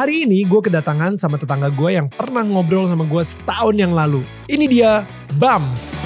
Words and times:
Hari 0.00 0.24
ini 0.24 0.48
gue 0.48 0.64
kedatangan 0.64 1.20
sama 1.20 1.36
tetangga 1.36 1.68
gue 1.68 1.92
yang 1.92 2.08
pernah 2.08 2.40
ngobrol 2.40 2.88
sama 2.88 3.04
gue 3.04 3.20
setahun 3.20 3.76
yang 3.76 3.92
lalu. 3.92 4.24
Ini 4.48 4.64
dia 4.64 5.04
Bams. 5.36 6.00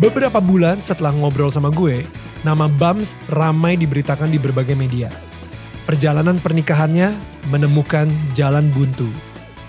Beberapa 0.00 0.40
bulan 0.40 0.80
setelah 0.80 1.12
ngobrol 1.12 1.52
sama 1.52 1.68
gue, 1.68 2.08
nama 2.40 2.72
Bams 2.72 3.12
ramai 3.28 3.76
diberitakan 3.76 4.32
di 4.32 4.40
berbagai 4.40 4.72
media. 4.72 5.12
Perjalanan 5.84 6.40
pernikahannya 6.40 7.12
menemukan 7.52 8.08
jalan 8.32 8.72
buntu. 8.72 9.12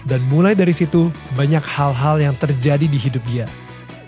Dan 0.07 0.23
mulai 0.31 0.55
dari 0.55 0.71
situ 0.71 1.11
banyak 1.35 1.67
hal-hal 1.67 2.15
yang 2.23 2.39
terjadi 2.39 2.87
di 2.87 2.95
hidup 2.95 3.27
dia. 3.27 3.43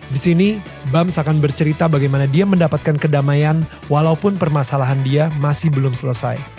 Di 0.07 0.19
sini, 0.31 0.63
Bams 0.95 1.19
akan 1.19 1.43
bercerita 1.43 1.91
bagaimana 1.91 2.23
dia 2.23 2.47
mendapatkan 2.47 2.95
kedamaian 2.95 3.67
walaupun 3.91 4.39
permasalahan 4.39 5.03
dia 5.03 5.27
masih 5.43 5.67
belum 5.67 5.91
selesai. 5.91 6.58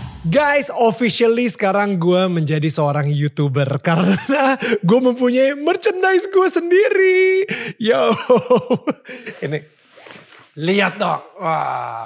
Guys, 0.21 0.69
officially 0.69 1.49
sekarang 1.49 1.97
gue 1.97 2.29
menjadi 2.29 2.69
seorang 2.69 3.09
YouTuber 3.09 3.65
karena 3.87 4.53
gue 4.85 4.99
mempunyai 5.01 5.57
merchandise 5.57 6.29
gue 6.29 6.45
sendiri. 6.45 7.49
Yo, 7.81 8.13
ini 9.49 9.65
lihat 10.61 11.01
dong. 11.01 11.25
Wah. 11.41 12.05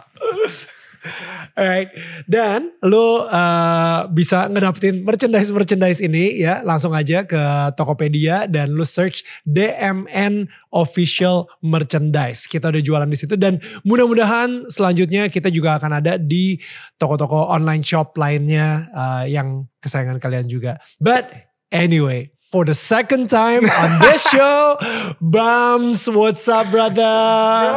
Alright, 1.58 1.90
dan 2.28 2.74
lo 2.84 3.24
uh, 3.26 4.10
bisa 4.12 4.52
ngedapetin 4.52 5.08
merchandise-merchandise 5.08 6.04
ini 6.04 6.44
ya 6.44 6.60
langsung 6.68 6.92
aja 6.92 7.24
ke 7.24 7.40
Tokopedia 7.80 8.50
dan 8.50 8.76
lo 8.76 8.84
search 8.84 9.24
DMN 9.48 10.52
Official 10.76 11.48
Merchandise. 11.64 12.50
Kita 12.52 12.68
udah 12.68 12.84
jualan 12.84 13.08
di 13.08 13.18
situ 13.18 13.40
dan 13.40 13.64
mudah-mudahan 13.88 14.68
selanjutnya 14.68 15.32
kita 15.32 15.48
juga 15.48 15.80
akan 15.80 16.04
ada 16.04 16.20
di 16.20 16.60
toko-toko 17.00 17.48
online 17.48 17.86
shop 17.86 18.20
lainnya 18.20 18.92
uh, 18.92 19.24
yang 19.24 19.70
kesayangan 19.80 20.20
kalian 20.20 20.52
juga. 20.52 20.76
But 21.00 21.32
anyway, 21.72 22.35
for 22.56 22.64
the 22.64 22.72
second 22.72 23.28
time 23.28 23.68
on 23.68 24.00
this 24.00 24.24
show. 24.32 24.80
Bams, 25.20 26.08
what's 26.08 26.48
up 26.48 26.72
brother? 26.72 27.76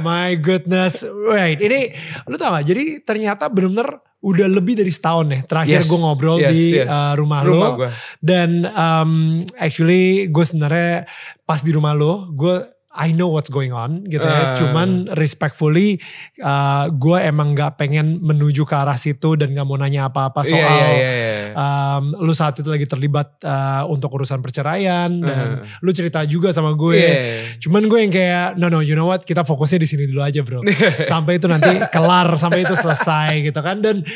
My 0.00 0.40
goodness. 0.40 1.04
Wait, 1.04 1.60
ini 1.60 1.92
lu 2.24 2.40
tau 2.40 2.56
gak? 2.56 2.64
Jadi 2.64 3.04
ternyata 3.04 3.52
bener-bener 3.52 4.00
udah 4.24 4.48
lebih 4.48 4.80
dari 4.80 4.88
setahun 4.88 5.28
nih. 5.28 5.40
Terakhir 5.44 5.84
Yes, 5.84 5.92
gue 5.92 6.00
ngobrol 6.00 6.40
yes, 6.40 6.48
di 6.48 6.80
yes. 6.80 6.88
uh, 6.88 7.12
rumah, 7.12 7.44
Rumah 7.44 7.68
lo. 7.68 7.76
gua. 7.76 7.90
Dan 8.24 8.64
um, 8.72 9.44
actually 9.60 10.32
gue 10.32 10.44
sebenarnya 10.48 11.04
pas 11.44 11.60
di 11.60 11.68
rumah 11.68 11.92
lo, 11.92 12.32
gue 12.32 12.56
I 12.94 13.10
know 13.10 13.26
what's 13.26 13.48
going 13.48 13.70
on 13.70 14.06
gitu 14.06 14.22
ya. 14.22 14.40
Ah. 14.40 14.54
Cuman 14.54 15.10
respectfully 15.12 15.98
uh, 16.38 16.86
gue 16.88 17.18
emang 17.18 17.50
gak 17.52 17.74
pengen 17.74 18.18
menuju 18.18 18.62
ke 18.62 18.72
arah 18.72 18.94
situ 18.94 19.34
dan 19.34 19.50
gak 19.50 19.62
mau 19.62 19.74
nanya 19.74 20.06
apa-apa 20.06 20.42
soal 20.42 20.54
Iya, 20.54 20.70
iya, 20.70 20.88
iya, 20.94 21.12
iya. 21.12 21.52
um, 21.52 22.14
lu 22.16 22.30
saat 22.30 22.54
itu 22.54 22.66
lagi 22.66 22.86
terlibat 22.86 23.34
uh, 23.40 23.82
untuk 23.86 24.14
urusan 24.14 24.38
perceraian 24.38 25.10
dan 25.10 25.32
Uh-huh. 25.44 25.66
lu 25.80 25.90
cerita 25.90 26.22
juga 26.22 26.50
sama 26.50 26.70
gue. 26.72 26.94
Iya. 26.96 27.58
Cuman 27.58 27.84
gue 27.84 27.98
yang 27.98 28.10
kayak 28.10 28.54
no 28.54 28.68
no 28.68 28.78
you 28.78 28.94
know 28.94 29.04
what 29.04 29.20
kita 29.20 29.42
fokusnya 29.42 29.76
di 29.76 29.88
sini 29.88 30.06
dulu 30.06 30.22
aja 30.22 30.40
bro. 30.40 30.62
sampai 31.10 31.36
itu 31.36 31.44
nanti 31.44 31.68
kelar 31.90 32.30
sampai 32.34 32.62
itu 32.62 32.72
selesai 32.72 33.42
gitu 33.42 33.58
kan 33.58 33.78
dan 33.78 34.06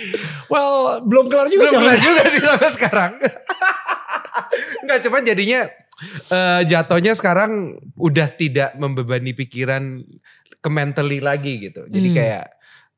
well 0.47 1.03
belum 1.03 1.27
kelar 1.27 1.47
juga 1.47 1.67
Belum 1.67 1.75
sih. 1.75 1.81
kelar 1.83 1.99
juga 1.99 2.23
sih 2.29 2.41
sampai 2.41 2.69
sekarang. 2.71 3.13
Enggak, 4.83 4.99
cuman 5.05 5.21
jadinya 5.23 5.61
eh, 6.29 6.63
jatuhnya 6.65 7.13
sekarang 7.13 7.53
udah 7.95 8.29
tidak 8.31 8.75
membebani 8.75 9.33
pikiran 9.33 10.03
ke 10.59 10.69
mentally 10.69 11.19
lagi 11.19 11.59
gitu. 11.61 11.87
Jadi 11.87 12.09
Hmm. 12.09 12.17
kayak 12.17 12.47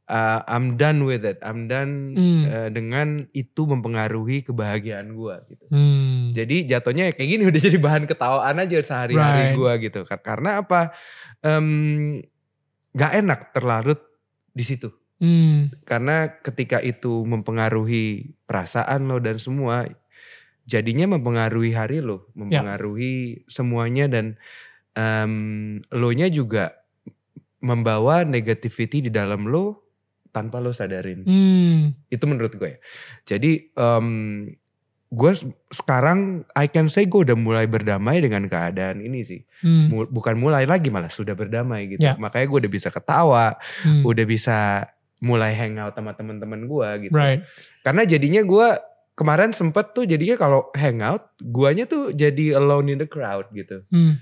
eh, 0.06 0.40
I'm 0.44 0.74
done 0.74 1.04
with 1.04 1.22
it. 1.22 1.38
I'm 1.38 1.64
done 1.64 1.92
Hmm. 2.12 2.42
eh, 2.42 2.68
dengan 2.68 3.08
itu 3.30 3.62
mempengaruhi 3.62 4.42
kebahagiaan 4.42 5.12
gua 5.12 5.46
gitu. 5.46 5.64
Hmm. 5.68 6.30
Jadi 6.30 6.66
jatuhnya 6.66 7.14
kayak 7.14 7.30
gini 7.30 7.42
udah 7.50 7.60
jadi 7.60 7.78
bahan 7.78 8.04
ketawaan 8.04 8.58
aja 8.58 8.78
sehari-hari 8.80 9.54
Right. 9.54 9.56
gua 9.56 9.72
gitu. 9.76 10.02
Kar- 10.02 10.20
Karena 10.20 10.60
apa? 10.60 10.90
Em, 11.40 12.20
Gak 12.90 13.14
enak 13.16 13.54
terlarut 13.54 14.02
di 14.50 14.66
situ. 14.66 14.90
Hmm. 15.22 15.70
Karena 15.84 16.26
ketika 16.34 16.82
itu 16.82 17.22
mempengaruhi 17.22 18.34
perasaan 18.42 19.06
lo 19.06 19.22
dan 19.22 19.38
semua, 19.38 19.86
jadinya 20.66 21.16
mempengaruhi 21.16 21.72
hari 21.72 22.00
lo, 22.04 22.28
mempengaruhi 22.34 23.44
semuanya 23.46 24.06
dan 24.10 24.36
em, 24.96 25.78
lo 25.92 26.10
nya 26.12 26.26
juga 26.28 26.76
membawa 27.60 28.24
negativity 28.24 29.04
di 29.04 29.10
dalam 29.12 29.46
lo 29.48 29.84
tanpa 30.30 30.62
lo 30.62 30.70
sadarin. 30.72 31.26
Hmm. 31.26 31.92
Itu 32.08 32.24
menurut 32.30 32.54
gue 32.56 32.76
ya. 32.76 32.78
Jadi 33.36 33.74
em, 33.74 34.08
gue 35.10 35.32
sekarang 35.74 36.46
I 36.54 36.70
can 36.70 36.86
say 36.86 37.04
gue 37.10 37.26
udah 37.26 37.34
mulai 37.34 37.66
berdamai 37.66 38.22
dengan 38.22 38.46
keadaan 38.46 39.02
ini 39.02 39.26
sih. 39.26 39.42
Hmm. 39.66 39.90
Bukan 39.90 40.38
mulai 40.38 40.64
lagi 40.70 40.88
malah 40.88 41.10
sudah 41.10 41.34
berdamai 41.34 41.98
gitu. 41.98 42.06
Ya. 42.06 42.14
Makanya 42.14 42.46
gue 42.46 42.58
udah 42.66 42.72
bisa 42.72 42.88
ketawa, 42.94 43.58
Hmm. 43.82 44.06
udah 44.06 44.24
bisa 44.24 44.86
mulai 45.20 45.52
hangout 45.52 45.92
sama 45.92 46.16
teman-teman 46.16 46.64
gue 46.64 46.88
gitu. 47.10 47.12
Right. 47.12 47.44
Karena 47.84 48.08
jadinya 48.08 48.40
gue 48.40 48.68
kemarin 49.20 49.52
sempet 49.52 49.92
tuh 49.92 50.02
jadinya 50.02 50.34
kalau 50.34 50.72
hangout, 50.72 51.36
guanya 51.38 51.84
tuh 51.84 52.08
jadi 52.10 52.56
alone 52.56 52.88
in 52.90 52.98
the 52.98 53.04
crowd 53.04 53.44
gitu. 53.52 53.84
Hmm. 53.92 54.16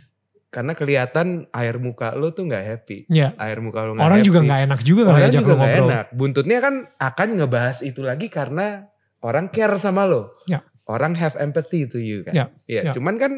Karena 0.48 0.72
kelihatan 0.72 1.46
air 1.52 1.76
muka 1.76 2.10
lo 2.12 2.32
tuh 2.32 2.48
nggak 2.48 2.64
happy. 2.64 3.06
Ya. 3.06 3.36
Air 3.38 3.60
muka 3.60 3.84
lo 3.84 3.94
nggak 3.94 4.02
Orang 4.02 4.18
happy. 4.18 4.26
juga 4.26 4.40
nggak 4.42 4.60
enak 4.66 4.80
juga 4.82 5.00
kali 5.04 5.14
Orang 5.14 5.30
juga 5.30 5.52
nggak 5.54 5.60
ngobrol. 5.70 5.88
enak. 5.88 6.06
Buntutnya 6.10 6.58
kan 6.58 6.74
akan 6.98 7.28
ngebahas 7.36 7.78
itu 7.80 8.00
lagi 8.00 8.26
karena 8.26 8.66
orang 9.20 9.46
care 9.48 9.78
sama 9.78 10.02
lo. 10.02 10.34
Ya. 10.44 10.64
Orang 10.88 11.14
have 11.14 11.36
empathy 11.36 11.84
to 11.84 12.00
you 12.00 12.24
kan. 12.24 12.32
Ya, 12.32 12.44
Iya, 12.64 12.80
ya. 12.80 12.92
cuman 12.96 13.20
kan 13.20 13.32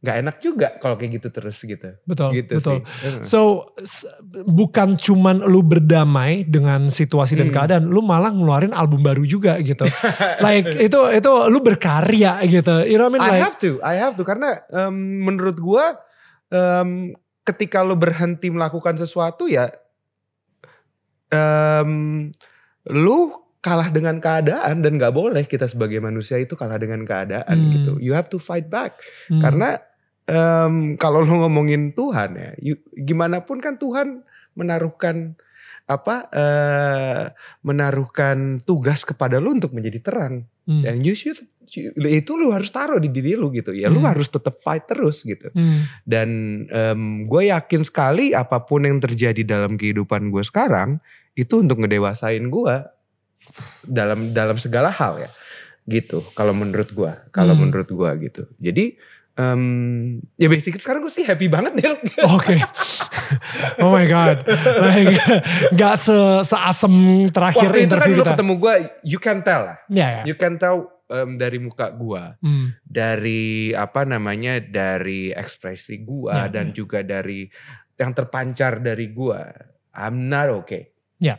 nggak 0.00 0.16
enak 0.16 0.36
juga 0.40 0.68
kalau 0.80 0.96
kayak 0.96 1.20
gitu 1.20 1.28
terus 1.28 1.60
gitu. 1.60 1.92
Betul. 2.08 2.32
gitu 2.32 2.56
betul. 2.56 2.80
sih. 2.80 2.80
So 3.20 3.40
bukan 4.48 4.96
cuman 4.96 5.44
lu 5.44 5.60
berdamai 5.60 6.48
dengan 6.48 6.88
situasi 6.88 7.36
dan 7.36 7.52
Hmm. 7.52 7.56
keadaan, 7.56 7.84
lu 7.84 8.00
malah 8.00 8.32
ngeluarin 8.32 8.72
album 8.72 9.04
baru 9.04 9.28
juga 9.28 9.60
gitu. 9.60 9.84
like 10.44 10.72
itu 10.80 10.96
itu 11.12 11.32
lu 11.52 11.60
berkarya 11.60 12.40
gitu. 12.48 12.80
You 12.88 12.96
know 12.96 13.12
what 13.12 13.20
I 13.20 13.20
mean? 13.20 13.28
I 13.28 13.30
Like, 13.36 13.44
have 13.44 13.58
to, 13.60 13.70
I 13.84 13.94
have 14.00 14.16
to 14.16 14.24
karena 14.24 14.64
em, 14.72 14.96
menurut 15.20 15.60
gua 15.60 16.00
em, 16.48 17.12
ketika 17.44 17.84
lo 17.84 17.92
berhenti 17.92 18.48
melakukan 18.48 18.96
sesuatu 18.96 19.52
ya 19.52 19.68
em, 21.28 22.30
lu 22.88 23.36
kalah 23.60 23.92
dengan 23.92 24.16
keadaan 24.16 24.80
dan 24.80 24.96
nggak 24.96 25.12
boleh 25.12 25.44
kita 25.44 25.68
sebagai 25.68 26.00
manusia 26.00 26.40
itu 26.40 26.56
kalah 26.56 26.80
dengan 26.80 27.04
keadaan 27.04 27.44
Hmm. 27.52 27.72
gitu. 27.76 27.92
You 28.00 28.16
have 28.16 28.32
to 28.32 28.40
fight 28.40 28.72
back 28.72 28.96
hmm, 29.28 29.44
karena 29.44 29.76
em, 30.30 30.94
kalau 30.94 31.20
lo 31.20 31.42
ngomongin 31.42 31.90
Tuhan 31.90 32.30
ya, 32.32 32.50
you- 32.62 32.86
gimana 32.94 33.42
pun 33.42 33.58
kan 33.58 33.74
Tuhan 33.76 34.22
menaruhkan 34.54 35.34
apa 35.84 36.30
eh, 36.30 37.22
menaruhkan 37.66 38.62
tugas 38.62 39.02
kepada 39.02 39.42
lu 39.42 39.58
untuk 39.58 39.74
menjadi 39.74 39.98
terang. 39.98 40.46
Hmm, 40.70 40.86
dan 40.86 41.02
you 41.02 41.18
should 41.18 41.34
itu 41.96 42.34
lu 42.34 42.50
harus 42.50 42.70
taruh 42.70 42.98
di 42.98 43.10
diri 43.10 43.34
lu 43.34 43.50
gitu. 43.50 43.70
Ya 43.70 43.86
lu 43.86 43.98
Hmm. 43.98 44.10
harus 44.10 44.26
tetap 44.26 44.58
fight 44.62 44.86
terus 44.86 45.22
gitu. 45.22 45.50
Hmm, 45.50 45.86
dan 46.02 46.28
gue 47.26 47.42
yakin 47.46 47.82
sekali 47.82 48.30
apa 48.30 48.62
pun 48.62 48.86
yang 48.86 48.98
terjadi 48.98 49.42
dalam 49.42 49.74
kehidupan 49.74 50.30
gue 50.30 50.42
sekarang 50.42 51.02
itu 51.34 51.58
untuk 51.58 51.78
ngedewasain 51.78 52.42
gue 52.46 52.74
dalam 53.82 54.30
dalam 54.30 54.58
segala 54.58 54.90
hal 54.90 55.26
ya. 55.26 55.30
Gitu 55.86 56.22
kalau 56.34 56.54
menurut 56.54 56.90
gue 56.90 57.12
kalau 57.30 57.54
Hmm. 57.54 57.66
menurut 57.66 57.88
gue 57.88 58.10
gitu. 58.30 58.42
Jadi 58.58 58.94
em, 59.40 59.62
ya 60.34 60.46
basically 60.46 60.76
sekarang 60.76 61.00
gue 61.00 61.10
sih 61.10 61.24
happy 61.24 61.46
banget 61.46 61.72
deh 61.74 61.86
Oke. 62.36 62.60
oh 63.78 63.88
my 63.88 64.04
god. 64.04 64.44
Like 64.76 65.16
nggak 65.70 65.94
se 65.96 66.12
seasem 66.44 66.94
terakhir 67.28 67.66
waktu 67.66 67.80
itu 67.80 67.88
kan 67.88 67.96
interview 67.96 68.14
lu 68.14 68.22
kita. 68.22 68.32
ketemu 68.34 68.54
gue 68.54 68.74
you 69.02 69.18
can 69.18 69.38
tell 69.40 69.62
lah 69.64 69.76
Ya 69.88 70.06
ya. 70.12 70.22
you 70.24 70.34
can 70.34 70.56
tell 70.56 70.76
em, 71.06 71.34
dari 71.34 71.56
muka 71.56 71.88
gue 71.90 72.22
Hmm, 72.38 72.76
dari 72.82 73.42
apa 73.72 74.04
namanya 74.04 74.58
dari 74.58 75.30
ekspresi 75.30 75.96
gua 76.00 76.46
Ya, 76.46 76.52
dan 76.52 76.70
ya. 76.70 76.74
juga 76.76 77.00
dari 77.00 77.48
yang 77.96 78.12
terpancar 78.12 78.78
dari 78.78 79.08
gua 79.08 79.48
I'm 79.92 80.26
not 80.26 80.48
okay 80.50 80.92
Ya. 81.16 81.36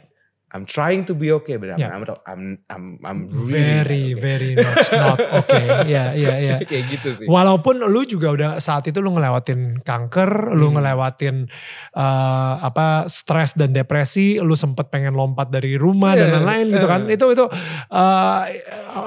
I'm 0.51 0.67
trying 0.67 1.07
to 1.07 1.15
be 1.15 1.31
okay, 1.31 1.55
but 1.55 1.71
I'm 1.71 1.79
Yeah. 1.79 1.95
I'm 1.95 2.03
I'm 2.27 2.43
I'm, 2.67 2.85
I'm 3.07 3.19
really 3.31 4.11
very 4.11 4.11
not 4.11 4.19
okay. 4.19 4.19
very 4.19 4.51
not 4.59 4.75
not 4.91 5.19
okay. 5.47 5.65
Ya 5.87 6.11
ya 6.11 6.33
ya. 6.43 6.55
kayak 6.67 6.85
gitu 6.91 7.07
sih. 7.15 7.25
Walaupun 7.25 7.79
lu 7.87 8.03
juga 8.03 8.35
udah 8.35 8.51
saat 8.59 8.83
itu 8.83 8.99
lu 8.99 9.15
ngelewatin 9.15 9.79
kanker, 9.79 10.51
lu 10.51 10.67
Hmm. 10.67 10.75
ngelewatin 10.75 11.35
eh, 11.95 12.53
apa 12.67 13.07
stres 13.07 13.55
dan 13.55 13.71
depresi, 13.71 14.43
lu 14.43 14.51
sempet 14.53 14.91
pengen 14.91 15.15
lompat 15.15 15.47
dari 15.47 15.79
rumah 15.79 16.19
dan 16.19 16.27
Yeah, 16.27 16.35
lain-lain 16.43 16.65
gitu 16.75 16.87
kan. 16.87 17.01
yeah. 17.07 17.15
Itu 17.15 17.25
itu 17.31 17.45
eh, 17.87 18.41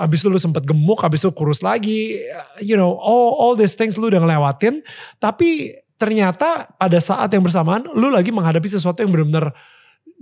abis 0.00 0.24
itu 0.24 0.28
lu 0.32 0.40
sempet 0.40 0.64
gemuk, 0.64 1.04
abis 1.04 1.24
itu 1.24 1.30
kurus 1.36 1.60
lagi, 1.60 2.16
you 2.60 2.72
know, 2.74 2.96
all 2.96 3.36
all 3.36 3.52
these 3.52 3.76
things 3.76 4.00
lu 4.00 4.08
udah 4.08 4.24
ngelewatin, 4.24 4.80
tapi 5.20 5.76
ternyata 5.94 6.72
pada 6.74 6.98
saat 6.98 7.30
yang 7.30 7.44
bersamaan 7.44 7.86
lu 7.92 8.10
lagi 8.10 8.32
menghadapi 8.34 8.66
sesuatu 8.66 9.04
yang 9.04 9.12
benar-benar 9.14 9.52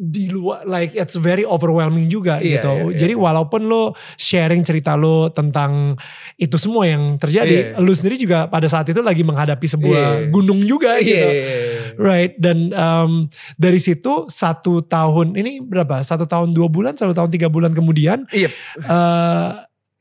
di 0.03 0.27
luar 0.27 0.67
like 0.67 0.99
it's 0.99 1.15
very 1.15 1.47
overwhelming 1.47 2.11
juga 2.11 2.43
Iya, 2.43 2.59
gitu. 2.59 2.71
iya, 2.75 2.83
iya. 2.91 2.99
Jadi 2.99 3.15
walaupun 3.15 3.71
lu 3.71 3.95
sharing 4.19 4.67
cerita 4.67 4.99
lu 4.99 5.31
tentang 5.31 5.95
itu 6.35 6.59
semua 6.59 6.91
yang 6.91 7.15
terjadi, 7.23 7.79
Iya. 7.79 7.79
lu 7.79 7.95
sendiri 7.95 8.19
juga 8.19 8.51
pada 8.51 8.67
saat 8.67 8.91
itu 8.91 8.99
lagi 8.99 9.23
menghadapi 9.23 9.63
sebuah 9.63 10.27
Iya. 10.27 10.35
gunung 10.35 10.67
juga 10.67 10.99
Iya, 10.99 11.07
gitu. 11.07 11.29
iya, 11.31 11.39
iya. 11.39 11.81
Right 11.95 12.35
dan 12.43 12.75
um, 12.75 13.31
dari 13.55 13.79
situ 13.79 14.27
satu 14.27 14.83
tahun 14.83 15.39
ini 15.39 15.63
berapa? 15.63 16.03
Satu 16.03 16.27
tahun 16.27 16.51
dua 16.51 16.67
bulan, 16.67 16.99
satu 16.99 17.15
tahun 17.15 17.31
tiga 17.31 17.47
bulan 17.47 17.71
kemudian 17.71 18.27
Iya. 18.35 18.51
eh, 18.83 19.51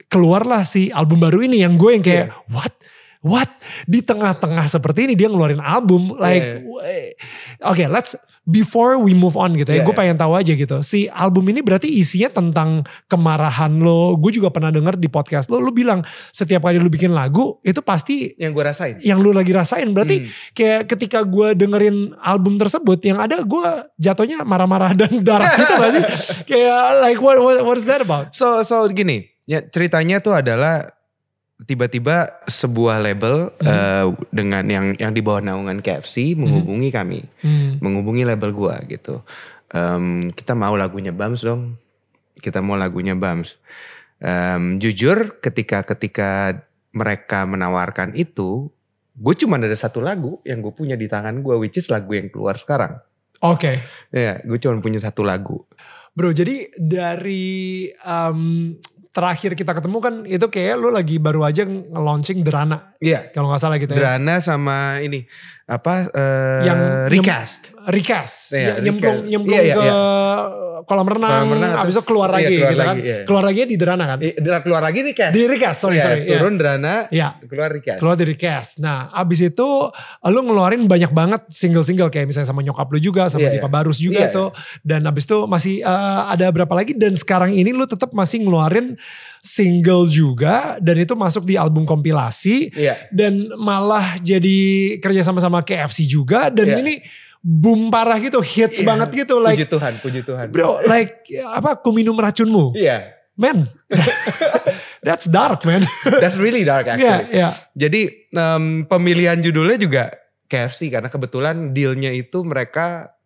keluarlah 0.10 0.66
si 0.66 0.90
album 0.90 1.22
baru 1.22 1.46
ini 1.46 1.62
yang 1.62 1.78
gue 1.78 1.94
yang 1.94 2.04
kayak 2.04 2.28
Iya. 2.34 2.36
what 2.50 2.74
what 3.22 3.48
di 3.86 4.02
tengah-tengah 4.02 4.66
seperti 4.66 5.06
ini 5.06 5.14
dia 5.14 5.26
ngeluarin 5.26 5.60
album 5.60 6.18
like 6.18 6.42
Iya. 6.42 6.58
w- 6.60 7.14
oke 7.64 7.86
let's 7.88 8.18
before 8.44 8.98
we 8.98 9.14
move 9.14 9.34
on 9.36 9.54
gitu 9.54 9.70
ya 9.70 9.80
Iya, 9.80 9.84
gue 9.84 9.94
iya. 9.94 10.02
pengen 10.02 10.18
tahu 10.18 10.34
aja 10.34 10.52
gitu 10.52 10.82
si 10.82 11.06
album 11.08 11.46
ini 11.46 11.62
berarti 11.62 11.86
isinya 11.88 12.34
tentang 12.34 12.82
kemarahan 13.06 13.78
lo 13.78 14.18
gue 14.18 14.34
juga 14.34 14.50
pernah 14.50 14.70
denger 14.70 14.98
di 14.98 15.06
podcast 15.06 15.46
lo 15.48 15.58
lo 15.58 15.70
bilang 15.70 16.02
setiap 16.30 16.64
kali 16.64 16.76
lo 16.76 16.90
bikin 16.90 17.12
lagu 17.12 17.62
itu 17.62 17.78
pasti 17.80 18.34
Yang 18.36 18.52
gue 18.52 18.64
rasain. 18.66 18.96
yang 19.00 19.18
lu 19.18 19.30
lagi 19.30 19.52
rasain 19.52 19.86
berarti 19.92 20.18
Hmm. 20.18 20.30
kayak 20.52 20.82
ketika 20.88 21.22
gue 21.22 21.54
dengerin 21.54 21.98
album 22.18 22.58
tersebut 22.58 22.98
yang 23.02 23.18
ada 23.18 23.40
gue 23.40 23.68
jatuhnya 23.96 24.42
marah-marah 24.42 24.98
dan 24.98 25.22
darah 25.22 25.54
gitu 25.62 25.74
gak 25.74 25.92
sih 25.92 26.04
kayak 26.48 26.82
like 27.00 27.20
what, 27.20 27.38
what 27.38 27.62
what 27.62 27.78
is 27.78 27.86
that 27.86 28.02
about 28.02 28.34
So 28.34 28.64
so 28.64 28.82
gini, 28.88 29.30
ya 29.46 29.62
ceritanya 29.62 30.18
tuh 30.18 30.34
adalah 30.34 30.90
tiba-tiba 31.62 32.42
sebuah 32.44 32.98
label 32.98 33.54
Hmm. 33.56 33.68
eh, 33.68 34.06
dengan 34.30 34.64
yang 34.66 34.86
yang 34.96 35.12
di 35.12 35.22
bawah 35.22 35.40
naungan 35.40 35.80
KFC 35.80 36.34
menghubungi 36.34 36.90
kami, 36.90 37.22
Hmm. 37.42 37.78
menghubungi 37.80 38.24
label 38.24 38.52
gua 38.52 38.82
gitu. 38.84 39.22
Em, 39.70 40.30
kita 40.30 40.52
mau 40.52 40.74
lagunya 40.74 41.12
Bams 41.12 41.42
dong. 41.42 41.78
Kita 42.36 42.60
mau 42.60 42.76
lagunya 42.76 43.14
Bams. 43.14 43.56
Em, 44.18 44.78
jujur 44.78 45.40
ketika 45.40 45.82
ketika 45.84 46.60
mereka 46.92 47.46
menawarkan 47.46 48.14
itu, 48.14 48.68
gue 49.14 49.34
cuma 49.34 49.56
ada 49.56 49.72
satu 49.72 49.98
lagu 49.98 50.44
yang 50.44 50.60
gue 50.60 50.70
punya 50.70 50.94
di 50.94 51.08
tangan 51.08 51.40
gue, 51.40 51.56
which 51.56 51.78
is 51.78 51.88
lagu 51.88 52.12
yang 52.12 52.28
keluar 52.28 52.60
sekarang. 52.60 53.00
Oke, 53.40 53.80
Ya, 54.12 54.38
gue 54.38 54.60
cuma 54.60 54.78
punya 54.78 55.00
satu 55.00 55.24
lagu. 55.24 55.64
bro. 56.12 56.30
Jadi 56.30 56.68
dari 56.76 57.88
um, 58.04 58.76
terakhir 59.12 59.60
kita 59.60 59.76
ketemu 59.76 59.98
kan 60.00 60.14
itu 60.24 60.48
kayak 60.48 60.76
lu 60.80 60.88
lagi 60.88 61.20
baru 61.20 61.44
aja 61.44 61.68
nge-launching 61.68 62.48
Derana 62.48 62.96
Iya, 63.04 63.34
kalau 63.36 63.52
nggak 63.52 63.62
salah 63.62 63.76
gitu 63.82 63.92
ya. 63.92 64.16
Drana 64.16 64.40
sama 64.40 65.02
ini 65.04 65.28
apa 65.64 65.94
eh 66.10 66.62
Yang- 66.64 66.84
recast. 67.12 67.62
Recast, 67.82 68.54
Iya, 68.54 68.62
ya, 68.62 68.74
nyemplung 68.80 69.26
recast. 69.26 69.32
nyemplung 69.34 69.58
Iya, 69.58 69.66
iya, 69.66 69.74
ke 69.74 69.82
iya. 69.82 69.94
kolam 70.84 71.08
renang, 71.08 71.34
Kolam 71.42 71.50
renang, 71.52 71.74
abis 71.82 71.94
itu 71.96 72.04
keluar 72.04 72.30
iya, 72.30 72.36
lagi 72.36 72.46
keluar 72.54 72.62
gitu 72.62 72.78
kan. 72.78 72.86
lagi, 72.88 73.02
iya. 73.02 73.18
Keluar 73.26 73.44
lagi 73.44 73.60
di 73.64 73.76
Derana 73.76 74.06
kan. 74.06 74.18
Dra- 74.22 74.62
keluar 74.62 74.82
lagi 74.82 75.00
recast. 75.02 75.34
Di 75.34 75.42
Recast, 75.44 75.78
sorry 75.80 75.98
Iya, 75.98 76.04
sorry. 76.04 76.20
Iya. 76.22 76.38
turun 76.38 76.54
Drana, 76.56 76.94
Iya. 77.10 77.28
keluar 77.42 77.70
recast. 77.72 77.98
keluar 77.98 78.16
dari 78.16 78.36
cast. 78.36 78.72
Nah, 78.78 79.10
abis 79.12 79.40
itu 79.44 79.70
lu 80.24 80.40
ngeluarin 80.44 80.86
banyak 80.86 81.10
banget 81.10 81.42
single-single 81.50 82.10
kayak 82.10 82.28
misalnya 82.28 82.46
sama 82.48 82.62
nyokap 82.62 82.86
lu 82.86 83.00
juga, 83.00 83.24
sama 83.28 83.50
Iya, 83.50 83.58
Dipa 83.58 83.66
iya. 83.66 83.74
Barus 83.74 83.98
juga 83.98 84.22
Iya, 84.22 84.30
tuh. 84.30 84.50
Dan 84.80 85.02
abis 85.04 85.26
itu 85.26 85.38
masih 85.48 85.76
eh, 85.82 86.22
ada 86.28 86.46
berapa 86.50 86.74
lagi 86.76 86.94
dan 86.94 87.14
sekarang 87.14 87.50
ini 87.50 87.74
lu 87.74 87.86
tetap 87.86 88.14
masih 88.14 88.42
ngeluarin 88.42 88.94
single 89.42 90.06
juga 90.06 90.78
dan 90.78 90.96
itu 90.96 91.12
masuk 91.12 91.44
di 91.44 91.58
album 91.58 91.82
kompilasi 91.82 92.70
Iya. 92.72 93.10
dan 93.10 93.50
malah 93.58 94.16
jadi 94.18 94.60
kerja 94.98 95.22
sama-sama 95.22 95.60
KFC 95.62 96.06
juga 96.06 96.48
dan 96.48 96.70
Iya. 96.70 96.78
ini 96.80 96.94
boom 97.42 97.90
parah 97.90 98.22
gitu, 98.22 98.38
hits 98.38 98.78
Iya. 98.78 98.86
banget 98.86 99.26
gitu 99.26 99.42
like 99.42 99.58
puji 99.58 99.68
Tuhan, 99.68 99.94
puji 99.98 100.22
Tuhan. 100.22 100.46
bro 100.54 100.86
like 100.86 101.26
apa 101.42 101.74
ku 101.76 101.90
minum 101.90 102.14
racunmu. 102.14 102.78
Iya, 102.78 103.18
Man. 103.34 103.66
That's 105.02 105.26
dark, 105.26 105.66
man. 105.66 105.82
that's 106.06 106.38
really 106.38 106.62
dark 106.62 106.86
actually. 106.94 107.34
iya. 107.34 107.50
Jadi 107.74 108.30
em, 108.30 108.86
pemilihan 108.86 109.42
judulnya 109.42 109.78
juga 109.82 110.04
KFC 110.46 110.94
karena 110.94 111.10
kebetulan 111.10 111.74
dealnya 111.74 112.14
itu 112.14 112.46
mereka 112.46 113.18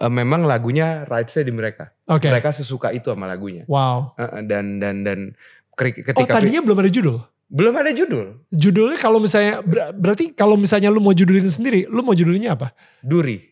memang 0.00 0.42
lagunya 0.42 1.04
rights-nya 1.06 1.44
di 1.44 1.52
mereka. 1.52 1.92
Oke. 2.08 2.26
Mereka 2.26 2.50
sesuka 2.50 2.88
itu 2.90 3.12
sama 3.12 3.28
lagunya. 3.28 3.62
Wow. 3.68 4.16
Dan 4.42 4.80
dan 4.80 5.04
dan 5.04 5.36
keri- 5.80 5.96
Oh 5.96 6.04
ketika 6.04 6.32
tadinya 6.34 6.60
belum 6.60 6.78
ada 6.78 6.90
judul? 6.90 7.16
belum 7.48 7.74
ada 7.74 7.90
judul, 7.90 8.46
Judulnya 8.46 8.94
kalau 8.94 9.18
misalnya, 9.18 9.58
ber- 9.60 9.90
berarti 9.92 10.30
kalau 10.30 10.54
misalnya 10.54 10.86
lu 10.86 11.00
mau 11.00 11.10
judulin 11.10 11.48
sendiri, 11.48 11.82
lu 11.84 11.98
mau 11.98 12.12
judulnya 12.12 12.54
apa? 12.54 12.70
Duri. 13.00 13.42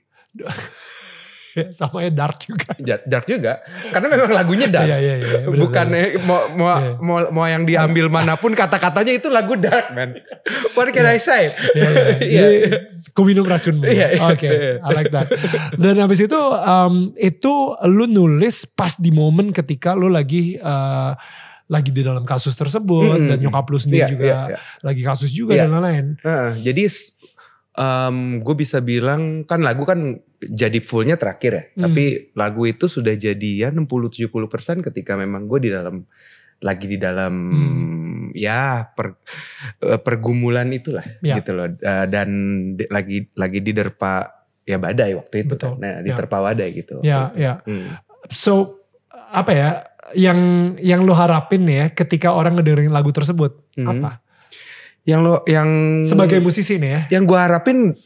Ya, 1.59 1.73
sama 1.75 2.07
ya 2.07 2.11
dark 2.13 2.39
juga. 2.41 2.79
Dark 3.03 3.27
juga, 3.27 3.59
karena 3.91 4.07
memang 4.07 4.31
lagunya 4.31 4.71
dark. 4.71 4.87
Iya, 4.87 4.97
iya, 4.97 5.15
iya. 5.17 5.39
bener, 5.43 5.59
Bukan 5.59 5.87
bener. 5.89 6.07
mau 6.23 6.47
mau, 6.49 6.69
Iya. 6.71 6.91
mau 6.97 7.17
mau 7.33 7.47
yang 7.49 7.67
diambil 7.67 8.07
mana 8.07 8.39
pun 8.39 8.55
kata-katanya 8.55 9.13
itu 9.13 9.27
lagu 9.27 9.59
dark 9.59 9.91
man. 9.91 10.15
What 10.79 10.95
can 10.95 11.03
I 11.05 11.19
say? 11.19 11.51
Iya, 11.75 11.89
iya. 11.91 12.05
Iya. 12.23 12.39
Jadi, 12.39 12.57
ku 13.11 13.27
minum 13.27 13.43
racunmu. 13.43 13.83
Iya, 13.83 14.15
iya. 14.15 14.23
Oke, 14.25 14.47
I 14.79 14.91
like 14.93 15.11
that. 15.11 15.27
Dan 15.75 15.99
habis 15.99 16.23
itu, 16.23 16.39
um, 16.39 17.11
itu 17.15 17.51
lu 17.83 18.07
nulis 18.07 18.63
pas 18.69 18.95
di 18.95 19.11
momen 19.11 19.51
ketika 19.51 19.91
lu 19.93 20.07
lagi, 20.07 20.55
uh, 20.57 21.19
lagi 21.69 21.93
di 21.93 22.01
dalam 22.01 22.25
kasus 22.25 22.53
tersebut, 22.53 23.15
Mm-mm. 23.15 23.29
dan 23.29 23.39
nyokap 23.39 23.69
lu 23.69 23.77
sendiri 23.77 24.05
Iya, 24.05 24.13
juga 24.13 24.25
iya, 24.25 24.41
iya. 24.49 24.59
lagi 24.81 25.03
kasus 25.05 25.31
juga 25.31 25.53
Iya. 25.53 25.61
dan 25.65 25.71
lain-lain. 25.71 26.07
Heeh, 26.21 26.51
jadi 26.65 26.83
gue 28.43 28.57
bisa 28.57 28.81
bilang 28.81 29.45
kan 29.45 29.63
lagu 29.63 29.85
kan 29.85 30.19
jadi 30.41 30.81
fullnya 30.81 31.15
terakhir 31.15 31.53
ya. 31.53 31.63
Hmm. 31.71 31.83
Tapi 31.87 32.05
lagu 32.35 32.63
itu 32.65 32.91
sudah 32.91 33.15
jadi 33.15 33.51
ya 33.55 33.69
60-70% 33.71 34.83
ketika 34.83 35.15
memang 35.15 35.47
gue 35.47 35.61
di 35.61 35.71
dalam 35.71 36.03
lagi 36.59 36.91
di 36.91 36.99
dalam 36.99 37.35
Hmm. 37.55 38.35
ya 38.35 38.83
per, 38.91 39.15
eh, 39.79 40.01
pergumulan 40.01 40.67
itulah 40.75 41.05
Ya. 41.23 41.39
gitu 41.39 41.55
loh. 41.55 41.71
Eh, 41.71 42.07
dan 42.11 42.29
di- 42.75 42.91
lagi 42.91 43.31
lagi 43.35 43.63
diterpa 43.63 44.27
ya 44.67 44.77
badai 44.77 45.15
waktu 45.15 45.47
itu 45.47 45.55
Betul, 45.55 45.79
kan. 45.79 45.81
Nah, 45.81 45.95
ya. 46.03 46.03
diterpa 46.03 46.37
badai 46.43 46.69
gitu. 46.75 46.99
Ya, 47.01 47.31
ya. 47.39 47.63
Hmm. 47.63 47.95
So, 48.29 48.83
apa 49.31 49.53
ya, 49.55 49.69
yang 50.15 50.39
yang 50.79 51.03
lu 51.03 51.13
harapin 51.13 51.65
ya 51.67 51.91
ketika 51.91 52.33
orang 52.33 52.57
ngedengerin 52.57 52.93
lagu 52.93 53.11
tersebut, 53.11 53.57
Hmm. 53.77 54.01
apa? 54.01 54.21
Yang 55.05 55.21
lo 55.25 55.35
yang 55.49 55.69
Sebagai 56.05 56.39
musisi 56.39 56.77
nih 56.77 56.91
ya, 56.91 57.01
yang 57.19 57.25
gue 57.25 57.39
harapin 57.39 57.97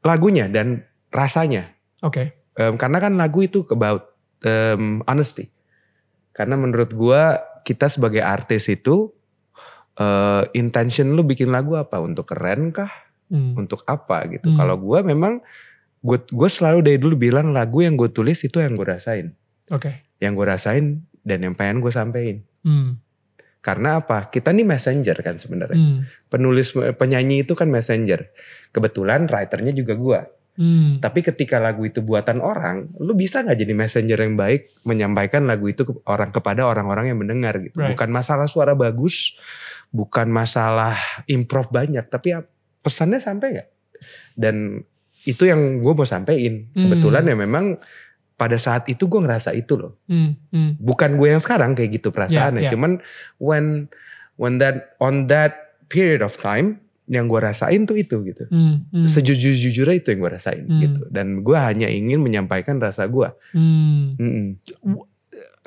lagunya 0.00 0.46
dan 0.46 0.84
rasanya. 1.10 1.74
oke. 2.02 2.34
Em, 2.54 2.74
karena 2.78 3.02
kan 3.02 3.18
lagu 3.18 3.42
itu 3.42 3.66
about 3.66 4.14
em, 4.46 5.02
honesty. 5.04 5.50
Karena 6.30 6.54
menurut 6.54 6.94
gua 6.94 7.38
kita 7.62 7.90
sebagai 7.90 8.22
artis 8.22 8.66
itu 8.68 9.10
eh, 9.94 10.42
intention 10.54 11.14
lu 11.14 11.22
bikin 11.22 11.50
lagu 11.50 11.74
apa? 11.74 11.98
Untuk 11.98 12.30
keren 12.30 12.70
kah? 12.70 12.90
Hmm. 13.30 13.54
Untuk 13.58 13.82
apa 13.86 14.26
gitu? 14.30 14.50
Hmm. 14.50 14.58
Kalau 14.58 14.76
gua 14.78 15.02
memang 15.02 15.38
gue 16.04 16.20
gue 16.20 16.50
selalu 16.52 16.84
dari 16.84 16.98
dulu 17.00 17.16
bilang 17.16 17.56
lagu 17.56 17.80
yang 17.80 17.96
gue 17.96 18.12
tulis 18.12 18.36
itu 18.44 18.60
yang 18.60 18.76
gue 18.76 18.84
rasain, 18.84 19.32
Oke. 19.72 20.03
Yang 20.18 20.38
gue 20.38 20.46
rasain 20.46 21.02
dan 21.24 21.38
yang 21.42 21.54
pengen 21.56 21.82
gue 21.82 21.90
sampein. 21.90 22.44
Hmm. 22.64 22.98
Karena 23.64 24.04
apa? 24.04 24.28
Kita 24.28 24.52
nih 24.52 24.68
messenger 24.68 25.16
kan 25.24 25.40
sebenarnya. 25.40 25.80
Hmm. 25.80 26.04
Penulis 26.28 26.76
penyanyi 27.00 27.48
itu 27.48 27.56
kan 27.56 27.72
messenger. 27.72 28.28
Kebetulan 28.76 29.24
writernya 29.24 29.72
juga 29.72 29.96
gua. 29.96 30.20
Hmm. 30.54 31.00
Tapi 31.00 31.24
ketika 31.24 31.56
lagu 31.56 31.82
itu 31.88 32.04
buatan 32.04 32.44
orang, 32.44 32.92
lu 33.00 33.16
bisa 33.16 33.40
nggak 33.40 33.56
jadi 33.56 33.72
messenger 33.72 34.18
yang 34.20 34.36
baik 34.36 34.84
menyampaikan 34.84 35.48
lagu 35.48 35.66
itu 35.66 35.88
ke 35.88 35.92
orang 36.04 36.28
kepada 36.28 36.68
orang-orang 36.68 37.08
yang 37.08 37.18
mendengar 37.18 37.56
gitu. 37.58 37.80
Right. 37.80 37.96
Bukan 37.96 38.12
masalah 38.12 38.44
suara 38.46 38.76
bagus, 38.76 39.34
bukan 39.88 40.28
masalah 40.28 40.94
improv 41.24 41.72
banyak, 41.72 42.04
tapi 42.12 42.36
ya 42.36 42.44
pesannya 42.84 43.18
sampai 43.18 43.48
nggak? 43.58 43.68
Dan 44.36 44.84
itu 45.24 45.42
yang 45.48 45.80
gue 45.80 45.92
mau 45.96 46.04
sampein. 46.04 46.68
Hmm. 46.76 46.86
Kebetulan 46.86 47.24
ya 47.24 47.34
memang 47.34 47.80
pada 48.34 48.56
saat 48.56 48.86
itu 48.86 49.04
gue 49.04 49.20
ngerasa 49.20 49.50
itu 49.50 49.74
loh. 49.74 49.94
Hmm. 50.04 50.34
Hmm. 50.50 50.74
Bukan 50.76 51.14
gue 51.14 51.28
yang 51.28 51.38
sekarang 51.38 51.72
kayak 51.72 51.98
gitu 51.98 52.10
perasaannya. 52.10 52.60
Yeah, 52.60 52.68
yeah. 52.68 52.72
Cuman 52.74 52.92
when 53.38 53.86
when 54.34 54.58
that 54.58 54.98
on 54.98 55.26
that 55.26 55.78
period 55.86 56.18
of 56.18 56.34
time 56.34 56.82
yang 57.04 57.28
gue 57.28 57.36
rasain 57.36 57.84
tuh 57.84 57.94
itu 57.94 58.24
gitu. 58.24 58.48
Hmm, 58.48 58.88
hmm, 58.88 59.06
Sejujur-jujurnya 59.06 59.94
itu 59.94 60.08
yang 60.10 60.20
gue 60.20 60.32
rasain 60.32 60.64
Hmm. 60.64 60.80
gitu. 60.80 61.00
Dan 61.08 61.40
gue 61.40 61.54
hanya 61.54 61.86
ingin 61.86 62.18
menyampaikan 62.18 62.80
rasa 62.80 63.06
gue. 63.06 63.28
hmm. 63.52 64.16
Mm-mm. 64.16 64.46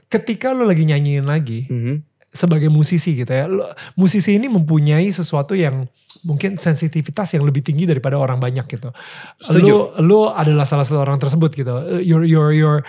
Ketika 0.08 0.56
lo 0.56 0.64
lagi 0.64 0.84
nyanyiin 0.84 1.24
lagi, 1.24 1.68
Mhm. 1.68 1.96
Sebagai 2.38 2.70
musisi 2.70 3.18
gitu 3.18 3.28
ya, 3.30 3.50
lo- 3.50 3.68
musisi 3.94 4.38
ini 4.38 4.46
mempunyai 4.46 5.10
sesuatu 5.10 5.58
yang 5.58 5.90
mungkin 6.22 6.58
sensitivitas 6.58 7.34
yang 7.34 7.42
lebih 7.42 7.62
tinggi 7.62 7.86
daripada 7.86 8.18
orang 8.18 8.38
banyak 8.38 8.66
gitu. 8.66 8.90
Setuju. 9.38 9.98
Lo, 10.02 10.02
lo 10.02 10.22
adalah 10.30 10.66
salah 10.66 10.82
satu 10.82 10.98
orang 10.98 11.18
tersebut 11.18 11.54
gitu. 11.54 11.70
You're, 12.02 12.26
you're, 12.26 12.52
you're, 12.52 12.82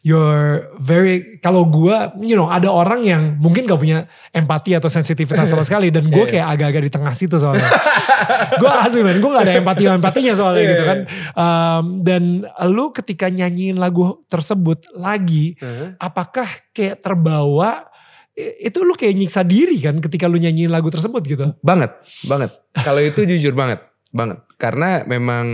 you're 0.00 0.70
very, 0.78 1.42
kalau 1.42 1.66
gua, 1.66 2.14
you 2.16 2.38
know, 2.38 2.46
ada 2.46 2.70
orang 2.70 3.02
yang 3.02 3.22
mungkin 3.36 3.66
gak 3.66 3.80
punya 3.80 3.98
empati 4.30 4.78
atau 4.78 4.86
sensitivitas 4.86 5.50
sama 5.50 5.62
sekali. 5.66 5.90
Dan 5.90 6.06
gue 6.06 6.24
Iya. 6.24 6.30
kayak 6.38 6.46
agak-agak 6.46 6.82
di 6.86 6.92
tengah 6.94 7.14
situ 7.18 7.34
soalnya. 7.36 7.66
gue 8.62 8.70
asli 8.70 9.02
man, 9.02 9.18
gue 9.18 9.30
gak 9.34 9.44
ada 9.44 9.54
empati-empatinya 9.58 10.32
soalnya 10.38 10.62
Iya, 10.62 10.70
gitu 10.70 10.82
iya. 10.82 10.88
kan. 10.88 10.98
Um, 11.34 11.84
dan 12.06 12.22
lu 12.70 12.94
ketika 12.94 13.26
nyanyiin 13.26 13.76
lagu 13.76 14.22
tersebut 14.30 14.86
lagi, 14.94 15.58
apakah 15.98 16.46
kayak 16.70 17.02
terbawa 17.02 17.90
itu 18.36 18.84
lu 18.84 18.92
kayak 18.92 19.16
nyiksa 19.16 19.40
diri 19.42 19.80
kan 19.80 19.96
ketika 19.98 20.28
lu 20.28 20.36
nyanyiin 20.36 20.68
lagu 20.68 20.92
tersebut 20.92 21.24
gitu. 21.24 21.56
Banget, 21.64 21.96
banget. 22.22 22.52
Kalau 22.76 23.00
itu 23.00 23.24
jujur 23.24 23.56
banget, 23.56 23.80
banget. 24.12 24.44
Karena 24.60 25.00
memang 25.02 25.46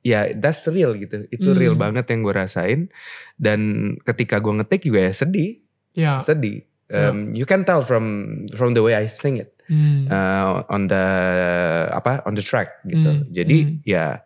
ya 0.00 0.30
that's 0.32 0.62
real 0.70 0.94
gitu. 0.94 1.26
Itu 1.28 1.50
Hmm. 1.50 1.58
real 1.58 1.74
banget 1.74 2.06
yang 2.08 2.22
gue 2.22 2.30
rasain. 2.32 2.80
Dan 3.34 3.60
ketika 4.06 4.38
gue 4.38 4.54
ngetik 4.54 4.86
juga 4.86 5.10
ya 5.10 5.12
sedih, 5.12 5.50
Ya. 5.98 6.22
sedih. 6.22 6.62
Um, 6.88 7.34
You 7.34 7.44
can 7.44 7.66
tell 7.66 7.82
from 7.82 8.06
from 8.54 8.72
the 8.72 8.80
way 8.80 8.94
I 8.94 9.10
sing 9.10 9.36
it 9.36 9.52
Hmm. 9.68 10.06
uh, 10.08 10.64
on 10.72 10.88
the 10.88 11.04
apa 11.90 12.22
on 12.24 12.32
the 12.32 12.40
track 12.40 12.80
gitu. 12.86 13.04
Hmm, 13.18 13.28
Jadi 13.28 13.56
hmm. 13.60 13.74
ya 13.84 14.22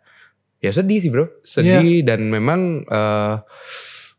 ya 0.62 0.70
sedih 0.70 1.02
sih 1.02 1.10
bro, 1.10 1.26
sedih 1.42 2.06
dan 2.06 2.30
memang 2.30 2.86
uh, 2.86 3.42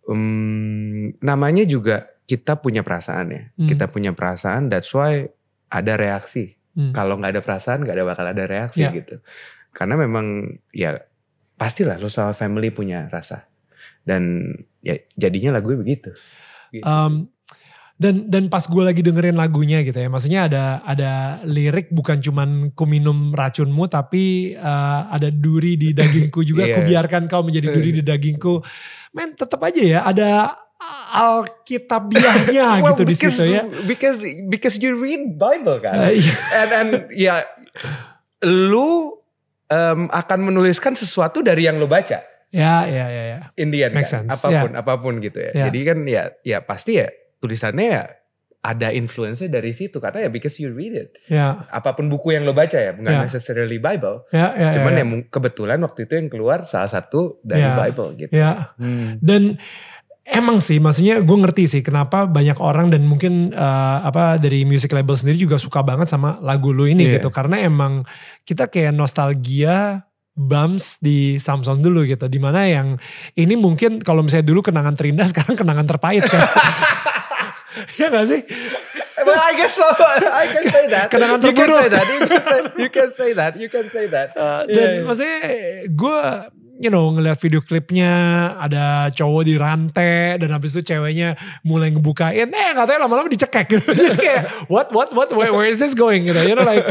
um, 0.10 1.08
namanya 1.22 1.64
juga 1.64 2.13
kita 2.24 2.58
punya 2.58 2.82
perasaan 2.82 3.28
ya. 3.30 3.44
Hmm. 3.54 3.68
Kita 3.68 3.86
punya 3.88 4.12
perasaan. 4.12 4.68
That's 4.68 4.92
why 4.92 5.28
ada 5.68 5.94
reaksi 5.96 6.56
Hmm. 6.74 6.90
kalau 6.90 7.22
nggak 7.22 7.38
ada 7.38 7.42
perasaan 7.46 7.86
nggak 7.86 7.94
ada 7.94 8.02
bakal 8.02 8.26
ada 8.26 8.44
reaksi 8.50 8.82
Ya. 8.82 8.90
gitu 8.90 9.22
karena 9.70 9.94
memang 9.94 10.26
ya 10.74 11.06
pastilah 11.54 12.02
lo 12.02 12.10
sama 12.10 12.34
family 12.34 12.74
punya 12.74 13.06
rasa 13.08 13.46
dan 14.02 14.42
ya 14.82 14.98
jadinya 15.14 15.54
lagu 15.54 15.78
begitu 15.78 16.10
Gitu. 16.74 16.82
Um, 16.82 17.30
dan 17.94 18.26
dan 18.26 18.50
pas 18.50 18.66
gue 18.66 18.82
lagi 18.82 19.06
dengerin 19.06 19.38
lagunya 19.38 19.86
gitu 19.86 19.94
ya, 19.94 20.10
maksudnya 20.10 20.50
ada 20.50 20.82
ada 20.82 21.12
lirik 21.46 21.94
bukan 21.94 22.18
cuman 22.18 22.74
ku 22.74 22.90
minum 22.90 23.30
racunmu 23.30 23.86
tapi 23.86 24.58
uh, 24.58 25.06
ada 25.08 25.30
duri 25.30 25.78
di 25.78 25.94
dagingku 25.94 26.42
juga, 26.42 26.66
Iya. 26.68 26.74
ku 26.74 26.90
biarkan 26.90 27.30
kau 27.30 27.46
menjadi 27.46 27.70
duri 27.70 27.94
di 27.94 28.02
dagingku. 28.10 28.66
Men 29.14 29.38
tetap 29.38 29.62
aja 29.62 29.78
ya 29.78 30.00
ada 30.02 30.58
alkitabiahnya 31.14 32.66
Well, 32.84 32.94
gitu 32.94 33.04
di 33.04 33.16
situ 33.16 33.44
ya. 33.46 33.64
because 33.84 34.20
because 34.48 34.76
you 34.78 34.96
read 34.96 35.36
Bible 35.36 35.80
kan 35.80 35.96
Uh, 36.00 36.12
iya. 36.12 36.34
and 36.56 36.70
and 36.72 36.90
ya 37.12 37.36
lu 38.42 39.18
em, 39.66 40.10
akan 40.10 40.40
menuliskan 40.44 40.94
sesuatu 40.94 41.40
dari 41.40 41.66
yang 41.66 41.78
lu 41.78 41.86
baca 41.86 42.22
Ya, 42.50 42.86
ya, 42.86 43.10
ya, 43.10 43.24
ya. 43.28 43.40
in 43.58 43.74
the 43.74 43.82
end 43.82 43.98
Make 43.98 44.06
kan 44.06 44.30
sense, 44.30 44.38
apa 44.38 44.48
pun 44.62 44.72
apa 44.76 44.94
pun 44.96 45.18
gitu 45.18 45.42
ya 45.42 45.52
Ya. 45.54 45.64
jadi 45.70 45.80
kan 45.88 45.98
ya 46.06 46.24
ya 46.44 46.58
pasti 46.62 47.02
ya 47.02 47.10
tulisannya 47.40 47.88
ya 47.88 48.04
ada 48.64 48.94
influence 48.94 49.44
dari 49.44 49.74
situ 49.74 49.98
karena 49.98 50.24
ya 50.24 50.30
because 50.30 50.56
you 50.56 50.70
read 50.70 50.94
it 50.94 51.10
Ya, 51.26 51.66
apa 51.68 51.92
pun 51.92 52.08
buku 52.08 52.32
yang 52.32 52.46
lo 52.46 52.54
baca 52.54 52.78
ya 52.78 52.94
bukan 52.94 53.10
Ya. 53.12 53.22
necessarily 53.22 53.76
Bible 53.76 54.30
ya, 54.30 54.54
ya. 54.54 54.70
cuman 54.72 54.94
ya, 54.94 55.02
ya 55.02 55.06
mung- 55.06 55.28
kebetulan 55.28 55.82
waktu 55.82 56.06
itu 56.06 56.14
yang 56.16 56.30
keluar 56.30 56.64
salah 56.64 56.88
satu 56.88 57.42
dari 57.42 57.66
Ya. 57.66 57.74
Bible 57.76 58.10
gitu 58.20 58.32
ya. 58.32 58.72
Hmm. 58.78 59.18
Dan 59.18 59.58
emang 60.26 60.58
sih, 60.58 60.78
maksudnya 60.78 61.20
gue 61.20 61.38
ngerti 61.38 61.64
sih 61.68 61.82
kenapa 61.82 62.24
banyak 62.26 62.58
orang 62.58 62.88
dan 62.88 63.04
mungkin 63.04 63.52
eh, 63.52 63.98
apa 64.02 64.36
dari 64.36 64.64
music 64.64 64.92
label 64.92 65.14
sendiri 65.14 65.38
juga 65.38 65.56
suka 65.56 65.80
banget 65.80 66.08
sama 66.08 66.40
lagu 66.40 66.72
lu 66.72 66.86
ini 66.86 67.06
Iya. 67.06 67.14
gitu. 67.18 67.30
Karena 67.30 67.60
emang 67.60 68.08
kita 68.42 68.68
kayak 68.68 68.92
nostalgia 68.92 70.04
bumps 70.34 70.98
di 70.98 71.38
Samsung 71.38 71.80
dulu 71.80 72.02
gitu. 72.04 72.26
Di 72.26 72.40
mana 72.40 72.66
yang 72.66 72.98
ini 73.34 73.54
mungkin 73.54 74.00
kalau 74.00 74.22
misalnya 74.22 74.48
dulu 74.48 74.62
kenangan 74.62 74.96
terindah 74.96 75.28
sekarang 75.32 75.54
kenangan 75.54 75.86
terpahit 75.86 76.24
kan. 76.24 76.42
ya 78.00 78.08
gak 78.08 78.26
sih? 78.28 78.42
well 79.24 79.40
I 79.40 79.54
guess 79.56 79.74
so 79.74 79.86
I 80.30 80.46
can 80.48 80.66
say 80.68 80.86
that 80.90 81.08
Kenangan 81.08 81.40
you 81.40 81.54
can 81.54 81.64
terburuk. 81.64 81.80
say 81.80 81.90
that 81.90 82.08
you 82.10 82.20
can 82.20 82.42
say, 82.42 82.60
you 82.76 82.90
can 82.90 83.10
say 83.10 83.30
that 83.32 83.54
you 83.56 83.70
can 83.70 83.86
say 83.88 84.06
that 84.10 84.30
Uh, 84.34 84.62
Iya, 84.70 84.74
dan 84.74 84.88
iya. 84.90 85.02
maksudnya 85.06 85.40
gue 85.88 86.20
you 86.82 86.90
know 86.90 87.10
ngeliat 87.14 87.38
video 87.38 87.62
klipnya 87.62 88.12
ada 88.58 89.14
cowok 89.14 89.44
di 89.46 89.54
rantai 89.60 90.42
dan 90.42 90.50
habis 90.50 90.74
itu 90.74 90.94
ceweknya 90.94 91.38
mulai 91.62 91.94
ngebukain 91.94 92.50
eh 92.50 92.70
nggak 92.74 92.86
tahu 92.90 92.96
ya, 92.98 93.02
lama-lama 93.02 93.30
dicekek. 93.30 93.66
Gitu 93.70 93.86
kayak 94.26 94.70
what 94.72 94.90
what 94.90 95.14
what 95.14 95.30
where, 95.34 95.54
where 95.54 95.70
is 95.70 95.78
this 95.78 95.94
going? 95.94 96.26
Gitu 96.26 96.42
you 96.42 96.56
know 96.58 96.66
like 96.66 96.86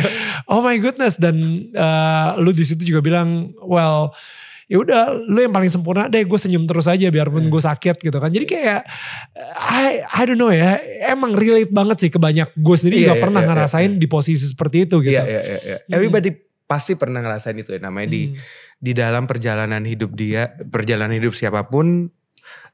oh 0.47 0.63
my 0.63 0.79
goodness. 0.79 1.19
Dan 1.19 1.69
uh, 1.75 2.39
lu 2.39 2.55
di 2.55 2.63
situ 2.63 2.87
juga 2.87 3.03
bilang 3.03 3.55
well 3.59 4.15
ya 4.71 4.81
udah 4.81 5.29
lu 5.29 5.37
yang 5.43 5.53
paling 5.53 5.69
sempurna 5.69 6.09
deh 6.09 6.25
gue 6.25 6.39
senyum 6.41 6.65
terus 6.65 6.89
aja 6.89 7.13
biarpun 7.13 7.51
gue 7.51 7.63
sakit 7.63 8.01
gitu 8.01 8.17
kan. 8.17 8.31
Jadi 8.33 8.47
kayak 8.49 8.87
I 9.59 10.07
I 10.07 10.23
don't 10.25 10.41
know 10.41 10.49
ya 10.49 10.81
emang 11.11 11.37
relate 11.37 11.69
banget 11.75 12.07
sih 12.07 12.11
ke 12.13 12.17
banyak 12.17 12.55
gue 12.57 12.77
sendiri 12.79 13.03
Iya, 13.03 13.07
nggak 13.13 13.19
iya, 13.19 13.25
pernah 13.29 13.41
iya, 13.45 13.49
ngerasain 13.53 13.93
di 13.99 14.07
posisi 14.09 14.47
seperti 14.47 14.89
itu 14.89 15.03
gitu. 15.05 15.13
Iya, 15.13 15.25
iya, 15.27 15.43
iya, 15.43 15.59
iya. 15.61 15.77
Hmm. 15.85 16.33
Pasti 16.65 16.97
pernah 16.97 17.21
ngerasain 17.21 17.57
itu 17.57 17.73
ya. 17.73 17.81
Namanya 17.83 18.09
di 18.09 18.23
Hmm. 18.33 18.37
di 18.83 18.93
dalam 18.93 19.25
perjalanan 19.31 19.83
hidup 19.87 20.13
dia, 20.13 20.51
perjalanan 20.59 21.15
hidup 21.15 21.33
siapa 21.33 21.67
pun 21.67 22.11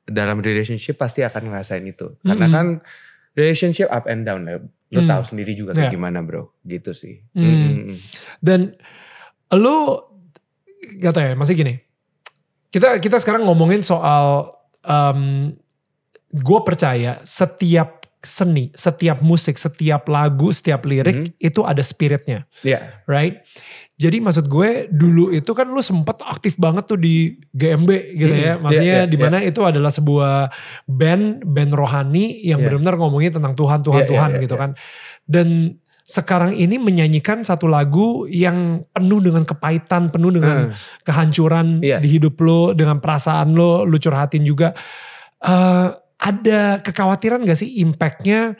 dalam 0.08 0.40
relationship 0.40 0.96
pasti 0.96 1.20
akan 1.20 1.52
ngerasain 1.52 1.84
itu. 1.84 2.16
Karena 2.24 2.46
Hmm. 2.48 2.54
kan 2.54 2.66
relationship 3.36 3.92
up 3.92 4.08
and 4.08 4.24
down 4.24 4.48
lah. 4.48 4.62
Lo 4.88 5.04
Hmm. 5.04 5.10
tahu 5.10 5.22
sendiri 5.28 5.52
juga 5.52 5.76
kayak 5.76 5.92
Iya. 5.92 5.96
gimana 6.00 6.24
bro. 6.24 6.56
Gitu 6.64 6.96
sih. 6.96 7.20
Hmm. 7.36 7.44
Mm, 7.44 7.56
mm, 7.60 7.76
mm. 7.92 7.96
Dan 8.40 8.60
lu 9.52 9.76
gak 11.02 11.12
tau 11.12 11.24
ya, 11.24 11.36
masih 11.36 11.54
gini. 11.54 11.76
Kita 12.72 12.96
kita 12.96 13.20
sekarang 13.20 13.44
ngomongin 13.44 13.84
soal 13.84 14.48
um, 14.84 15.52
gue 16.28 16.60
percaya 16.64 17.20
setiap 17.24 17.97
seni, 18.18 18.74
setiap 18.74 19.22
musik, 19.22 19.54
setiap 19.54 20.06
lagu, 20.10 20.50
setiap 20.50 20.82
lirik 20.84 21.38
itu 21.38 21.60
ada 21.62 21.78
spiritnya, 21.80 22.50
Iya. 22.60 23.02
right? 23.06 23.46
Jadi 23.94 24.22
maksud 24.22 24.46
gue 24.46 24.86
dulu 24.88 25.30
itu 25.30 25.50
kan 25.54 25.66
lu 25.66 25.82
sempet 25.82 26.22
aktif 26.22 26.54
banget 26.54 26.86
tuh 26.86 26.94
di 26.94 27.34
GMB 27.50 27.90
gitu 28.14 28.30
Mm-mm. 28.30 28.42
ya. 28.46 28.54
Iya, 28.54 28.62
Maksudnya 28.62 28.98
iya, 29.02 29.10
di 29.10 29.18
mana 29.18 29.38
itu 29.42 29.58
adalah 29.66 29.90
sebuah 29.90 30.50
band, 30.86 31.42
band 31.42 31.72
rohani 31.74 32.42
yang 32.42 32.62
Iya. 32.62 32.70
benar-benar 32.70 32.94
ngomongin 32.94 33.34
tentang 33.34 33.58
Tuhan, 33.58 33.82
Tuhan, 33.82 34.02
Iya, 34.02 34.06
iya, 34.06 34.10
Tuhan 34.14 34.30
iya, 34.30 34.40
gitu 34.46 34.54
iya. 34.54 34.62
kan. 34.62 34.70
Dan 35.26 35.48
sekarang 36.08 36.54
ini 36.54 36.78
menyanyikan 36.78 37.42
satu 37.42 37.66
lagu 37.66 38.24
yang 38.24 38.86
penuh 38.90 39.18
dengan 39.20 39.42
kepahitan, 39.42 40.08
penuh 40.08 40.30
dengan 40.30 40.70
Hmm. 40.70 40.74
kehancuran 41.02 41.82
Iya. 41.82 41.98
di 41.98 42.08
hidup 42.08 42.38
lo, 42.38 42.72
dengan 42.72 43.02
perasaan 43.02 43.50
lo, 43.52 43.82
lu 43.82 43.98
curhatin 43.98 44.42
juga. 44.42 44.78
Eh, 45.38 45.88
ada 46.18 46.82
kekhawatiran 46.82 47.46
gak 47.46 47.56
sih 47.56 47.78
impactnya? 47.78 48.58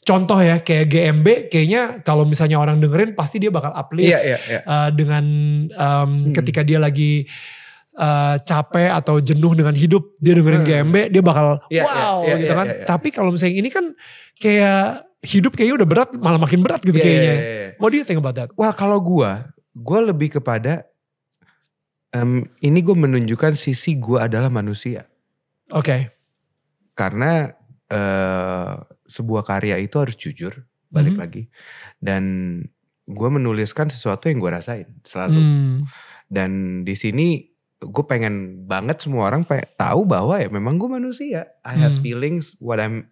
Contoh 0.00 0.40
ya 0.40 0.64
kayak 0.64 0.88
GMB, 0.88 1.26
kayaknya 1.52 2.00
kalau 2.00 2.24
misalnya 2.24 2.56
orang 2.56 2.80
dengerin 2.80 3.12
pasti 3.12 3.36
dia 3.36 3.52
bakal 3.52 3.68
uplift 3.70 4.08
Iya, 4.08 4.20
iya, 4.24 4.38
iya. 4.48 4.60
eh, 4.64 4.88
dengan 4.96 5.24
em, 5.68 6.10
Hmm. 6.24 6.32
ketika 6.32 6.64
dia 6.64 6.80
lagi 6.80 7.28
eh, 7.90 8.36
capek 8.40 8.96
atau 8.96 9.20
jenuh 9.20 9.52
dengan 9.52 9.76
hidup, 9.76 10.16
dia 10.16 10.32
dengerin 10.32 10.64
Hmm. 10.64 10.68
GMB, 10.88 10.96
dia 11.12 11.20
bakal 11.20 11.60
Iya, 11.68 11.84
iya, 11.84 11.84
wow 11.84 12.16
iya, 12.24 12.34
gitu 12.38 12.48
iya, 12.48 12.56
kan. 12.56 12.66
iya, 12.66 12.76
iya. 12.80 12.86
Tapi 12.88 13.08
kalau 13.10 13.28
misalnya 13.28 13.56
ini 13.56 13.68
kan 13.68 13.84
kayak 14.36 14.80
hidup 15.20 15.52
kayaknya 15.52 15.84
udah 15.84 15.88
berat, 15.90 16.10
malah 16.16 16.40
makin 16.40 16.64
berat 16.64 16.80
gitu 16.80 16.96
Iya, 16.96 17.04
iya, 17.04 17.12
kayaknya. 17.12 17.34
iya, 17.34 17.44
iya. 17.44 17.68
What 17.76 17.92
do 17.92 18.00
you 18.00 18.06
think 18.08 18.16
about 18.16 18.40
that? 18.40 18.48
Well 18.56 18.72
kalau 18.72 19.04
gua, 19.04 19.52
gua 19.74 20.00
lebih 20.00 20.32
kepada 20.32 20.88
em, 22.10 22.42
ini 22.58 22.78
gue 22.80 22.96
menunjukkan 22.96 23.54
sisi 23.54 23.94
gua 23.94 24.26
adalah 24.26 24.48
manusia. 24.48 25.04
Oke. 25.70 26.08
Karena 27.00 27.48
eh, 27.90 28.74
sebuah 29.10 29.42
karya 29.42 29.74
itu 29.82 29.98
harus 29.98 30.14
jujur, 30.14 30.54
balik 30.86 31.16
Mhm. 31.16 31.20
lagi. 31.20 31.42
Dan 31.98 32.22
gue 33.02 33.28
menuliskan 33.28 33.90
sesuatu 33.90 34.30
yang 34.30 34.38
gue 34.38 34.46
rasain 34.46 34.86
selalu. 35.02 35.40
Hmm. 35.42 35.76
Dan 36.30 36.50
di 36.86 36.94
sini 36.94 37.50
gue 37.82 38.04
pengen 38.06 38.62
banget 38.70 39.02
semua 39.02 39.26
orang 39.26 39.42
tahu 39.74 40.06
bahwa 40.06 40.38
ya 40.38 40.46
memang 40.46 40.78
gue 40.78 40.86
manusia. 40.86 41.50
I 41.66 41.74
have 41.82 41.98
Hmm. 41.98 42.04
feelings. 42.06 42.54
What 42.62 42.78
I'm 42.78 43.10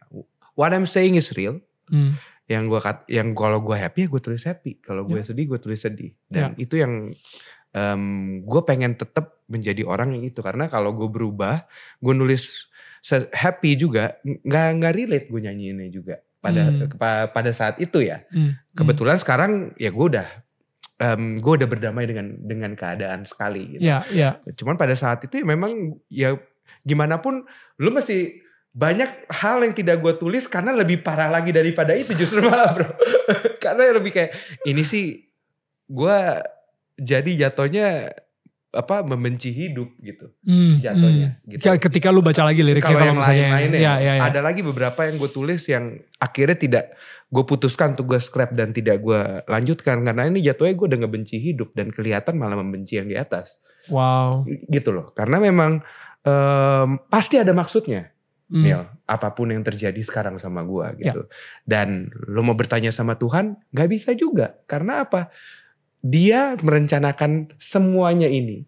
what 0.55 0.71
I'm 0.71 0.87
saying 0.87 1.19
is 1.19 1.35
real. 1.35 1.59
Hmm. 1.91 2.15
Yang 2.47 2.63
gue 2.71 2.81
kat, 2.81 2.99
yang 3.11 3.35
kalau 3.35 3.59
gue 3.59 3.75
happy 3.75 4.07
ya 4.07 4.09
gue 4.09 4.23
tulis 4.23 4.47
happy. 4.47 4.79
Kalau 4.79 5.03
gue 5.03 5.19
Ya. 5.19 5.27
sedih 5.27 5.51
gue 5.51 5.59
tulis 5.59 5.83
sedih. 5.83 6.15
Dan 6.31 6.55
itu 6.55 6.79
yang 6.79 7.11
gue 8.47 8.63
pengen 8.63 8.95
tetap 8.95 9.43
menjadi 9.47 9.83
orang 9.83 10.15
yang 10.15 10.23
itu 10.23 10.39
karena 10.39 10.67
kalau 10.67 10.95
gue 10.95 11.07
berubah, 11.07 11.67
gue 11.99 12.15
nulis 12.15 12.68
happy 13.31 13.75
juga 13.75 14.17
nggak 14.23 14.67
nggak 14.77 14.93
relate 14.95 15.27
gue 15.27 15.41
nyanyiinnya 15.41 15.89
juga 15.89 16.17
pada 16.39 16.71
Hmm. 16.71 16.87
pa- 16.95 17.29
pada 17.29 17.51
saat 17.51 17.79
itu 17.79 17.99
ya. 17.99 18.23
Hmm. 18.29 18.55
Kebetulan 18.73 19.17
sekarang 19.17 19.53
ya 19.75 19.91
gue 19.91 20.07
udah 20.09 20.29
um, 20.99 21.35
gue 21.37 21.53
udah 21.59 21.69
berdamai 21.69 22.05
dengan 22.05 22.31
dengan 22.39 22.73
keadaan 22.73 23.23
sekali 23.23 23.75
gitu. 23.75 23.83
Iya, 23.85 23.99
iya. 24.09 24.31
Cuman 24.55 24.75
pada 24.75 24.95
saat 24.95 25.23
itu 25.23 25.43
ya 25.43 25.45
memang 25.45 25.71
ya 26.07 26.39
gimana 26.83 27.19
pun 27.19 27.43
lu 27.77 27.91
mesti 27.91 28.39
banyak 28.71 29.27
hal 29.33 29.67
yang 29.67 29.75
tidak 29.75 29.99
gue 29.99 30.15
tulis 30.15 30.47
karena 30.47 30.71
lebih 30.71 31.03
parah 31.03 31.27
lagi 31.27 31.51
daripada 31.51 31.91
itu 31.93 32.15
justru 32.15 32.39
malah 32.47 32.71
bro. 32.71 32.89
karena 33.59 33.91
lebih 33.93 34.15
kayak 34.15 34.31
ini 34.63 34.87
sih 34.87 35.27
gue 35.85 36.19
jadi 36.95 37.49
jatuhnya 37.49 38.13
apa 38.69 39.01
membenci 39.01 39.49
hidup 39.49 39.97
gitu 39.99 40.29
Hmm, 40.45 40.77
jatuhnya 40.79 41.41
hmm. 41.41 41.57
gitu. 41.57 41.73
Ketika 41.81 42.13
lu 42.13 42.21
baca 42.21 42.45
lagi 42.45 42.61
liriknya 42.61 42.93
Kalau 42.93 43.01
yang 43.01 43.17
misalnya 43.17 43.47
lain-lainnya 43.49 43.81
ya, 43.81 43.95
ya, 43.97 44.13
ya. 44.21 44.23
ada 44.29 44.41
lagi 44.45 44.61
beberapa 44.61 45.09
yang 45.09 45.17
gue 45.17 45.31
tulis 45.33 45.63
yang 45.73 45.97
akhirnya 46.21 46.59
tidak 46.61 46.85
gue 47.29 47.45
putuskan 47.45 47.97
untuk 47.97 48.13
gue 48.13 48.21
scrap 48.21 48.53
dan 48.53 48.77
tidak 48.77 49.01
gue 49.01 49.21
lanjutkan 49.49 50.05
karena 50.05 50.29
ini 50.29 50.45
jatuhnya 50.45 50.77
gue 50.77 50.87
udah 50.89 51.01
ngebenci 51.01 51.37
hidup 51.41 51.73
dan 51.73 51.89
kelihatan 51.89 52.37
malah 52.37 52.61
membenci 52.61 53.01
yang 53.01 53.09
di 53.09 53.17
atas 53.17 53.57
Wow. 53.89 54.45
gitu 54.69 54.93
loh 54.93 55.17
karena 55.17 55.41
memang 55.41 55.81
em, 56.21 56.89
pasti 57.09 57.41
ada 57.41 57.57
maksudnya 57.57 58.13
Hmm. 58.49 58.65
Mil 58.65 58.81
apa 59.05 59.37
pun 59.37 59.53
yang 59.53 59.61
terjadi 59.61 60.01
sekarang 60.01 60.41
sama 60.41 60.65
gue 60.65 61.05
Ya. 61.05 61.13
gitu 61.13 61.29
dan 61.69 62.09
lo 62.33 62.41
mau 62.41 62.57
bertanya 62.57 62.89
sama 62.89 63.13
Tuhan 63.21 63.61
nggak 63.77 63.89
bisa 63.93 64.17
juga 64.17 64.57
karena 64.65 65.05
apa 65.05 65.29
dia 66.01 66.55
merencanakan 66.57 67.53
semuanya 67.57 68.27
ini 68.27 68.65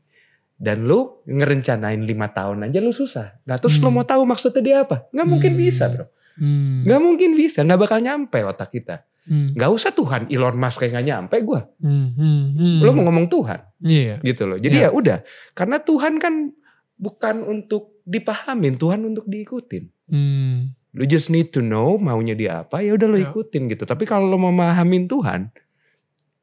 dan 0.56 0.84
lu 0.84 1.22
ngerencanain 1.24 2.00
lima 2.00 2.28
tahun 2.28 2.66
aja 2.66 2.78
lu 2.78 2.90
susah 2.90 3.38
nah 3.42 3.56
terus 3.56 3.78
lo 3.78 3.88
Hmm. 3.88 3.96
mau 3.96 4.04
tahu 4.04 4.22
maksudnya 4.24 4.60
dia 4.60 4.76
apa 4.82 5.08
nggak 5.08 5.28
mungkin 5.28 5.52
Hmm. 5.54 5.60
bisa 5.60 5.84
bro 5.88 6.06
Hmm. 6.36 6.84
nggak 6.84 7.00
mungkin 7.00 7.30
bisa 7.34 7.60
nggak 7.62 7.80
bakal 7.80 7.98
nyampe 7.98 8.38
otak 8.40 8.70
kita 8.70 8.96
Hmm. 9.24 9.54
nggak 9.54 9.70
usah 9.70 9.90
Tuhan 9.90 10.22
Elon 10.26 10.56
Musk 10.56 10.80
kayak 10.80 10.92
nggak 10.92 11.06
nyampe 11.06 11.36
gue 11.40 11.60
Hmm. 11.78 12.08
Hmm. 12.12 12.42
Hmm. 12.52 12.78
lo 12.80 12.90
mau 12.92 13.04
ngomong 13.06 13.28
Tuhan 13.28 13.60
Iya. 13.80 14.20
gitu 14.20 14.44
loh. 14.44 14.60
Jadi 14.60 14.76
ya 14.76 14.92
udah, 14.92 15.24
karena 15.52 15.80
Tuhan 15.80 16.20
kan 16.20 16.52
bukan 16.94 17.40
untuk 17.42 17.96
dipahamin, 18.04 18.76
Tuhan 18.76 19.00
untuk 19.02 19.24
diikutin. 19.24 19.88
Hmm. 20.04 20.76
Lu 20.92 21.06
just 21.06 21.32
need 21.32 21.48
to 21.48 21.64
know 21.64 21.96
maunya 21.96 22.36
dia 22.36 22.60
apa, 22.60 22.84
ya 22.84 22.92
udah 22.92 23.08
lo 23.08 23.16
Ya. 23.16 23.32
ikutin 23.32 23.72
gitu. 23.72 23.88
Tapi 23.88 24.04
kalau 24.04 24.28
lo 24.28 24.36
mau 24.36 24.52
memahamin 24.52 25.08
Tuhan, 25.08 25.48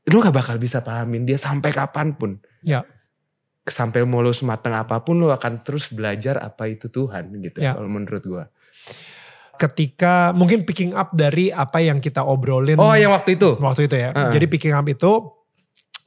lu 0.08 0.20
gak 0.20 0.32
bakal 0.34 0.56
bisa 0.56 0.80
pahamin 0.80 1.24
dia 1.24 1.36
sampai 1.36 1.70
kapan 1.70 2.16
pun. 2.16 2.40
Ya. 2.64 2.88
Sampai 3.64 4.08
mau 4.08 4.24
lo 4.24 4.32
sematang 4.32 4.72
apa 4.72 5.04
pun, 5.04 5.20
lo 5.20 5.28
akan 5.28 5.60
terus 5.62 5.92
belajar 5.92 6.40
apa 6.40 6.66
itu 6.66 6.88
Tuhan 6.88 7.28
gitu. 7.44 7.60
Ya. 7.60 7.76
Kalau 7.76 7.88
menurut 7.88 8.24
gua. 8.24 8.48
Ketika 9.58 10.32
mungkin 10.32 10.64
picking 10.64 10.94
up 10.94 11.12
dari 11.12 11.50
apa 11.50 11.82
yang 11.82 11.98
kita 11.98 12.22
obrolin 12.22 12.78
Oh 12.78 12.94
yang 12.94 13.10
waktu 13.10 13.36
itu? 13.36 13.58
waktu 13.58 13.90
itu 13.90 13.96
ya. 13.98 14.14
Heeh. 14.14 14.32
Jadi 14.32 14.46
picking 14.46 14.72
up 14.72 14.86
itu 14.86 15.34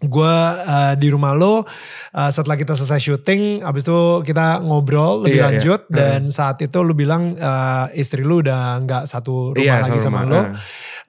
gue 0.01 0.37
uh, 0.65 0.97
di 0.97 1.13
rumah 1.13 1.37
lo 1.37 1.61
uh, 1.61 2.31
setelah 2.33 2.57
kita 2.57 2.73
selesai 2.73 3.05
syuting 3.05 3.61
abis 3.61 3.85
itu 3.85 4.01
kita 4.25 4.65
ngobrol 4.65 5.29
lebih 5.29 5.37
Iya, 5.37 5.45
iya. 5.45 5.49
lanjut 5.53 5.81
Heeh. 5.85 5.93
dan 5.93 6.21
saat 6.33 6.57
itu 6.65 6.79
lu 6.81 6.97
bilang 6.97 7.37
uh, 7.37 7.85
istri 7.93 8.25
lu 8.25 8.41
udah 8.41 8.81
nggak 8.81 9.05
satu 9.05 9.53
rumah 9.53 9.61
Iya, 9.61 9.85
lagi 9.85 10.01
sama 10.01 10.25
rumah, 10.25 10.33
lo 10.33 10.41
eh, 10.41 10.49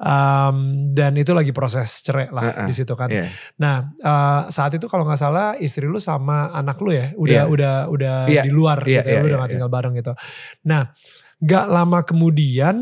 Um, 0.01 0.89
dan 0.97 1.13
itu 1.13 1.29
lagi 1.29 1.53
proses 1.53 2.01
cerai 2.01 2.33
lah 2.33 2.41
Heeh. 2.41 2.65
di 2.65 2.73
situ 2.73 2.97
kan. 2.97 3.05
iya. 3.05 3.29
Nah 3.61 3.93
uh, 4.01 4.41
saat 4.49 4.73
itu 4.73 4.89
kalau 4.89 5.05
nggak 5.05 5.21
salah 5.21 5.53
istri 5.61 5.85
lu 5.85 6.01
sama 6.01 6.49
anak 6.51 6.81
lu 6.81 6.89
ya 6.89 7.13
udah 7.13 7.29
Iya. 7.29 7.43
udah 7.45 7.75
udah 7.85 8.15
Iya. 8.25 8.41
di 8.41 8.49
luar 8.49 8.81
Iya, 8.81 9.05
gitu 9.05 9.09
ya, 9.09 9.13
iya, 9.13 9.21
lu 9.21 9.27
udah 9.29 9.37
nggak 9.37 9.45
iya. 9.45 9.55
tinggal 9.61 9.69
bareng 9.69 9.93
gitu. 9.93 10.13
Nah 10.65 10.81
nggak 11.37 11.65
lama 11.69 11.99
kemudian 12.01 12.75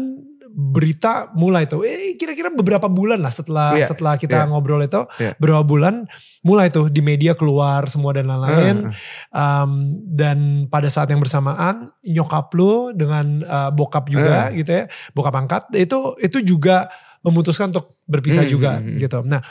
berita 0.50 1.30
mulai 1.38 1.70
tuh, 1.70 1.86
eh 1.86 2.18
kira-kira 2.18 2.50
beberapa 2.50 2.90
bulan 2.90 3.22
lah 3.22 3.30
setelah 3.30 3.78
Iya, 3.78 3.86
setelah 3.86 4.18
kita 4.18 4.44
iya. 4.44 4.48
ngobrol 4.50 4.82
itu, 4.82 5.06
Iya. 5.22 5.38
beberapa 5.38 5.64
bulan 5.64 6.04
mulai 6.42 6.68
tuh 6.68 6.90
di 6.90 7.00
media 7.00 7.38
keluar 7.38 7.86
semua 7.86 8.12
dan 8.18 8.28
lain-lain. 8.28 8.90
Heeh. 8.90 8.96
Um, 9.30 9.72
dan 10.04 10.38
pada 10.68 10.90
saat 10.90 11.08
yang 11.08 11.22
bersamaan 11.22 11.94
nyokap 12.02 12.50
lu 12.58 12.92
dengan 12.92 13.46
uh, 13.46 13.70
bokap 13.70 14.10
juga 14.10 14.50
gitu 14.52 14.72
ya, 14.74 14.84
bokap 15.12 15.36
angkat 15.38 15.64
itu 15.76 16.16
itu 16.20 16.42
juga 16.44 16.90
memutuskan 17.20 17.70
untuk 17.72 18.00
berpisah 18.08 18.48
Hmm, 18.48 18.52
juga 18.52 18.72
hmm, 18.80 18.86
hmm. 18.86 19.00
gitu. 19.02 19.18
Nah 19.28 19.42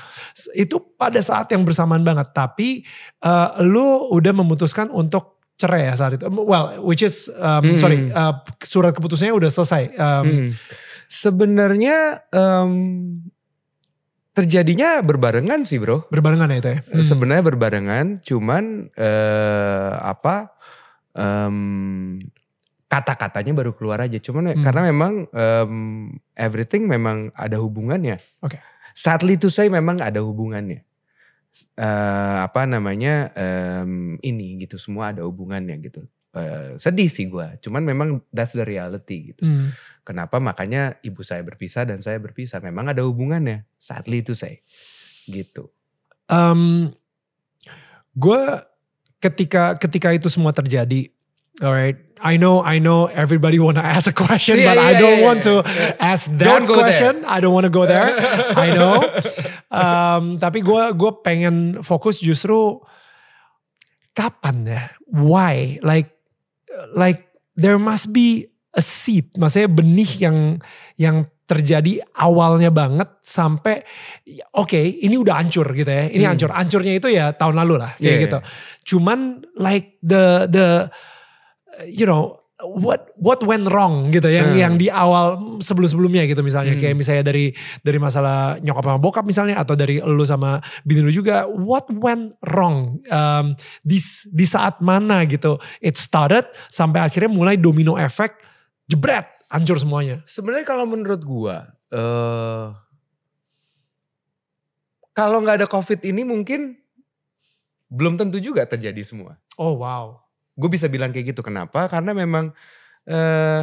itu 0.56 0.76
pada 0.96 1.20
saat 1.20 1.52
yang 1.52 1.62
bersamaan 1.68 2.00
banget, 2.02 2.32
tapi 2.32 2.82
uh, 3.22 3.60
lu 3.60 4.08
udah 4.12 4.32
memutuskan 4.32 4.88
untuk 4.88 5.40
cerai 5.58 5.90
ya 5.90 5.94
saat 5.98 6.16
itu. 6.16 6.24
Well, 6.30 6.80
which 6.86 7.02
is 7.02 7.26
um, 7.34 7.74
Hmm. 7.74 7.78
sorry, 7.78 7.98
uh, 8.08 8.40
surat 8.62 8.94
keputusannya 8.94 9.34
udah 9.34 9.50
selesai. 9.50 9.82
Um, 9.98 10.24
Hmm. 10.24 10.48
Sebenarnya 11.08 12.20
em, 12.30 12.72
terjadinya 14.36 15.00
berbarengan 15.00 15.64
sih 15.64 15.80
bro. 15.80 16.04
Berbarengan 16.12 16.52
ya 16.52 16.58
itu 16.60 16.70
ya. 16.76 16.80
Hmm. 16.84 17.00
Sebenarnya 17.02 17.44
berbarengan, 17.48 18.06
cuman 18.22 18.92
eh, 18.92 19.92
apa 19.98 20.52
em, 21.16 22.20
kata-katanya 22.88 23.52
baru 23.52 23.76
keluar 23.76 24.00
aja. 24.00 24.16
Cuman 24.16 24.56
Hmm. 24.56 24.64
karena 24.64 24.82
memang 24.88 25.12
em, 25.30 25.72
everything 26.34 26.88
memang 26.88 27.28
ada 27.36 27.60
hubungannya. 27.60 28.16
Oke. 28.40 28.58
Sadly 28.96 29.36
to 29.36 29.52
say 29.52 29.68
memang 29.68 30.00
ada 30.00 30.24
hubungannya. 30.24 30.82
Eh, 31.78 32.36
apa 32.42 32.64
namanya 32.64 33.30
em, 33.36 34.16
ini 34.24 34.64
gitu 34.64 34.80
semua 34.80 35.12
ada 35.12 35.22
hubungannya 35.28 35.76
gitu. 35.84 36.08
Eh, 36.32 36.76
sedih 36.80 37.08
sih 37.12 37.28
gua. 37.28 37.56
Cuman 37.60 37.84
memang 37.84 38.24
that's 38.32 38.56
the 38.56 38.64
reality 38.64 39.32
gitu. 39.32 39.44
Hmm. 39.44 39.72
Kenapa 40.04 40.40
makanya 40.40 40.96
ibu 41.04 41.20
saya 41.20 41.44
berpisah 41.44 41.84
dan 41.84 42.00
saya 42.00 42.16
berpisah. 42.16 42.60
Memang 42.64 42.88
ada 42.88 43.04
hubungannya. 43.04 43.68
Sadly 43.76 44.24
to 44.24 44.32
say. 44.32 44.64
Gitu. 45.28 45.68
Um, 46.28 46.92
gue 48.16 48.42
ketika 49.20 49.76
ketika 49.76 50.08
itu 50.12 50.28
semua 50.32 50.52
terjadi, 50.56 51.10
alright, 51.60 51.96
I 52.20 52.36
know 52.36 52.60
I 52.60 52.78
know 52.78 53.06
everybody 53.06 53.58
wanna 53.58 53.82
ask 53.96 54.06
a 54.10 54.16
question, 54.16 54.58
Iya, 54.60 54.66
but 54.66 54.76
I 54.78 54.92
iya, 54.94 55.00
don't 55.00 55.20
iya, 55.20 55.26
want 55.26 55.40
to 55.46 55.54
ask 55.98 56.26
that 56.38 56.46
Don't 56.46 56.66
go 56.66 56.78
question. 56.80 57.22
I 57.24 57.38
don't 57.38 57.54
want 57.54 57.64
to 57.64 57.72
go 57.72 57.86
there. 57.86 58.12
I 58.54 58.74
know. 58.74 59.02
Um, 59.68 60.40
tapi 60.40 60.64
gue 60.64 60.96
gue 60.96 61.12
pengen 61.20 61.84
fokus 61.84 62.24
justru 62.24 62.80
kapan 64.16 64.64
ya? 64.64 64.82
Why? 65.12 65.76
Like 65.84 66.16
like 66.96 67.28
there 67.52 67.76
must 67.76 68.10
be 68.10 68.48
a 68.72 68.80
seed, 68.80 69.28
maksudnya 69.36 69.68
benih 69.68 70.08
yang 70.24 70.36
yang 70.96 71.16
terjadi 71.44 72.04
awalnya 72.12 72.68
banget 72.68 73.08
sampai 73.24 73.80
oke 74.52 74.76
ini 74.76 75.16
udah 75.16 75.36
hancur 75.40 75.68
gitu 75.72 75.88
ya. 75.88 76.08
Ini 76.08 76.24
Hmm. 76.24 76.32
hancur. 76.36 76.50
Hancurnya 76.52 76.92
itu 76.96 77.08
ya 77.12 77.32
tahun 77.32 77.56
lalu 77.56 77.74
lah 77.80 77.92
kayak 77.96 78.18
gitu. 78.28 78.38
Cuman 78.94 79.44
like 79.56 80.00
the 80.00 80.48
the 80.48 80.88
you 81.86 82.02
know 82.02 82.34
what 82.58 83.14
what 83.14 83.38
went 83.46 83.70
wrong 83.70 84.10
gitu 84.10 84.26
yang 84.26 84.50
Hmm. 84.50 84.58
yang 84.58 84.74
di 84.74 84.90
awal 84.90 85.38
sebelum-sebelumnya 85.62 86.26
gitu 86.26 86.42
misalnya 86.42 86.74
Hmm. 86.74 86.82
kayak 86.82 86.96
misalnya 86.98 87.22
dari 87.22 87.54
dari 87.86 87.98
masalah 88.02 88.58
nyokap 88.58 88.82
sama 88.82 88.98
bokap 88.98 89.22
misalnya 89.22 89.62
atau 89.62 89.78
dari 89.78 90.02
lu 90.02 90.26
sama 90.26 90.58
bini 90.82 91.06
lu 91.06 91.14
juga 91.14 91.46
what 91.46 91.86
went 91.86 92.34
wrong 92.42 92.98
um, 93.06 93.54
di 93.86 94.02
di 94.34 94.42
saat 94.42 94.82
mana 94.82 95.22
gitu 95.30 95.54
it 95.78 95.94
started 95.94 96.50
sampai 96.66 97.06
akhirnya 97.06 97.30
mulai 97.30 97.54
domino 97.54 97.94
effect 97.94 98.42
jebret 98.90 99.26
hancur 99.54 99.78
semuanya 99.78 100.18
Sebenarnya 100.26 100.66
kalau 100.66 100.82
menurut 100.82 101.22
gua, 101.22 101.62
eh 101.94 102.66
kalau 105.14 105.42
nggak 105.42 105.62
ada 105.62 105.68
COVID 105.70 106.02
ini 106.06 106.22
mungkin 106.22 106.74
belum 107.88 108.20
tentu 108.20 108.38
juga 108.38 108.66
terjadi 108.66 109.00
semua. 109.02 109.38
oh 109.56 109.78
wow 109.78 110.20
Gue 110.58 110.68
bisa 110.68 110.90
bilang 110.90 111.14
kayak 111.14 111.32
gitu. 111.32 111.46
Kenapa? 111.46 111.86
Karena 111.86 112.10
memang 112.10 112.50
eh 113.06 113.62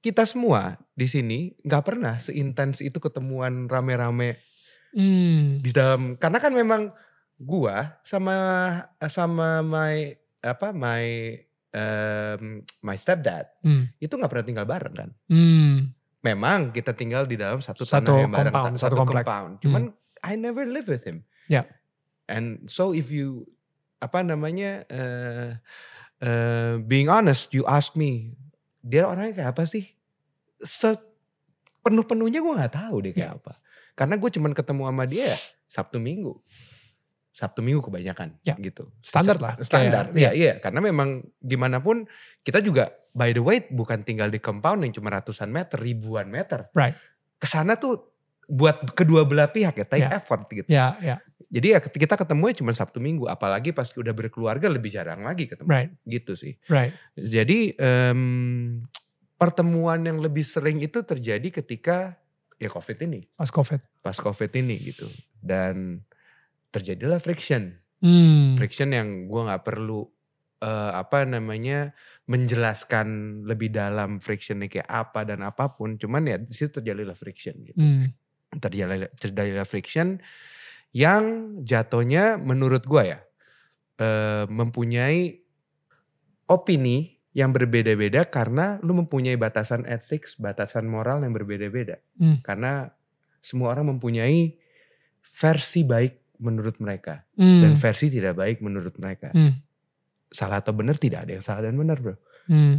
kita 0.00 0.24
semua 0.24 0.76
di 0.92 1.08
sini 1.08 1.52
nggak 1.64 1.84
pernah 1.84 2.16
seintens 2.20 2.80
itu 2.80 2.96
ketemuan 3.00 3.68
rame-rame 3.68 4.40
hmm. 4.92 5.60
di 5.60 5.70
dalam. 5.72 6.16
Karena 6.16 6.40
kan 6.40 6.52
memang 6.52 6.92
gua 7.40 7.98
sama 8.04 8.36
sama 9.08 9.64
my 9.64 10.12
apa 10.44 10.76
my 10.76 11.04
em, 11.72 12.42
my 12.84 12.96
stepdad 13.00 13.48
Hmm. 13.64 13.88
itu 13.96 14.12
nggak 14.12 14.28
pernah 14.30 14.46
tinggal 14.46 14.66
bareng 14.68 14.94
kan. 14.94 15.10
Hmm. 15.28 15.92
Memang 16.20 16.72
kita 16.72 16.96
tinggal 16.96 17.28
di 17.28 17.36
dalam 17.36 17.60
satu, 17.60 17.84
Satu 17.84 18.12
tanah 18.12 18.20
yang 18.24 18.32
bareng, 18.32 18.52
compound, 18.52 18.74
satu 18.80 18.96
komplek. 18.96 19.24
compound. 19.28 19.52
Cuman 19.60 19.82
I 20.24 20.40
never 20.40 20.64
live 20.64 20.88
with 20.88 21.04
him. 21.04 21.24
Ya. 21.48 21.68
And 22.28 22.64
so 22.68 22.92
if 22.96 23.12
you 23.12 23.44
apa 24.00 24.20
namanya 24.20 24.84
eh 24.88 25.48
eh, 26.24 26.80
being 26.80 27.06
honest, 27.06 27.52
you 27.52 27.68
ask 27.68 27.92
me, 27.92 28.32
dia 28.80 29.04
orangnya 29.04 29.36
kayak 29.36 29.50
apa 29.52 29.62
sih? 29.68 29.84
Se 30.64 30.96
penuh-penuhnya 31.84 32.40
gue 32.40 32.54
nggak 32.56 32.74
tahu 32.74 32.96
deh 33.04 33.12
kayak 33.12 33.36
apa. 33.36 33.60
Karena 33.92 34.16
gue 34.16 34.30
cuman 34.32 34.52
ketemu 34.52 34.82
sama 34.88 35.04
dia 35.04 35.36
Sabtu 35.68 36.00
Minggu. 36.00 36.40
Sabtu 37.34 37.60
Minggu 37.60 37.82
kebanyakan 37.82 38.38
Ya. 38.46 38.54
gitu. 38.56 38.88
Standar 39.02 39.36
lah, 39.42 39.54
Standar. 39.60 40.14
Iya, 40.14 40.30
iya, 40.32 40.52
karena 40.62 40.78
memang 40.80 41.20
gimana 41.42 41.82
pun 41.82 42.06
kita 42.40 42.62
juga 42.62 42.94
by 43.10 43.34
the 43.34 43.42
way 43.42 43.58
bukan 43.68 44.06
tinggal 44.06 44.30
di 44.30 44.38
compound 44.38 44.86
yang 44.86 44.94
cuma 44.94 45.10
ratusan 45.10 45.50
meter, 45.50 45.76
ribuan 45.82 46.30
meter. 46.30 46.70
Right. 46.72 46.94
Ke 47.36 47.50
sana 47.50 47.74
tuh 47.74 48.14
buat 48.46 48.94
kedua 48.94 49.26
belah 49.26 49.50
pihak 49.50 49.74
ya, 49.74 49.86
take 49.86 50.04
Ya. 50.06 50.14
effort 50.14 50.46
gitu. 50.46 50.68
ya 50.68 50.94
ya 51.00 51.16
Jadi 51.54 51.70
ya 51.70 51.78
kita 51.78 52.18
ketemu 52.18 52.50
ya 52.50 52.54
cuma 52.58 52.74
Sabtu 52.74 52.98
Minggu, 52.98 53.30
apalagi 53.30 53.70
pas 53.70 53.86
udah 53.94 54.10
berkeluarga 54.10 54.66
lebih 54.66 54.90
jarang 54.90 55.22
lagi 55.22 55.46
ketemu. 55.46 55.70
Right. 55.70 55.90
Gitu 56.02 56.34
sih. 56.34 56.58
Right. 56.66 56.90
Jadi 57.14 57.78
um, 57.78 58.82
pertemuan 59.38 60.02
yang 60.02 60.18
lebih 60.18 60.42
sering 60.42 60.82
itu 60.82 61.06
terjadi 61.06 61.62
ketika 61.62 62.18
ya 62.58 62.66
COVID 62.66 62.98
ini. 63.06 63.30
Pas 63.38 63.54
COVID. 63.54 64.02
Pas 64.02 64.18
COVID 64.18 64.50
ini 64.58 64.82
gitu. 64.82 65.06
Dan 65.38 66.02
terjadilah 66.74 67.22
friction. 67.22 67.78
Hmm. 68.02 68.58
Friction 68.58 68.90
yang 68.90 69.30
gue 69.30 69.42
nggak 69.46 69.62
perlu 69.62 70.02
uh, 70.58 70.92
apa 70.98 71.22
namanya 71.22 71.94
menjelaskan 72.26 73.40
lebih 73.46 73.70
dalam 73.70 74.18
frictionnya 74.18 74.66
kayak 74.66 74.90
apa 74.90 75.22
dan 75.22 75.46
apa 75.46 75.70
pun. 75.70 76.02
Cuman 76.02 76.26
ya 76.26 76.36
di 76.42 76.50
situ 76.50 76.82
terjadilah 76.82 77.14
friction 77.14 77.62
gitu. 77.62 77.78
Hmm. 77.78 78.10
Terjadilah, 78.58 79.06
terjadilah 79.14 79.66
friction 79.70 80.18
yang 80.94 81.58
jatuhnya 81.66 82.38
menurut 82.38 82.86
gue 82.86 83.02
ya 83.02 83.18
uh, 83.98 84.46
mempunyai 84.46 85.42
opini 86.46 87.18
yang 87.34 87.50
berbeda-beda 87.50 88.30
karena 88.30 88.78
lu 88.86 88.94
mempunyai 88.94 89.34
batasan 89.34 89.82
etik, 89.90 90.30
batasan 90.38 90.86
moral 90.86 91.26
yang 91.26 91.34
berbeda-beda. 91.34 91.98
Hmm. 92.14 92.38
Karena 92.46 92.94
semua 93.42 93.74
orang 93.74 93.98
mempunyai 93.98 94.54
versi 95.20 95.82
baik 95.82 96.38
menurut 96.38 96.78
mereka 96.78 97.26
Hmm. 97.34 97.66
dan 97.66 97.72
versi 97.74 98.06
tidak 98.06 98.38
baik 98.38 98.62
menurut 98.62 98.94
mereka. 99.02 99.34
Hmm. 99.34 99.58
Salah 100.30 100.62
atau 100.62 100.70
benar 100.74 100.94
tidak 100.94 101.26
ada 101.26 101.32
yang 101.34 101.44
salah 101.44 101.66
dan 101.66 101.74
benar, 101.74 101.98
Bro. 101.98 102.14
Hmm. 102.46 102.78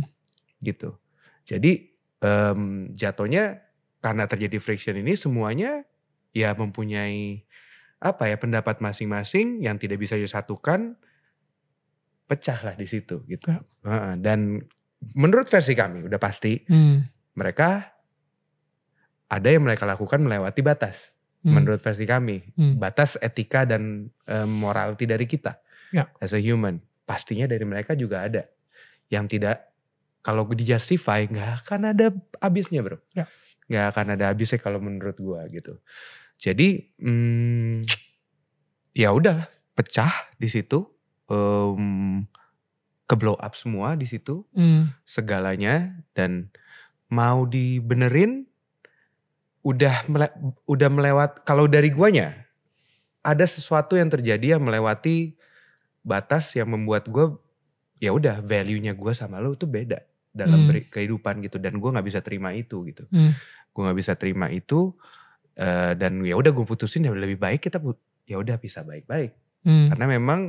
Gitu. 0.64 0.96
Jadi 1.44 1.92
em, 2.24 2.92
jatuhnya 2.96 3.60
karena 4.00 4.24
terjadi 4.24 4.58
friction 4.64 4.96
ini 4.96 5.20
semuanya 5.20 5.84
ya 6.32 6.56
mempunyai 6.56 7.45
apa 8.06 8.30
ya 8.30 8.38
pendapat 8.38 8.78
masing-masing 8.80 9.66
yang 9.66 9.82
tidak 9.82 9.98
bisa 9.98 10.14
disatukan 10.14 10.94
pecahlah 12.26 12.78
di 12.78 12.86
situ 12.86 13.26
gitu. 13.26 13.50
Ya. 13.50 14.14
Dan 14.18 14.62
menurut 15.14 15.50
versi 15.50 15.74
kami 15.74 16.06
udah 16.06 16.22
pasti 16.22 16.62
Hmm. 16.66 17.06
mereka 17.34 17.94
ada 19.26 19.50
yang 19.50 19.66
mereka 19.66 19.86
lakukan 19.86 20.22
melewati 20.22 20.62
batas 20.62 21.14
Hmm. 21.42 21.62
menurut 21.62 21.78
versi 21.78 22.06
kami 22.06 22.42
Hmm. 22.58 22.78
batas 22.78 23.18
etika 23.22 23.66
dan 23.66 24.10
um, 24.26 24.50
morality 24.50 25.06
dari 25.06 25.26
kita 25.26 25.62
Ya. 25.94 26.10
as 26.18 26.34
a 26.34 26.42
human 26.42 26.82
pastinya 27.06 27.46
dari 27.46 27.62
mereka 27.66 27.94
juga 27.94 28.26
ada 28.26 28.50
yang 29.14 29.30
tidak 29.30 29.70
kalau 30.26 30.50
di 30.50 30.66
justify 30.66 31.22
nggak 31.26 31.62
akan 31.62 31.94
ada 31.94 32.10
habisnya 32.42 32.82
bro 32.82 32.98
Ya. 33.14 33.30
nggak 33.70 33.86
akan 33.94 34.06
ada 34.18 34.34
habisnya 34.34 34.58
kalau 34.58 34.82
menurut 34.82 35.18
gua 35.22 35.46
gitu 35.54 35.78
jadi 36.36 36.84
hmm, 37.00 37.86
ya 38.92 39.12
udahlah 39.12 39.48
pecah 39.74 40.12
di 40.36 40.48
situ 40.48 40.88
um, 41.28 42.24
ke 43.06 43.14
blow 43.14 43.38
up 43.38 43.54
semua 43.54 43.94
di 43.94 44.06
situ 44.06 44.44
Hmm. 44.52 44.90
segalanya 45.04 45.94
dan 46.14 46.50
mau 47.08 47.46
dibenerin 47.46 48.48
udah 49.62 50.06
mele, 50.06 50.30
udah 50.66 50.90
melewat 50.90 51.32
kalau 51.42 51.66
dari 51.66 51.90
guanya 51.90 52.46
ada 53.26 53.46
sesuatu 53.46 53.98
yang 53.98 54.10
terjadi 54.10 54.58
yang 54.58 54.64
melewati 54.64 55.34
batas 56.06 56.54
yang 56.54 56.70
membuat 56.70 57.10
gue 57.10 57.34
ya 57.98 58.14
udah 58.14 58.46
value-nya 58.46 58.94
gue 58.94 59.14
sama 59.18 59.42
lo 59.42 59.58
tuh 59.58 59.66
beda 59.66 60.06
dalam 60.30 60.68
Hmm. 60.70 60.86
kehidupan 60.92 61.42
gitu 61.42 61.58
dan 61.58 61.80
gue 61.82 61.90
nggak 61.90 62.06
bisa 62.06 62.22
terima 62.22 62.54
itu 62.54 62.86
gitu 62.86 63.10
Hmm. 63.10 63.34
gue 63.74 63.82
nggak 63.82 63.98
bisa 63.98 64.14
terima 64.14 64.54
itu 64.54 64.94
eh, 65.56 65.92
dan 65.96 66.20
ya 66.22 66.36
udah 66.36 66.52
gue 66.52 66.66
putusin 66.66 67.08
ya 67.08 67.12
lebih 67.12 67.36
baik 67.36 67.64
kita 67.64 67.80
put- 67.80 68.04
ya 68.24 68.38
udah 68.38 68.56
bisa 68.58 68.82
baik-baik 68.82 69.34
Hmm. 69.66 69.90
karena 69.90 70.06
memang 70.14 70.40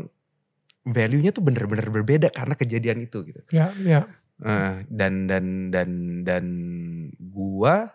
value-nya 0.85 1.33
tuh 1.33 1.41
bener-bener 1.41 1.89
berbeda 1.89 2.29
karena 2.29 2.53
kejadian 2.53 3.01
itu 3.01 3.25
gitu 3.25 3.41
Ya, 3.49 3.73
ya. 3.81 4.05
Eh, 4.37 4.85
dan 4.93 5.25
dan 5.25 5.73
dan 5.73 5.91
dan 6.23 6.45
gua 7.19 7.89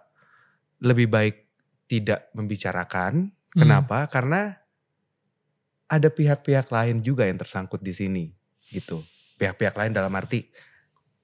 lebih 0.81 1.05
baik 1.05 1.45
tidak 1.85 2.33
membicarakan. 2.33 3.29
Hmm. 3.29 3.53
Kenapa? 3.53 4.09
Karena 4.09 4.57
ada 5.85 6.09
pihak-pihak 6.09 6.71
lain 6.71 7.03
juga 7.03 7.27
yang 7.27 7.37
tersangkut 7.37 7.83
di 7.83 7.93
sini, 7.93 8.23
gitu. 8.71 9.03
Pihak-pihak 9.37 9.75
lain 9.75 9.91
dalam 9.91 10.09
arti 10.15 10.47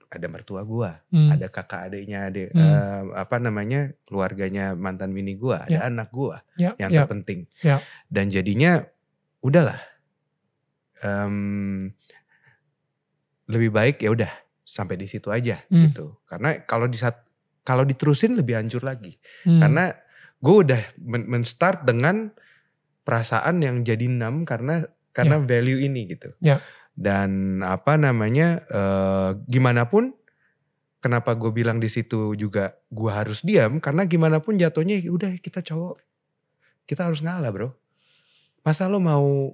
ada 0.08 0.28
mertua 0.28 0.63
gua, 0.63 1.04
Hmm. 1.10 1.30
ada 1.30 1.48
kakak 1.48 1.88
adiknya, 1.88 2.28
ada 2.28 2.43
Hmm. 2.48 2.60
eh, 2.60 3.02
apa 3.17 3.36
namanya 3.38 3.80
keluarganya 4.04 4.72
mantan 4.74 5.12
bini 5.12 5.36
gua, 5.36 5.63
ada 5.63 5.74
Ya. 5.74 5.82
anak 5.86 6.10
gua 6.10 6.39
Ya, 6.56 6.72
yang 6.76 6.89
ya. 6.89 7.04
terpenting. 7.04 7.46
Ya. 7.60 7.84
Dan 8.08 8.28
jadinya 8.28 8.84
udahlah, 9.39 9.78
Em, 10.98 11.93
lebih 13.48 13.70
baik 13.70 14.02
ya 14.02 14.10
udah 14.10 14.32
sampai 14.60 14.98
di 14.98 15.06
situ 15.06 15.30
aja 15.30 15.62
Hmm. 15.70 15.88
gitu. 15.88 16.17
Karena 16.26 16.58
kalau 16.63 16.89
di 16.89 16.98
saat 16.98 17.22
kalau 17.62 17.84
diterusin 17.84 18.34
lebih 18.34 18.58
hancur 18.58 18.82
lagi. 18.82 19.20
Hmm. 19.43 19.62
Karena 19.62 19.93
gue 20.38 20.56
udah 20.58 20.82
men- 20.98 21.28
men-start 21.28 21.84
dengan 21.84 22.34
perasaan 23.04 23.62
yang 23.62 23.84
jadi 23.84 24.10
enam 24.10 24.41
karena 24.41 24.89
karena 25.12 25.38
value 25.38 25.82
ini 25.82 26.10
gitu. 26.10 26.34
Ya. 26.39 26.62
Dan 26.97 27.62
apa 27.62 27.93
namanya 27.93 28.65
eh, 28.65 29.29
gimana 29.45 29.86
pun 29.86 30.17
kenapa 30.97 31.38
gue 31.38 31.53
bilang 31.53 31.77
di 31.77 31.86
situ 31.88 32.33
juga 32.33 32.73
gue 32.89 33.12
harus 33.13 33.45
diam 33.45 33.77
karena 33.77 34.10
gimana 34.10 34.41
pun 34.41 34.57
jatuhnya 34.57 34.97
ya 34.97 35.13
udah 35.13 35.38
kita 35.38 35.62
cowok 35.62 36.01
kita 36.89 37.05
harus 37.05 37.21
ngalah 37.21 37.51
bro. 37.53 37.69
Masa 38.63 38.89
lo 38.89 38.97
mau 38.97 39.53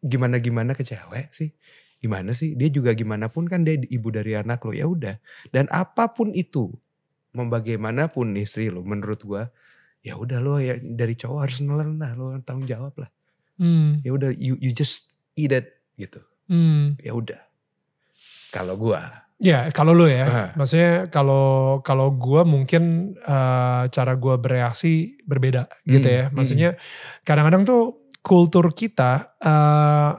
gimana 0.00 0.42
gimana 0.42 0.72
ke 0.72 0.82
cewek 0.82 1.30
sih? 1.36 1.52
Gimana 2.00 2.32
sih? 2.32 2.56
Dia 2.56 2.68
juga 2.72 2.96
gimana 2.96 3.28
pun 3.28 3.46
kan 3.46 3.62
dia 3.62 3.76
ibu 3.76 4.08
dari 4.08 4.34
anak 4.34 4.64
lo 4.64 4.72
ya 4.72 4.88
udah. 4.88 5.16
Dan 5.52 5.68
apa 5.70 6.10
pun 6.10 6.32
itu 6.32 6.72
mau 7.36 7.46
bagaimanapun 7.46 8.34
istri 8.40 8.72
lo 8.72 8.80
menurut 8.80 9.20
gua 9.22 9.52
ya 10.00 10.16
udah 10.16 10.40
lo 10.40 10.56
ya 10.56 10.80
dari 10.80 11.12
cowok 11.12 11.40
harus 11.44 11.58
nelen 11.60 12.00
lah 12.00 12.16
lo 12.16 12.36
tanggung 12.42 12.66
jawab 12.66 12.96
lah. 12.96 13.10
Hmm. 13.60 14.00
Ya 14.00 14.16
udah 14.16 14.32
you 14.32 14.56
you 14.60 14.72
just 14.72 15.12
eat 15.36 15.52
it 15.52 15.76
gitu. 16.00 16.24
Hmm. 16.46 16.94
Ya 16.98 17.12
udah. 17.12 17.40
Kalau 18.48 18.74
gua 18.74 19.26
Ya, 19.36 19.68
kalau 19.68 19.92
lu 19.92 20.08
ya, 20.08 20.24
Ah. 20.24 20.48
maksudnya 20.56 21.12
kalau 21.12 21.84
kalau 21.84 22.08
gue 22.08 22.40
mungkin 22.42 22.82
eh, 23.18 23.82
cara 23.86 24.16
gue 24.16 24.32
bereaksi 24.36 25.20
berbeda 25.22 25.68
gitu 25.84 26.02
Hmm, 26.02 26.16
ya. 26.16 26.24
hmm. 26.24 26.32
Maksudnya 26.32 26.70
kadang-kadang 27.20 27.68
tuh 27.68 27.82
kultur 28.24 28.72
kita 28.72 29.36
eh, 29.36 30.10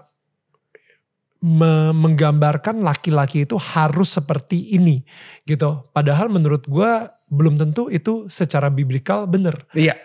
me- 1.40 1.94
menggambarkan 1.94 2.82
laki-laki 2.82 3.46
itu 3.46 3.58
harus 3.58 4.10
seperti 4.12 4.74
ini 4.74 5.02
gitu. 5.44 5.90
Padahal 5.90 6.30
menurut 6.30 6.66
gue 6.66 6.92
belum 7.28 7.58
tentu 7.58 7.90
itu 7.90 8.26
secara 8.28 8.70
biblikal 8.70 9.26
bener. 9.26 9.66
iya 9.74 9.98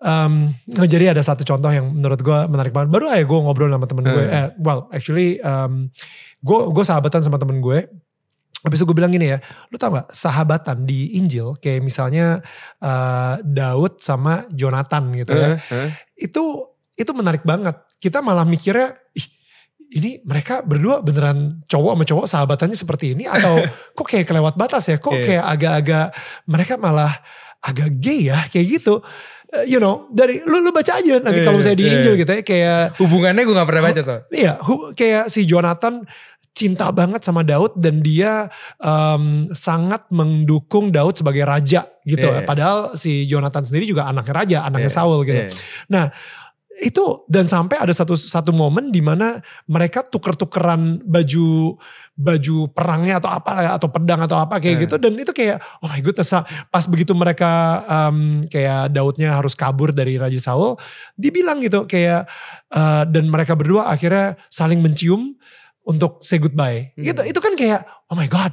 Um, 0.00 0.56
jadi 0.72 1.12
ada 1.12 1.20
satu 1.20 1.44
contoh 1.44 1.68
yang 1.68 1.92
menurut 1.92 2.24
gue 2.24 2.38
menarik 2.48 2.72
banget. 2.72 2.88
Baru 2.88 3.12
aja 3.12 3.20
gue 3.20 3.38
ngobrol 3.44 3.68
sama 3.68 3.84
temen 3.84 4.04
gue. 4.08 4.24
Hmm. 4.24 4.32
Eh, 4.32 4.48
well, 4.56 4.88
actually, 4.88 5.36
um, 5.44 5.92
gue 6.40 6.60
gue 6.72 6.84
sahabatan 6.84 7.20
sama 7.20 7.36
temen 7.36 7.60
gue. 7.60 7.84
Habis 8.60 8.80
itu 8.80 8.84
gue 8.88 8.96
bilang 8.96 9.12
gini 9.12 9.32
ya, 9.32 9.40
lu 9.72 9.80
tau 9.80 9.88
gak 9.96 10.12
sahabatan 10.12 10.84
di 10.84 11.16
Injil 11.16 11.56
kayak 11.56 11.80
misalnya 11.80 12.44
uh, 12.80 13.40
Daud 13.40 14.04
sama 14.04 14.44
Jonathan 14.52 15.16
gitu 15.16 15.32
ya. 15.32 15.56
Eh, 15.56 15.88
eh. 15.88 15.88
Itu 16.16 16.68
itu 16.92 17.10
menarik 17.16 17.44
banget. 17.44 17.76
Kita 17.96 18.20
malah 18.20 18.44
mikirnya, 18.44 18.96
ih 19.16 19.24
ini 19.90 20.20
mereka 20.22 20.60
berdua 20.60 21.00
beneran 21.00 21.64
cowok 21.66 21.92
sama 21.96 22.04
cowok 22.04 22.26
sahabatannya 22.28 22.76
seperti 22.76 23.16
ini 23.16 23.24
atau 23.24 23.64
kok 23.96 24.06
kayak 24.08 24.28
kelewat 24.28 24.54
batas 24.60 24.88
ya? 24.92 24.96
Kok 25.00 25.12
Iya. 25.12 25.24
kayak 25.24 25.44
agak-agak 25.56 26.06
mereka 26.44 26.74
malah 26.76 27.12
agak 27.60 27.96
gay 28.00 28.28
ya 28.28 28.44
kayak 28.48 28.80
gitu. 28.80 29.00
Eh, 29.50 29.66
you 29.66 29.78
know, 29.78 30.06
dari 30.08 30.38
lu 30.40 30.58
lu 30.58 30.70
baca 30.70 30.94
aja 30.94 31.18
nanti 31.18 31.42
kalau 31.42 31.58
misalnya 31.58 31.78
di 31.78 31.84
Iya, 31.84 31.94
Injil 31.96 32.14
iya. 32.14 32.20
gitu 32.22 32.30
ya 32.32 32.42
kayak 32.42 32.80
hubungannya 32.96 33.42
gue 33.42 33.54
gak 33.54 33.66
pernah 33.66 33.84
baca 33.84 34.00
soal. 34.00 34.20
Iya, 34.30 34.52
hu- 34.62 34.94
kayak 34.94 35.26
si 35.26 35.42
Jonathan 35.42 36.06
cinta 36.50 36.90
banget 36.90 37.22
sama 37.22 37.40
Daud 37.40 37.74
dan 37.74 37.98
dia 37.98 38.46
em, 38.76 39.24
sangat 39.50 40.06
mendukung 40.10 40.90
Daud 40.90 41.14
sebagai 41.14 41.42
raja 41.42 41.86
gitu. 42.02 42.26
Iya. 42.26 42.42
Padahal 42.42 42.78
si 42.94 43.24
Jonathan 43.24 43.62
sendiri 43.62 43.86
juga 43.86 44.06
anaknya 44.06 44.34
raja, 44.34 44.58
anaknya 44.62 44.86
Iya, 44.86 44.94
Saul 44.94 45.18
gitu. 45.24 45.40
Iya. 45.40 46.02
Itu 46.80 47.28
dan 47.28 47.44
sampai 47.44 47.76
ada 47.76 47.92
satu 47.92 48.16
satu 48.16 48.56
momen 48.56 48.88
di 48.88 49.04
mana 49.04 49.44
mereka 49.68 50.00
tuker-tukeran 50.00 51.04
baju 51.04 51.76
baju 52.20 52.56
perangnya 52.76 53.16
atau 53.16 53.32
apa 53.32 53.80
atau 53.80 53.88
pedang 53.88 54.20
atau 54.24 54.36
apa 54.36 54.60
kayak 54.60 54.76
Hmm. 54.76 54.84
gitu 54.84 54.94
dan 55.00 55.12
itu 55.16 55.32
kayak 55.32 55.56
oh 55.80 55.88
my 55.88 56.00
goodness 56.04 56.36
pas 56.68 56.84
begitu 56.84 57.16
mereka 57.16 57.80
em, 57.88 58.44
kayak 58.44 58.92
Daudnya 58.92 59.40
harus 59.40 59.56
kabur 59.56 59.92
dari 59.92 60.20
Raja 60.20 60.36
Saul 60.36 60.76
dibilang 61.16 61.64
gitu 61.64 61.88
kayak 61.88 62.28
eh, 62.72 63.02
dan 63.08 63.24
mereka 63.28 63.56
berdua 63.56 63.88
akhirnya 63.88 64.36
saling 64.52 64.84
mencium 64.84 65.32
untuk 65.82 66.20
say 66.20 66.36
goodbye 66.36 66.92
Hmm. 66.94 67.02
gitu 67.02 67.22
itu 67.24 67.40
kan 67.40 67.54
kayak 67.54 67.80
oh 68.06 68.14
my 68.14 68.26
god 68.26 68.52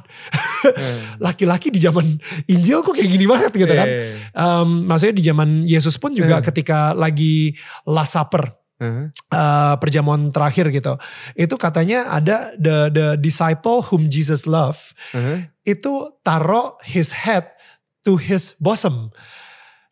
Hmm. 0.58 1.14
laki-laki 1.26 1.70
di 1.70 1.78
zaman 1.78 2.18
Injil 2.46 2.82
kok 2.82 2.92
kayak 2.92 3.08
gini 3.08 3.24
banget 3.24 3.52
gitu 3.54 3.70
kan. 3.70 3.88
Em, 4.32 4.68
maksudnya 4.84 5.14
di 5.14 5.24
zaman 5.24 5.48
Yesus 5.62 5.94
pun 5.94 6.10
juga 6.12 6.40
Hmm. 6.40 6.46
ketika 6.46 6.90
lagi 6.92 7.54
Last 7.84 8.14
Supper 8.14 8.58
uh, 8.78 9.74
perjamuan 9.76 10.30
terakhir 10.30 10.70
gitu. 10.70 10.94
Itu 11.34 11.54
katanya 11.54 12.06
ada 12.08 12.54
the 12.54 12.90
the 12.90 13.06
disciple 13.14 13.82
whom 13.84 14.06
Jesus 14.06 14.46
love 14.46 14.94
Uh-huh. 15.10 15.42
itu 15.62 15.92
taruh 16.20 16.74
his 16.82 17.10
head 17.12 17.46
to 18.02 18.14
his 18.14 18.54
bosom. 18.58 19.10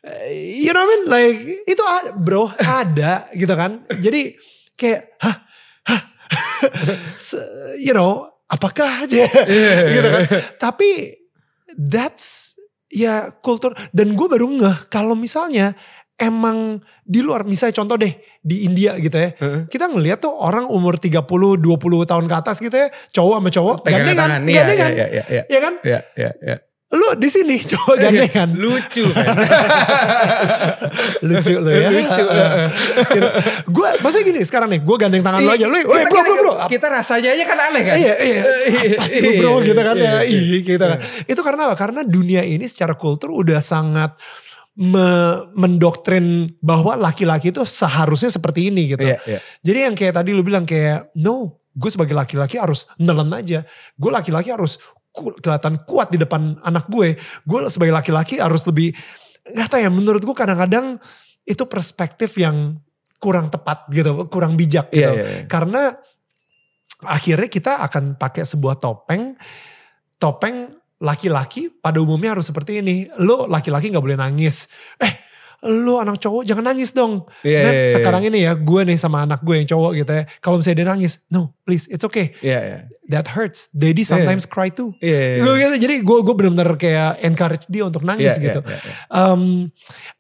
Uh, 0.03 0.31
You 0.31 0.71
know 0.71 0.83
what 0.83 0.87
I 0.87 0.93
mean? 0.93 1.03
Like 1.07 1.39
itu 1.67 1.83
bro 2.17 2.51
ada 2.57 3.27
gitu 3.33 3.51
kan. 3.53 3.83
Jadi 4.05 4.39
kayak 4.75 5.19
hah 5.19 5.46
you 7.87 7.93
know 7.95 8.31
apakah 8.47 9.07
aja 9.07 9.27
gitu 9.95 10.09
kan. 10.09 10.25
Tapi 10.59 11.19
that's 11.75 12.55
ya 12.87 13.35
kultur 13.43 13.75
dan 13.91 14.15
gue 14.15 14.27
baru 14.31 14.47
ngeh 14.47 14.89
kalau 14.89 15.19
misalnya 15.19 15.75
emang 16.17 16.81
di 17.05 17.21
luar 17.21 17.45
misalnya 17.45 17.77
contoh 17.77 17.97
deh 18.01 18.15
di 18.41 18.65
India 18.65 18.97
gitu 18.97 19.15
ya. 19.19 19.31
Uh-huh. 19.37 19.63
Kita 19.69 19.91
ngeliat 19.91 20.23
tuh 20.23 20.33
orang 20.33 20.71
umur 20.71 20.97
30 20.97 21.27
20 21.27 22.11
tahun 22.11 22.25
ke 22.31 22.35
atas 22.35 22.57
gitu 22.63 22.73
ya, 22.73 22.89
cowok 23.13 23.37
sama 23.43 23.51
cowok 23.53 23.77
gandengan. 23.85 24.29
Iya, 24.47 24.55
gandengan. 24.63 24.91
iya, 24.95 25.07
iya, 25.11 25.25
iya. 25.29 25.43
Ya 25.51 25.59
kan? 25.61 25.75
Iya, 25.83 26.01
iya, 26.17 26.31
iya. 26.41 26.57
Lu 26.87 27.19
di 27.19 27.27
sini 27.27 27.59
cowok 27.67 27.97
gandengan. 27.97 28.49
Lucu 28.55 29.11
kan? 29.11 29.27
Lucu 31.27 31.53
lu 31.57 31.69
ya. 31.69 31.89
Lucu. 31.91 32.25
gitu. 33.11 33.29
Gue 33.69 33.89
maksudnya 33.99 34.25
gini 34.25 34.41
sekarang 34.43 34.69
nih, 34.71 34.81
gue 34.81 34.97
gandeng 34.97 35.21
tangan 35.21 35.43
lu 35.43 35.51
aja. 35.51 35.67
Lu, 35.67 35.77
woi 35.83 36.03
bro 36.03 36.15
bro 36.15 36.35
bro. 36.37 36.53
kita- 36.71 36.85
rasanya 36.87 37.35
aja 37.35 37.45
kan 37.45 37.59
aneh 37.61 37.83
kan? 37.83 37.95
Iya, 37.99 38.15
iya. 38.17 38.41
Apa 38.97 39.05
sih 39.07 39.19
lu 39.19 39.31
bro 39.37 39.59
gitu 39.61 39.77
kan 39.77 39.97
ya. 39.99 40.23
Iya, 40.23 40.25
iya. 40.25 40.41
Iya, 40.41 40.57
gitu 40.63 40.85
kan. 40.85 40.99
Itu 41.27 41.41
karena 41.43 41.61
apa? 41.67 41.75
Karena 41.75 42.01
dunia 42.03 42.41
ini 42.41 42.65
secara 42.65 42.95
kultur 42.95 43.35
udah 43.35 43.59
sangat 43.59 44.15
me- 44.79 45.51
mendoktrin 45.59 46.55
bahwa 46.63 46.95
laki-laki 46.95 47.51
itu 47.51 47.67
seharusnya 47.67 48.31
seperti 48.31 48.71
ini 48.71 48.95
gitu. 48.95 49.03
Iya, 49.03 49.19
iya. 49.27 49.39
Jadi 49.61 49.79
yang 49.91 49.95
kayak 49.99 50.15
tadi 50.15 50.31
lu 50.31 50.47
bilang 50.47 50.63
kayak 50.63 51.11
no, 51.19 51.59
gue 51.75 51.91
sebagai 51.91 52.15
laki-laki 52.15 52.57
harus 52.57 52.87
nelen 52.97 53.29
aja. 53.35 53.67
Gue 53.99 54.09
laki-laki 54.09 54.55
harus 54.55 54.79
kelihatan 55.17 55.81
kuat 55.89 56.13
di 56.13 56.21
depan 56.21 56.61
anak 56.61 56.87
gue. 56.93 57.17
Gue 57.49 57.59
sebagai 57.73 57.97
laki-laki 57.97 58.37
harus 58.37 58.63
lebih 58.69 58.93
nggak 59.49 59.69
tahu 59.73 59.81
ya. 59.81 59.91
Menurut 59.91 60.23
gue 60.23 60.37
kadang-kadang 60.37 61.01
itu 61.49 61.65
perspektif 61.65 62.37
yang 62.37 62.77
kurang 63.17 63.49
tepat 63.49 63.89
gitu, 63.89 64.29
kurang 64.29 64.55
bijak 64.61 64.93
Iya, 64.93 64.99
gitu. 65.01 65.13
iya, 65.17 65.25
iya. 65.25 65.45
Karena 65.49 65.83
akhirnya 67.03 67.49
kita 67.49 67.73
akan 67.89 68.21
pakai 68.21 68.45
sebuah 68.45 68.77
topeng, 68.77 69.37
topeng 70.21 70.77
laki-laki 71.01 71.69
pada 71.69 72.01
umumnya 72.01 72.37
harus 72.37 72.49
seperti 72.49 72.81
ini. 72.85 73.09
Lo 73.21 73.49
laki-laki 73.49 73.93
nggak 73.93 74.05
boleh 74.05 74.21
nangis. 74.21 74.69
Eh, 75.01 75.26
lo 75.65 75.97
anak 75.99 76.21
cowok 76.21 76.45
jangan 76.45 76.69
nangis 76.69 76.93
dong. 76.93 77.25
Iya, 77.41 77.61
Men, 77.65 77.73
iya, 77.73 77.83
iya. 77.89 77.95
sekarang 77.97 78.23
ini 78.29 78.39
ya 78.45 78.53
gue 78.53 78.81
nih 78.85 78.99
sama 79.01 79.25
anak 79.25 79.41
gue 79.41 79.57
yang 79.57 79.69
cowok 79.69 79.91
gitu 79.97 80.13
ya. 80.13 80.25
Kalau 80.39 80.61
misalnya 80.61 80.77
dia 80.83 80.89
nangis, 80.93 81.13
no 81.27 81.57
please 81.65 81.89
it's 81.89 82.05
okay. 82.05 82.37
Iya, 82.45 82.61
iya. 82.61 82.79
That 83.09 83.33
hurts. 83.33 83.71
Daddy 83.71 84.03
sometimes 84.03 84.45
cry 84.45 84.69
too. 84.69 84.93
Iya, 85.01 85.41
iya. 85.41 85.43
Gue 85.43 85.53
gitu, 85.57 85.75
jadi 85.81 85.95
gue 86.05 86.19
gue 86.23 86.35
benar-benar 86.35 86.77
kayak 86.77 87.23
encourage 87.25 87.65
dia 87.67 87.83
untuk 87.83 88.05
nangis 88.05 88.37
Iya, 88.37 88.45
gitu. 88.53 88.61
iya, 88.63 88.77
iya, 88.77 88.79
iya. 88.85 88.95
Um, 89.09 89.43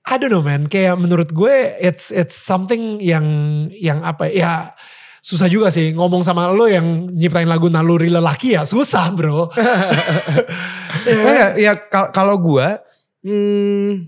I 0.02 0.14
don't 0.16 0.30
know 0.30 0.40
man, 0.40 0.66
kayak 0.66 0.96
menurut 0.96 1.30
gue 1.30 1.54
it's 1.78 2.08
it's 2.10 2.34
something 2.34 2.98
yang 2.98 3.26
yang 3.74 4.00
apa 4.02 4.30
ya 4.30 4.72
susah 5.20 5.50
juga 5.50 5.74
sih 5.74 5.90
ngomong 5.90 6.22
sama 6.22 6.46
lo 6.54 6.70
yang 6.70 7.10
nyiptain 7.10 7.50
lagu 7.50 7.66
naluri 7.66 8.06
lelaki 8.06 8.54
ya 8.54 8.62
susah 8.62 9.10
bro. 9.10 9.50
Ya 11.06 11.54
ya 11.54 11.72
kal- 11.76 12.10
kalau 12.10 12.38
gua 12.40 12.80
hmm, 13.22 14.06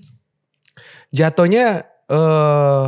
jatuhnya 1.10 1.88
eh 2.08 2.86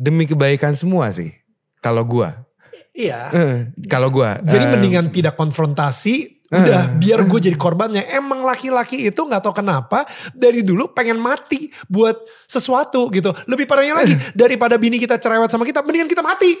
demi 0.00 0.24
kebaikan 0.24 0.72
semua 0.72 1.12
sih. 1.12 1.34
Kalau 1.80 2.04
gua, 2.04 2.50
Iya. 2.90 3.20
Eh, 3.32 3.56
kalau 3.86 4.10
gua. 4.10 4.42
Jadi 4.42 4.64
eh, 4.66 4.70
mendingan 4.76 5.08
tidak 5.14 5.38
konfrontasi, 5.38 6.44
eh, 6.50 6.58
udah 6.58 6.98
biar 6.98 7.22
gue 7.24 7.40
jadi 7.50 7.56
korbannya. 7.56 8.02
Emang 8.12 8.42
laki-laki 8.42 9.08
itu 9.08 9.20
nggak 9.20 9.40
tahu 9.40 9.54
kenapa 9.62 10.04
dari 10.34 10.60
dulu 10.66 10.90
pengen 10.92 11.16
mati 11.16 11.70
buat 11.86 12.18
sesuatu 12.44 13.08
gitu. 13.14 13.30
Lebih 13.46 13.64
parahnya 13.64 13.94
lagi 13.94 14.14
daripada 14.34 14.74
bini 14.76 14.98
kita 14.98 15.16
cerewet 15.16 15.48
sama 15.48 15.64
kita, 15.64 15.80
mendingan 15.80 16.10
kita 16.10 16.20
mati. 16.20 16.58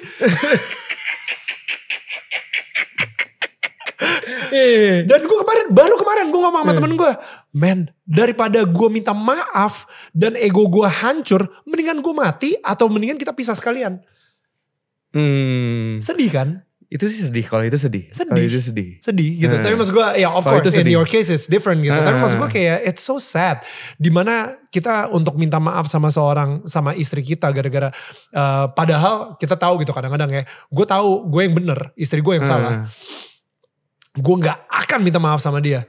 Dan 5.06 5.20
gue 5.28 5.38
kemarin, 5.44 5.66
baru 5.70 5.94
kemarin 6.00 6.26
gue 6.32 6.40
ngomong 6.40 6.62
sama 6.64 6.72
temen 6.74 6.92
gue. 6.96 7.12
Men, 7.50 7.90
daripada 8.06 8.62
gue 8.62 8.88
minta 8.88 9.10
maaf 9.10 9.86
dan 10.14 10.38
ego 10.38 10.70
gue 10.70 10.86
hancur, 10.86 11.50
mendingan 11.66 11.98
gue 11.98 12.14
mati 12.14 12.50
atau 12.62 12.86
mendingan 12.86 13.18
kita 13.18 13.34
pisah 13.34 13.58
sekalian. 13.58 13.98
Hmm, 15.10 15.98
Sedih 15.98 16.30
kan? 16.30 16.62
itu 16.90 17.06
sih 17.06 17.22
sedih. 17.22 17.46
Kalau 17.46 17.62
itu 17.62 17.78
sedih. 17.78 18.10
Sedih. 18.10 18.50
itu 18.50 18.58
sedih. 18.58 18.98
Sedih 18.98 19.38
gitu. 19.38 19.54
Hmm. 19.54 19.62
Tapi 19.62 19.74
maksud 19.78 19.94
gue, 19.94 20.06
ya 20.18 20.34
of 20.34 20.42
Kalau 20.42 20.58
course 20.58 20.74
in 20.74 20.90
your 20.90 21.06
case 21.06 21.30
it's 21.30 21.46
different 21.46 21.86
gitu. 21.86 21.94
Tapi 21.94 22.18
Hmm. 22.18 22.22
maksud 22.26 22.36
gue 22.42 22.50
kayak 22.50 22.78
it's 22.82 23.06
so 23.06 23.22
sad. 23.22 23.62
Di 23.94 24.10
mana 24.10 24.58
kita 24.74 25.06
untuk 25.14 25.38
minta 25.38 25.62
maaf 25.62 25.86
sama 25.86 26.10
seorang, 26.10 26.66
sama 26.66 26.90
istri 26.98 27.22
kita 27.22 27.46
gara-gara, 27.54 27.94
eh, 28.34 28.66
padahal 28.74 29.38
kita 29.38 29.54
tahu 29.54 29.86
gitu 29.86 29.94
kadang-kadang 29.94 30.34
ya. 30.34 30.42
Gue 30.66 30.82
tahu 30.82 31.30
gue 31.30 31.40
yang 31.46 31.54
bener, 31.54 31.94
istri 31.94 32.18
gue 32.18 32.34
yang 32.34 32.42
salah. 32.42 32.90
Eh, 32.90 34.18
gue 34.18 34.34
nggak 34.42 34.58
akan 34.66 34.98
minta 35.06 35.22
maaf 35.22 35.38
sama 35.38 35.62
dia. 35.62 35.86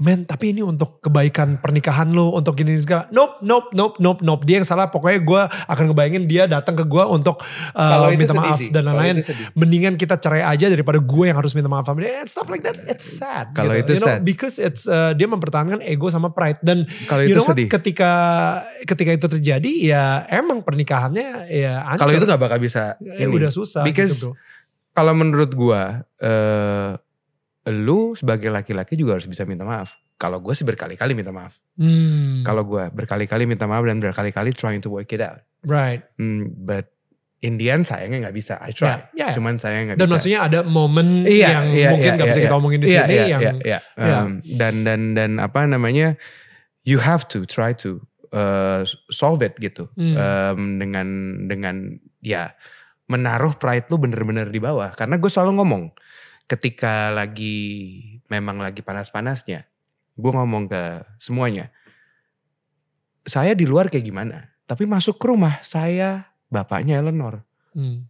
Men, 0.00 0.24
tapi 0.24 0.56
ini 0.56 0.64
untuk 0.64 1.04
kebaikan 1.04 1.60
pernikahan 1.60 2.08
lo, 2.16 2.32
untuk 2.32 2.56
gini 2.56 2.80
segala. 2.80 3.12
Nope, 3.12 3.44
nope, 3.44 3.76
nope, 3.76 3.96
nope, 4.00 4.20
nope. 4.24 4.42
Dia 4.48 4.64
yang 4.64 4.66
salah. 4.66 4.88
Pokoknya 4.88 5.20
gue 5.20 5.42
akan 5.68 5.84
ngebayangin 5.92 6.24
dia 6.24 6.48
datang 6.48 6.80
ke 6.80 6.88
gue 6.88 7.04
untuk 7.04 7.44
uh, 7.76 8.08
minta 8.16 8.32
maaf 8.32 8.56
sih. 8.56 8.72
dan 8.72 8.88
lain-lain. 8.88 9.20
Mendingan 9.52 10.00
kita 10.00 10.16
cerai 10.16 10.48
aja 10.48 10.72
daripada 10.72 10.96
gue 10.96 11.24
yang 11.28 11.36
harus 11.36 11.52
minta 11.52 11.68
maaf 11.68 11.84
sama 11.84 12.02
dia. 12.02 12.24
And 12.24 12.28
stuff 12.28 12.48
like 12.48 12.64
that, 12.64 12.80
it's 12.88 13.04
sad. 13.04 13.52
Kalau 13.52 13.76
gitu. 13.76 13.84
itu 13.84 13.92
you 13.92 14.00
know, 14.00 14.10
sad. 14.16 14.20
Because 14.24 14.56
it's 14.56 14.88
uh, 14.88 15.12
dia 15.12 15.28
mempertahankan 15.28 15.84
ego 15.84 16.08
sama 16.08 16.32
pride. 16.32 16.64
Dan 16.64 16.88
Kalau 17.04 17.22
you 17.28 17.36
itu 17.36 17.44
know 17.44 17.46
what, 17.46 17.54
sedih. 17.54 17.68
ketika 17.68 18.12
ketika 18.88 19.10
itu 19.12 19.26
terjadi, 19.28 19.72
ya 19.76 20.24
emang 20.32 20.64
pernikahannya 20.64 21.52
ya. 21.52 21.84
Kalau 22.00 22.16
itu 22.16 22.24
gak 22.24 22.40
bakal 22.40 22.58
bisa. 22.58 22.96
Ya, 23.04 23.28
ini. 23.28 23.34
udah 23.36 23.52
susah 23.52 23.84
Because 23.84 24.16
gitu 24.16 24.32
bro. 24.32 24.40
kalau 24.96 25.12
menurut 25.12 25.52
gua, 25.52 26.08
eh 26.16 26.96
lu 27.68 28.14
sebagai 28.14 28.50
laki-laki 28.50 28.98
juga 28.98 29.18
harus 29.18 29.26
bisa 29.26 29.44
minta 29.44 29.62
maaf. 29.62 29.94
Kalau 30.16 30.38
gue 30.38 30.54
sih 30.54 30.62
berkali-kali 30.62 31.14
minta 31.14 31.30
maaf. 31.30 31.58
Hmm, 31.74 32.42
Kalau 32.42 32.62
gue 32.62 32.90
berkali-kali 32.90 33.42
minta 33.42 33.66
maaf 33.66 33.82
dan 33.82 33.98
berkali-kali 33.98 34.50
trying 34.50 34.78
to 34.78 34.88
work 34.88 35.10
it 35.10 35.18
out. 35.18 35.42
right. 35.62 36.02
Hmm, 36.14 36.50
but 36.58 36.90
in 37.42 37.58
the 37.58 37.70
end 37.70 37.82
sayangnya 37.82 38.30
nggak 38.30 38.36
bisa. 38.38 38.54
I 38.62 38.70
try. 38.70 39.02
Ya, 39.18 39.30
ya. 39.30 39.34
Cuman 39.34 39.58
saya 39.58 39.82
nggak 39.82 39.98
Dan 39.98 40.06
bisa. 40.06 40.14
maksudnya 40.14 40.40
ada 40.46 40.58
momen 40.62 41.26
Iya, 41.26 41.48
yang 41.58 41.66
iya, 41.74 41.90
mungkin 41.90 42.10
iya, 42.14 42.18
gak 42.18 42.28
bisa 42.30 42.38
iya, 42.38 42.46
kita 42.46 42.54
omongin 42.54 42.78
di 42.78 42.86
Iya, 42.86 43.02
sini 43.02 43.14
iya, 43.14 43.24
yang 43.26 43.40
iya, 43.42 43.52
iya. 43.62 43.78
Iya. 43.98 44.18
Um, 44.22 44.30
dan 44.58 44.74
dan 44.86 45.00
dan 45.18 45.30
apa 45.38 45.66
namanya? 45.66 46.14
You 46.86 46.98
have 46.98 47.26
to 47.34 47.42
try 47.46 47.74
to 47.82 48.02
uh, 48.30 48.82
solve 49.10 49.42
it 49.42 49.58
gitu. 49.58 49.90
Hmm. 49.98 50.14
Um, 50.14 50.60
dengan 50.78 51.06
dengan 51.46 51.76
ya 52.22 52.54
menaruh 53.10 53.58
pride 53.58 53.90
lu 53.90 53.98
bener-bener 53.98 54.46
di 54.46 54.62
bawah. 54.62 54.94
Karena 54.94 55.18
gue 55.18 55.30
selalu 55.30 55.58
ngomong 55.58 55.82
ketika 56.52 57.08
lagi 57.08 57.56
memang 58.28 58.60
lagi 58.60 58.84
panas-panasnya, 58.84 59.64
gue 60.12 60.32
ngomong 60.36 60.68
ke 60.68 61.00
semuanya. 61.16 61.72
Saya 63.24 63.56
di 63.56 63.64
luar 63.64 63.88
kayak 63.88 64.04
gimana? 64.04 64.52
Tapi 64.68 64.84
masuk 64.84 65.16
ke 65.16 65.32
rumah 65.32 65.64
saya 65.64 66.36
bapaknya 66.52 67.00
Eleanor. 67.00 67.40
Hmm. 67.72 68.04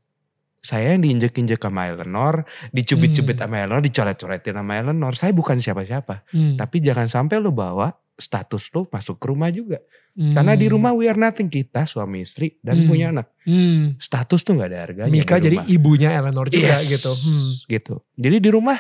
Saya 0.63 0.95
yang 0.95 1.03
diinjek-injek 1.03 1.59
sama 1.59 1.91
Eleanor, 1.91 2.47
dicubit-cubit 2.71 3.39
Hmm. 3.39 3.47
sama 3.47 3.57
Eleanor, 3.63 3.83
dicoret-coretin 3.83 4.55
sama 4.59 4.73
Eleanor. 4.79 5.13
Saya 5.15 5.31
bukan 5.35 5.59
siapa-siapa. 5.63 6.27
Hmm. 6.35 6.55
Tapi 6.59 6.83
jangan 6.83 7.07
sampai 7.07 7.39
lu 7.39 7.55
bawa 7.55 7.95
status 8.23 8.71
lu 8.71 8.87
masuk 8.87 9.19
ke 9.19 9.27
rumah 9.27 9.51
juga. 9.51 9.83
Hmm. 10.13 10.31
Karena 10.31 10.55
di 10.55 10.67
rumah 10.67 10.93
we 10.93 11.05
are 11.05 11.17
nothing. 11.17 11.49
Kita 11.49 11.83
suami 11.83 12.23
istri 12.23 12.55
dan 12.61 12.79
Hmm. 12.79 12.87
punya 12.87 13.07
anak. 13.11 13.35
Hmm. 13.43 13.99
Status 13.99 14.41
tuh 14.41 14.55
gak 14.55 14.71
ada 14.71 14.79
harganya 14.81 15.11
Mika 15.11 15.37
di 15.37 15.51
jadi 15.51 15.57
ibunya 15.69 16.15
Eleanor 16.15 16.47
juga 16.47 16.79
Yes, 16.79 16.87
gitu. 16.89 17.11
Hmm. 17.11 17.51
gitu. 17.67 17.95
Jadi 18.15 18.37
di 18.39 18.49
rumah 18.49 18.79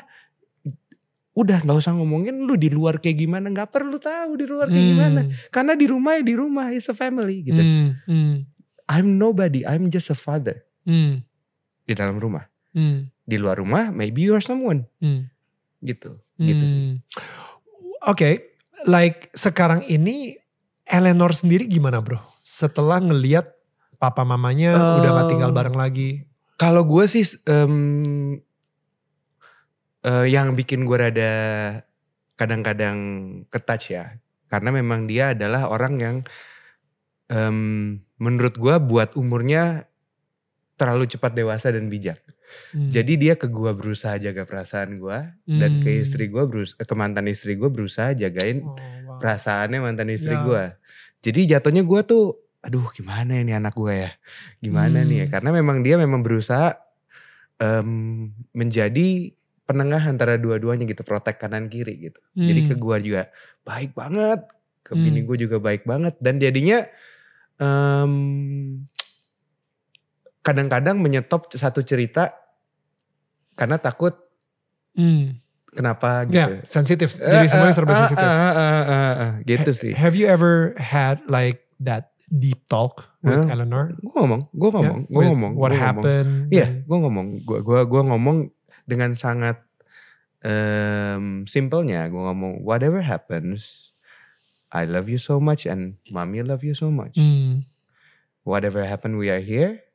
udah 1.32 1.64
nggak 1.64 1.74
usah 1.74 1.96
ngomongin 1.96 2.44
lu 2.44 2.54
di 2.54 2.68
luar 2.68 3.00
kayak 3.00 3.16
gimana. 3.18 3.48
nggak 3.48 3.72
perlu 3.72 3.96
tahu 3.96 4.36
di 4.36 4.44
luar 4.44 4.68
kayak 4.68 4.78
Hmm. 4.78 4.92
gimana. 4.92 5.20
Karena 5.48 5.72
di 5.72 5.86
rumah 5.88 6.12
ya 6.14 6.22
di 6.22 6.34
rumah 6.36 6.66
is 6.70 6.86
a 6.86 6.94
family 6.94 7.42
gitu. 7.42 7.58
Hmm. 7.58 7.88
Hmm. 8.04 8.34
I'm 8.86 9.16
nobody. 9.16 9.64
I'm 9.64 9.88
just 9.88 10.12
a 10.12 10.16
father 10.16 10.62
Hmm. 10.84 11.24
di 11.82 11.92
dalam 11.96 12.20
rumah. 12.20 12.44
Hmm. 12.70 13.08
Di 13.24 13.40
luar 13.40 13.56
rumah 13.56 13.88
maybe 13.88 14.20
you 14.20 14.36
are 14.36 14.44
someone 14.44 14.84
Hmm. 15.00 15.32
gitu. 15.80 16.20
Gitu 16.36 16.64
sih. 16.66 16.76
Hmm. 16.76 16.96
Oke, 18.04 18.51
like 18.86 19.30
sekarang 19.34 19.86
ini 19.86 20.38
Eleanor 20.86 21.32
sendiri 21.32 21.64
gimana 21.70 22.02
bro? 22.02 22.20
Setelah 22.42 22.98
ngeliat 23.00 23.48
papa 24.02 24.26
mamanya 24.26 24.98
udah 24.98 25.10
gak 25.14 25.30
tinggal 25.30 25.54
bareng 25.54 25.78
lagi. 25.78 26.26
Kalau 26.58 26.82
gue 26.82 27.06
sih 27.06 27.22
em, 27.46 28.38
eh, 30.02 30.26
yang 30.26 30.58
bikin 30.58 30.82
gue 30.82 30.98
rada 30.98 31.34
kadang-kadang 32.34 32.98
ketouch 33.46 33.94
ya, 33.94 34.18
karena 34.50 34.74
memang 34.74 35.06
dia 35.06 35.34
adalah 35.34 35.70
orang 35.70 35.94
yang 36.02 36.16
em, 37.30 38.02
menurut 38.18 38.58
gue 38.58 38.74
buat 38.82 39.14
umurnya 39.14 39.86
terlalu 40.74 41.06
cepat 41.06 41.32
dewasa 41.38 41.70
dan 41.70 41.86
bijak. 41.86 42.18
Hmm. 42.72 42.88
Jadi 42.88 43.12
dia 43.16 43.34
ke 43.36 43.46
gue 43.46 43.70
berusaha 43.72 44.16
jaga 44.16 44.42
perasaan 44.44 44.96
gue 44.96 45.18
dan 45.46 45.70
ke 45.80 45.90
Hmm. 45.92 46.02
istri 46.02 46.26
gue 46.26 46.44
berusaha 46.44 46.80
ke 46.80 46.94
mantan 46.94 47.26
istri 47.28 47.54
gue 47.54 47.68
berusaha 47.68 48.12
jagain 48.12 48.62
Oh, 48.62 48.74
wow. 48.76 49.18
perasaannya 49.20 49.78
mantan 49.78 50.08
istri 50.08 50.32
Ya. 50.32 50.42
gue. 50.42 50.64
Jadi 51.22 51.40
jatuhnya 51.50 51.82
gue 51.84 52.00
tuh, 52.02 52.24
aduh 52.60 52.88
gimana 52.90 53.38
ini 53.38 53.52
anak 53.52 53.74
gue 53.74 53.94
ya, 53.94 54.10
gimana 54.58 55.02
nih 55.02 55.22
ya? 55.22 55.26
Hmm. 55.28 55.32
Karena 55.34 55.50
memang 55.54 55.82
dia 55.82 55.96
memang 55.96 56.20
berusaha 56.20 56.74
em, 57.58 58.26
menjadi 58.50 59.30
penengah 59.62 60.02
antara 60.02 60.34
dua-duanya 60.34 60.82
gitu, 60.84 61.06
protek 61.06 61.38
kanan 61.38 61.70
kiri 61.70 62.10
gitu. 62.10 62.18
Jadi 62.34 62.66
ke 62.66 62.74
Hmm. 62.74 62.82
gue 62.82 62.96
juga 63.06 63.22
baik 63.62 63.94
banget, 63.94 64.42
ke 64.82 64.98
bini 64.98 65.22
Hmm. 65.22 65.28
gue 65.30 65.36
juga 65.46 65.56
baik 65.62 65.86
banget, 65.86 66.18
dan 66.18 66.42
jadinya 66.42 66.82
em, 67.62 68.82
kadang-kadang 70.42 70.98
menyetop 70.98 71.46
satu 71.54 71.86
cerita 71.86 72.34
karena 73.54 73.76
takut 73.76 74.16
Hmm. 74.92 75.40
kenapa 75.68 76.28
gitu. 76.28 76.36
Ya, 76.36 76.46
sensitif. 76.62 77.16
Jadi 77.16 77.46
semuanya 77.46 77.72
serba 77.72 77.90
Eh, 77.90 77.94
eh, 77.94 78.00
sensitif. 78.02 78.22
eh, 78.22 78.32
eh, 78.32 78.52
eh, 78.52 78.84
eh, 78.84 79.14
eh, 79.16 79.32
gitu 79.46 79.70
Ha- 79.70 79.78
sih. 79.78 79.92
Have 79.92 80.12
you 80.12 80.26
ever 80.26 80.76
had 80.76 81.24
like 81.26 81.64
that 81.78 82.12
deep 82.28 82.64
talk 82.66 83.08
with 83.20 83.40
Huh? 83.40 83.52
Eleanor? 83.52 83.96
Gue 83.96 84.12
ngomong, 84.14 84.42
gue 84.50 84.70
ngomong, 84.70 84.98
gue 85.04 85.16
with 85.16 85.28
ngomong. 85.28 85.52
What 85.54 85.70
gua 85.70 85.80
happened? 85.80 86.48
Iya, 86.48 86.66
dan- 86.68 86.76
gue 86.84 86.98
ngomong, 86.98 87.26
gue 87.40 87.58
gua, 87.60 87.80
gua 87.84 88.02
ngomong 88.06 88.52
dengan 88.84 89.12
sangat 89.14 89.60
em, 90.40 91.46
simpelnya. 91.46 92.08
Gue 92.08 92.18
ngomong, 92.20 92.60
whatever 92.60 92.98
happens, 92.98 93.92
I 94.68 94.84
love 94.84 95.06
you 95.06 95.16
so 95.16 95.38
much 95.38 95.64
and 95.64 96.00
mommy 96.08 96.40
love 96.40 96.60
you 96.60 96.72
so 96.72 96.88
much. 96.88 97.14
Hmm. 97.14 97.64
Whatever 98.42 98.82
happen, 98.82 99.14
we 99.14 99.30
are 99.30 99.38
here, 99.38 99.86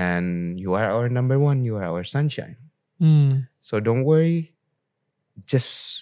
and 0.00 0.56
you 0.56 0.72
are 0.72 0.88
our 0.88 1.12
number 1.12 1.36
one. 1.36 1.60
You 1.60 1.76
are 1.76 1.84
our 1.92 2.08
sunshine. 2.08 2.56
Hmm. 2.96 3.44
So 3.60 3.76
don't 3.84 4.08
worry. 4.08 4.56
Just 5.44 6.00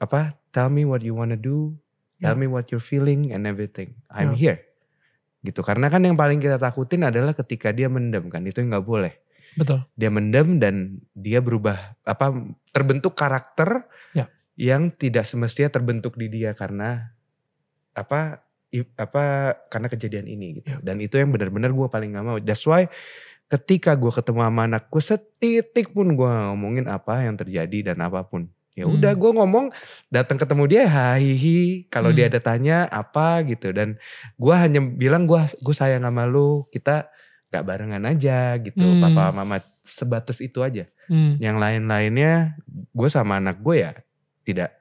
apa? 0.00 0.40
Tell 0.48 0.72
me 0.72 0.88
what 0.88 1.04
you 1.04 1.12
wanna 1.12 1.36
do. 1.36 1.76
Tell 2.18 2.34
me 2.34 2.48
what 2.50 2.72
you're 2.72 2.82
feeling 2.82 3.30
and 3.30 3.44
everything. 3.46 3.94
I'm 4.10 4.34
Ya. 4.34 4.40
here. 4.40 4.58
Gitu. 5.44 5.62
Karena 5.62 5.86
kan 5.86 6.02
yang 6.02 6.18
paling 6.18 6.42
kita 6.42 6.58
takutin 6.58 7.06
adalah 7.06 7.30
ketika 7.30 7.70
dia 7.70 7.86
mendem 7.86 8.26
kan. 8.26 8.42
Itu 8.42 8.58
nggak 8.64 8.82
boleh. 8.82 9.14
Betul. 9.54 9.86
Dia 9.94 10.10
mendem 10.10 10.58
dan 10.58 10.98
dia 11.14 11.38
berubah 11.38 11.94
apa 12.02 12.34
terbentuk 12.74 13.14
karakter 13.14 13.86
Ya. 14.16 14.26
yang 14.58 14.90
tidak 14.90 15.30
semestinya 15.30 15.70
terbentuk 15.70 16.18
di 16.18 16.26
dia 16.26 16.58
karena 16.58 17.14
apa 17.94 18.42
apa 18.96 19.22
karena 19.72 19.88
kejadian 19.88 20.26
ini 20.28 20.60
gitu. 20.60 20.68
Ya. 20.68 20.78
Dan 20.84 21.00
itu 21.00 21.16
yang 21.16 21.32
benar-benar 21.32 21.72
gue 21.72 21.88
paling 21.88 22.12
gak 22.12 22.26
mau. 22.26 22.36
That's 22.36 22.64
why 22.64 22.86
ketika 23.48 23.96
gue 23.96 24.12
ketemu 24.12 24.44
sama 24.44 24.68
anak 24.68 24.92
gue 24.92 25.00
setitik 25.00 25.96
pun 25.96 26.12
gue 26.12 26.28
ngomongin 26.28 26.84
apa 26.84 27.24
yang 27.24 27.34
terjadi 27.34 27.92
dan 27.92 28.04
apa 28.04 28.20
pun. 28.22 28.46
Ya 28.76 28.86
Hmm. 28.86 28.94
udah 28.94 29.10
gue 29.10 29.30
ngomong 29.34 29.66
datang 30.06 30.38
ketemu 30.38 30.64
dia 30.70 30.82
hihi 31.18 31.88
kalau 31.90 32.14
dia 32.14 32.28
Hmm. 32.28 32.32
ada 32.36 32.40
tanya 32.44 32.78
apa 32.86 33.42
gitu 33.42 33.74
dan 33.74 33.98
gue 34.38 34.54
hanya 34.54 34.78
bilang 34.78 35.26
gue 35.26 35.40
gue 35.58 35.74
sayang 35.74 36.06
sama 36.06 36.30
lu 36.30 36.62
kita 36.70 37.10
gak 37.50 37.64
barengan 37.64 38.04
aja 38.06 38.54
gitu 38.60 38.84
Hmm. 38.84 39.02
papa 39.02 39.34
mama 39.34 39.58
sebatas 39.82 40.38
itu 40.38 40.60
aja 40.62 40.84
Hmm. 41.10 41.34
yang 41.40 41.58
lain-lainnya 41.58 42.54
gue 42.94 43.08
sama 43.08 43.40
anak 43.42 43.58
gue 43.58 43.82
ya 43.82 43.96
tidak 44.46 44.76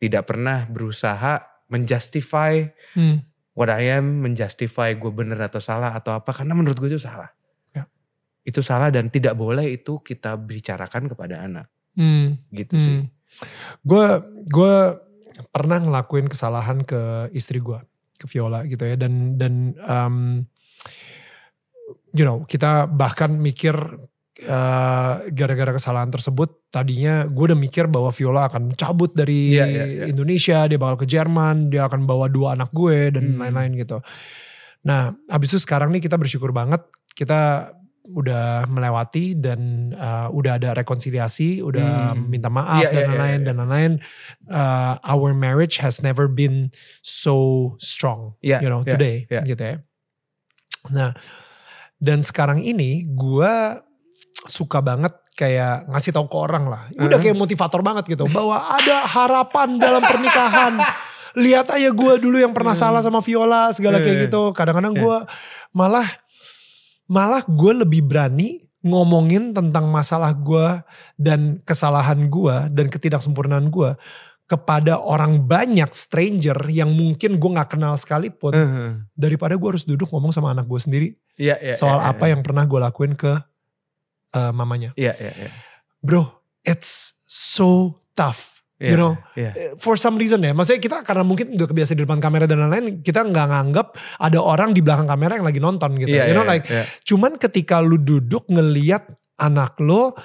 tidak 0.00 0.22
pernah 0.24 0.64
berusaha 0.64 1.42
menjustify 1.68 2.72
Hmm. 2.96 3.20
What 3.52 3.68
I 3.68 3.92
am, 3.92 4.24
menjustify 4.24 4.96
gue 4.96 5.12
bener 5.12 5.36
atau 5.40 5.60
salah 5.60 5.92
atau 5.92 6.16
apa 6.16 6.32
karena 6.32 6.56
menurut 6.56 6.76
gue 6.80 6.96
itu 6.96 7.02
salah. 7.02 7.28
Ya. 7.72 7.84
Itu 8.44 8.64
salah 8.64 8.88
dan 8.88 9.12
tidak 9.12 9.36
boleh 9.36 9.68
itu 9.76 10.00
kita 10.00 10.36
bicarakan 10.40 11.08
kepada 11.12 11.44
anak 11.44 11.66
Hmm. 11.92 12.40
gitu 12.48 12.74
sih. 12.80 12.98
Hmm. 13.04 13.08
Gue 13.84 14.06
gue 14.48 14.74
pernah 15.52 15.80
ngelakuin 15.80 16.28
kesalahan 16.28 16.84
ke 16.84 17.32
istri 17.36 17.60
gue, 17.60 17.80
ke 18.16 18.24
Viola 18.28 18.64
gitu 18.64 18.84
ya, 18.84 18.96
dan 18.96 19.36
dan 19.36 19.76
um, 19.84 20.16
you 22.16 22.24
know 22.24 22.44
kita 22.48 22.88
bahkan 22.88 23.36
mikir 23.36 23.76
uh, 24.44 25.22
gara-gara 25.30 25.72
kesalahan 25.72 26.10
tersebut 26.10 26.68
tadinya 26.68 27.26
gue 27.26 27.44
udah 27.52 27.58
mikir 27.58 27.86
bahwa 27.86 28.10
Viola 28.10 28.48
akan 28.50 28.74
cabut 28.74 29.12
dari 29.12 29.54
Iya, 29.56 29.66
iya, 29.66 29.84
iya. 29.86 30.04
Indonesia, 30.08 30.66
dia 30.66 30.78
bakal 30.78 31.02
ke 31.02 31.06
Jerman, 31.06 31.70
dia 31.70 31.86
akan 31.86 32.04
bawa 32.04 32.26
dua 32.26 32.54
anak 32.54 32.70
gue 32.70 33.14
dan 33.14 33.34
Hmm. 33.34 33.40
lain-lain 33.40 33.72
gitu. 33.78 33.98
Nah, 34.82 35.14
abis 35.30 35.54
itu 35.54 35.60
sekarang 35.62 35.94
nih 35.94 36.02
kita 36.02 36.18
bersyukur 36.18 36.50
banget 36.50 36.82
kita 37.14 37.70
udah 38.02 38.66
melewati 38.66 39.38
dan 39.38 39.94
uh, 39.94 40.26
udah 40.34 40.58
ada 40.58 40.74
rekonsiliasi, 40.74 41.62
udah 41.62 42.18
Hmm. 42.18 42.26
minta 42.26 42.50
maaf 42.50 42.82
Iya, 42.82 42.90
dan 42.90 42.94
iya, 42.94 42.98
iya, 42.98 43.08
lain-lain 43.14 43.38
iya. 43.38 43.46
dan 43.46 43.54
lain-lain. 43.62 43.92
Uh, 44.50 44.94
our 45.06 45.30
marriage 45.30 45.78
has 45.78 46.02
never 46.02 46.26
been 46.26 46.74
so 46.98 47.36
strong, 47.78 48.34
Iya, 48.42 48.58
you 48.58 48.66
know, 48.66 48.82
iya, 48.82 48.98
today, 48.98 49.16
iya. 49.30 49.42
gitu 49.46 49.62
ya. 49.62 49.76
Nah, 50.90 51.14
dan 52.02 52.26
sekarang 52.26 52.58
ini 52.58 53.06
gue 53.06 53.54
suka 54.44 54.80
banget 54.80 55.12
kayak 55.32 55.88
ngasih 55.88 56.12
tahu 56.12 56.26
ke 56.28 56.36
orang 56.36 56.64
lah. 56.68 56.82
Udah 56.94 57.16
Heeh. 57.16 57.32
kayak 57.32 57.36
motivator 57.36 57.80
banget 57.80 58.04
gitu, 58.06 58.28
bahwa 58.28 58.58
ada 58.68 59.06
harapan 59.06 59.76
dalam 59.76 60.02
pernikahan. 60.02 60.76
Lihat 61.32 61.72
aja 61.72 61.88
gue 61.88 62.12
dulu 62.20 62.36
yang 62.36 62.52
pernah 62.52 62.76
Hmm. 62.76 62.82
salah 62.84 63.00
sama 63.00 63.24
Viola 63.24 63.72
segala 63.72 63.98
kayak 63.98 64.28
gitu. 64.28 64.52
Kadang-kadang 64.52 64.92
gue 64.92 65.16
malah 65.72 66.04
malah 67.06 67.40
gue 67.44 67.72
lebih 67.84 68.04
berani 68.04 68.60
ngomongin 68.82 69.54
tentang 69.54 69.88
masalah 69.88 70.34
gue 70.34 70.82
dan 71.16 71.62
kesalahan 71.62 72.26
gue 72.28 72.56
dan 72.74 72.90
ketidaksempurnaan 72.90 73.70
gue 73.70 73.94
kepada 74.44 75.00
orang 75.00 75.40
banyak 75.40 75.88
stranger 75.94 76.58
yang 76.68 76.92
mungkin 76.92 77.40
gue 77.40 77.50
nggak 77.56 77.72
kenal 77.72 77.96
sekalipun 77.96 78.52
Heeh. 78.52 78.90
daripada 79.14 79.56
gue 79.56 79.68
harus 79.70 79.86
duduk 79.86 80.10
ngomong 80.10 80.34
sama 80.34 80.52
anak 80.52 80.66
gue 80.66 80.76
sendiri 80.76 81.08
Iya, 81.40 81.56
iya, 81.62 81.72
soal 81.72 81.96
iya, 81.96 82.12
apa 82.12 82.28
yang 82.28 82.44
pernah 82.44 82.68
gue 82.68 82.76
lakuin 82.76 83.16
ke 83.16 83.32
eh, 84.34 84.52
mamanya. 84.52 84.90
Iya, 84.96 85.12
iya, 85.20 85.32
iya. 85.36 85.50
Bro, 86.02 86.28
it's 86.64 87.14
so 87.28 88.00
tough. 88.16 88.52
Iya, 88.82 88.90
You 88.90 88.98
know, 88.98 89.12
Iya. 89.38 89.50
Eh, 89.54 89.72
for 89.78 89.94
some 89.94 90.18
reason 90.18 90.42
ya. 90.42 90.50
Maksudnya 90.50 90.82
kita 90.82 90.96
karena 91.06 91.22
mungkin 91.22 91.54
udah 91.54 91.70
kebiasa 91.70 91.94
di 91.94 92.02
depan 92.02 92.18
kamera 92.18 92.50
dan 92.50 92.66
lain-lain, 92.66 92.98
kita 93.06 93.22
nggak 93.22 93.46
nganggap 93.46 93.94
ada 94.18 94.38
orang 94.42 94.74
di 94.74 94.82
belakang 94.82 95.06
kamera 95.06 95.38
yang 95.38 95.46
lagi 95.46 95.62
nonton 95.62 95.94
gitu. 96.02 96.18
Iya, 96.18 96.26
you 96.26 96.34
know, 96.34 96.42
iya, 96.42 96.52
like 96.58 96.66
iya. 96.66 96.84
cuman 97.06 97.38
ketika 97.38 97.78
lu 97.78 98.02
duduk 98.02 98.50
ngeliat 98.50 99.06
anak 99.38 99.78
lo 99.78 100.18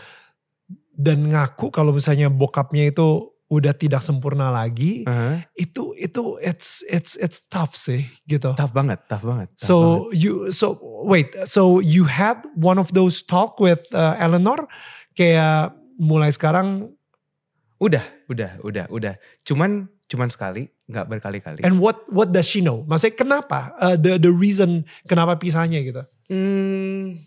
dan 0.97 1.29
ngaku 1.29 1.69
kalau 1.69 1.93
misalnya 1.93 2.33
bokapnya 2.33 2.89
itu 2.89 3.36
udah 3.47 3.71
tidak 3.71 4.03
sempurna 4.03 4.51
lagi, 4.51 5.07
Heeh. 5.07 5.39
itu 5.55 5.95
itu 5.95 6.35
it's 6.43 6.83
it's 6.91 7.15
it's 7.15 7.39
tough 7.47 7.71
sih 7.75 8.03
gitu. 8.27 8.51
Tough 8.59 8.75
banget, 8.75 9.07
tough 9.07 9.23
banget. 9.23 9.47
tough 9.55 9.63
banget. 9.63 9.67
So 9.67 9.75
you 10.11 10.51
so 10.51 10.75
wait 11.07 11.31
so 11.47 11.79
you 11.79 12.03
had 12.03 12.43
one 12.59 12.75
of 12.75 12.91
those 12.91 13.23
talk 13.23 13.55
with 13.63 13.87
uh, 13.95 14.19
Eleanor 14.19 14.67
kayak 15.15 15.73
mulai 15.95 16.29
sekarang 16.29 16.91
udah, 17.77 18.03
udah, 18.27 18.57
udah, 18.65 18.85
udah. 18.89 19.13
Cuman, 19.45 19.85
cuman 20.09 20.29
sekali, 20.33 20.65
nggak 20.89 21.05
berkali-kali. 21.07 21.61
and 21.61 21.77
what 21.77 22.03
what 22.09 22.33
does 22.33 22.47
she 22.49 22.59
know? 22.59 22.83
Maksudnya 22.89 23.15
kenapa 23.15 23.75
uh, 23.77 23.95
the 23.95 24.17
the 24.17 24.33
reason 24.33 24.83
kenapa 25.05 25.37
pisahnya 25.37 25.83
gitu? 25.85 26.03
Hmm, 26.27 27.21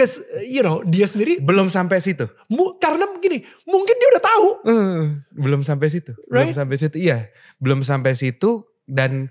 Cause 0.00 0.24
you 0.48 0.64
know 0.64 0.80
dia 0.80 1.04
sendiri 1.04 1.44
belum 1.44 1.68
sampai 1.68 2.00
situ. 2.00 2.24
mu, 2.48 2.80
karena 2.80 3.04
begini 3.04 3.44
mungkin 3.68 3.92
dia 4.00 4.08
udah 4.16 4.24
tahu. 4.24 4.48
Eh, 4.64 5.00
belum 5.36 5.60
sampai 5.60 5.92
situ, 5.92 6.16
Right? 6.32 6.56
belum 6.56 6.56
sampai 6.56 6.76
situ. 6.80 6.96
Iya, 6.96 7.28
belum 7.60 7.84
sampai 7.84 8.16
situ 8.16 8.64
dan 8.88 9.28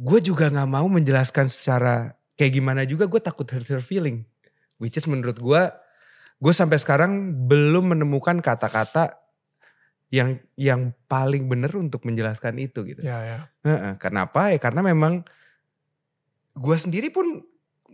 gue 0.00 0.18
juga 0.24 0.48
nggak 0.48 0.70
mau 0.72 0.88
menjelaskan 0.88 1.52
secara 1.52 2.16
kayak 2.40 2.56
gimana 2.56 2.88
juga. 2.88 3.04
Gue 3.04 3.20
takut 3.20 3.44
hurt 3.44 3.68
her 3.68 3.84
feeling, 3.84 4.24
which 4.80 4.96
is 4.96 5.04
menurut 5.04 5.36
gue, 5.36 5.62
gue 6.40 6.52
sampai 6.56 6.80
sekarang 6.80 7.44
belum 7.44 7.92
menemukan 7.92 8.40
kata-kata 8.40 9.20
yang 10.08 10.40
yang 10.56 10.96
paling 11.04 11.52
benar 11.52 11.72
untuk 11.76 12.08
menjelaskan 12.08 12.56
itu 12.64 12.80
gitu. 12.88 13.04
Ya 13.04 13.20
ya. 13.20 13.38
Kenapa 14.00 14.52
ya? 14.52 14.56
Karena 14.56 14.80
memang 14.80 15.20
gue 16.56 16.76
sendiri 16.80 17.12
pun 17.12 17.44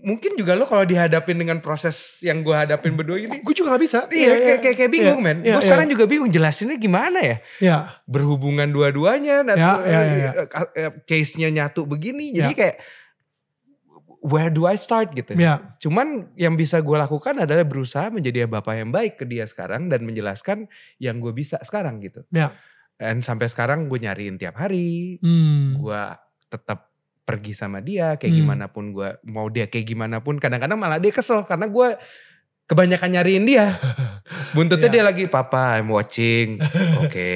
mungkin 0.01 0.39
juga 0.39 0.55
lo 0.55 0.65
kalau 0.65 0.87
dihadapin 0.87 1.35
dengan 1.35 1.59
proses 1.59 2.23
yang 2.23 2.47
gue 2.47 2.55
hadapin 2.55 2.95
berdua 2.95 3.19
ini. 3.19 3.43
Gue 3.43 3.55
juga 3.55 3.75
gak 3.75 3.83
bisa. 3.83 3.99
Iya, 4.09 4.35
kayak, 4.39 4.59
kayak, 4.63 4.77
kayak 4.79 4.93
bingung 4.93 5.21
Iya, 5.21 5.27
men. 5.27 5.39
iya, 5.43 5.55
gue 5.59 5.63
sekarang 5.67 5.87
juga 5.91 6.05
bingung 6.07 6.31
jelasinnya 6.31 6.77
gimana 6.77 7.19
ya 7.19 7.37
Ya. 7.59 7.77
berhubungan 8.07 8.71
dua-duanya 8.71 9.43
dan 9.43 9.57
Ya, 9.59 9.73
ya, 9.83 10.01
ya, 10.01 10.01
ya. 10.15 10.31
eh, 10.47 10.69
eh, 10.87 10.91
case-nya 11.03 11.49
nyatu 11.51 11.85
begini 11.85 12.31
jadi 12.31 12.53
Ya. 12.53 12.59
kayak 12.59 12.77
where 14.19 14.51
do 14.51 14.67
I 14.67 14.75
start 14.75 15.15
gitu. 15.15 15.39
Ya. 15.39 15.79
Cuman 15.79 16.35
yang 16.35 16.59
bisa 16.59 16.83
gue 16.83 16.97
lakukan 16.99 17.39
adalah 17.39 17.63
berusaha 17.63 18.11
menjadi 18.11 18.51
bapak 18.51 18.75
yang 18.75 18.91
baik 18.91 19.15
ke 19.15 19.25
dia 19.25 19.47
sekarang 19.47 19.87
dan 19.87 20.03
menjelaskan 20.03 20.67
yang 20.99 21.23
gue 21.23 21.31
bisa 21.31 21.59
sekarang 21.63 22.03
gitu. 22.03 22.27
Ya. 22.35 22.51
Dan 22.99 23.23
sampai 23.23 23.47
sekarang 23.47 23.87
gue 23.87 23.99
nyariin 24.03 24.35
tiap 24.37 24.59
hari, 24.59 25.23
Hmm. 25.23 25.79
gue 25.79 26.03
tetap 26.51 26.88
pergi 27.29 27.53
sama 27.53 27.85
dia 27.85 28.17
kayak 28.17 28.33
Hmm. 28.33 28.41
gimana 28.41 28.65
pun 28.67 28.89
gue 28.91 29.09
mau 29.29 29.53
dia 29.53 29.69
kayak 29.69 29.85
gimana 29.85 30.17
pun 30.19 30.41
kadang-kadang 30.41 30.81
malah 30.81 30.97
dia 30.97 31.13
kesel 31.13 31.45
karena 31.45 31.69
gue 31.69 31.89
kebanyakan 32.65 33.11
nyariin 33.13 33.45
dia 33.45 33.77
buntutnya 34.57 34.89
Iya. 34.89 34.95
dia 34.97 35.05
lagi 35.05 35.25
papa 35.29 35.77
I'm 35.77 35.93
watching 35.93 36.57
oke 37.05 37.33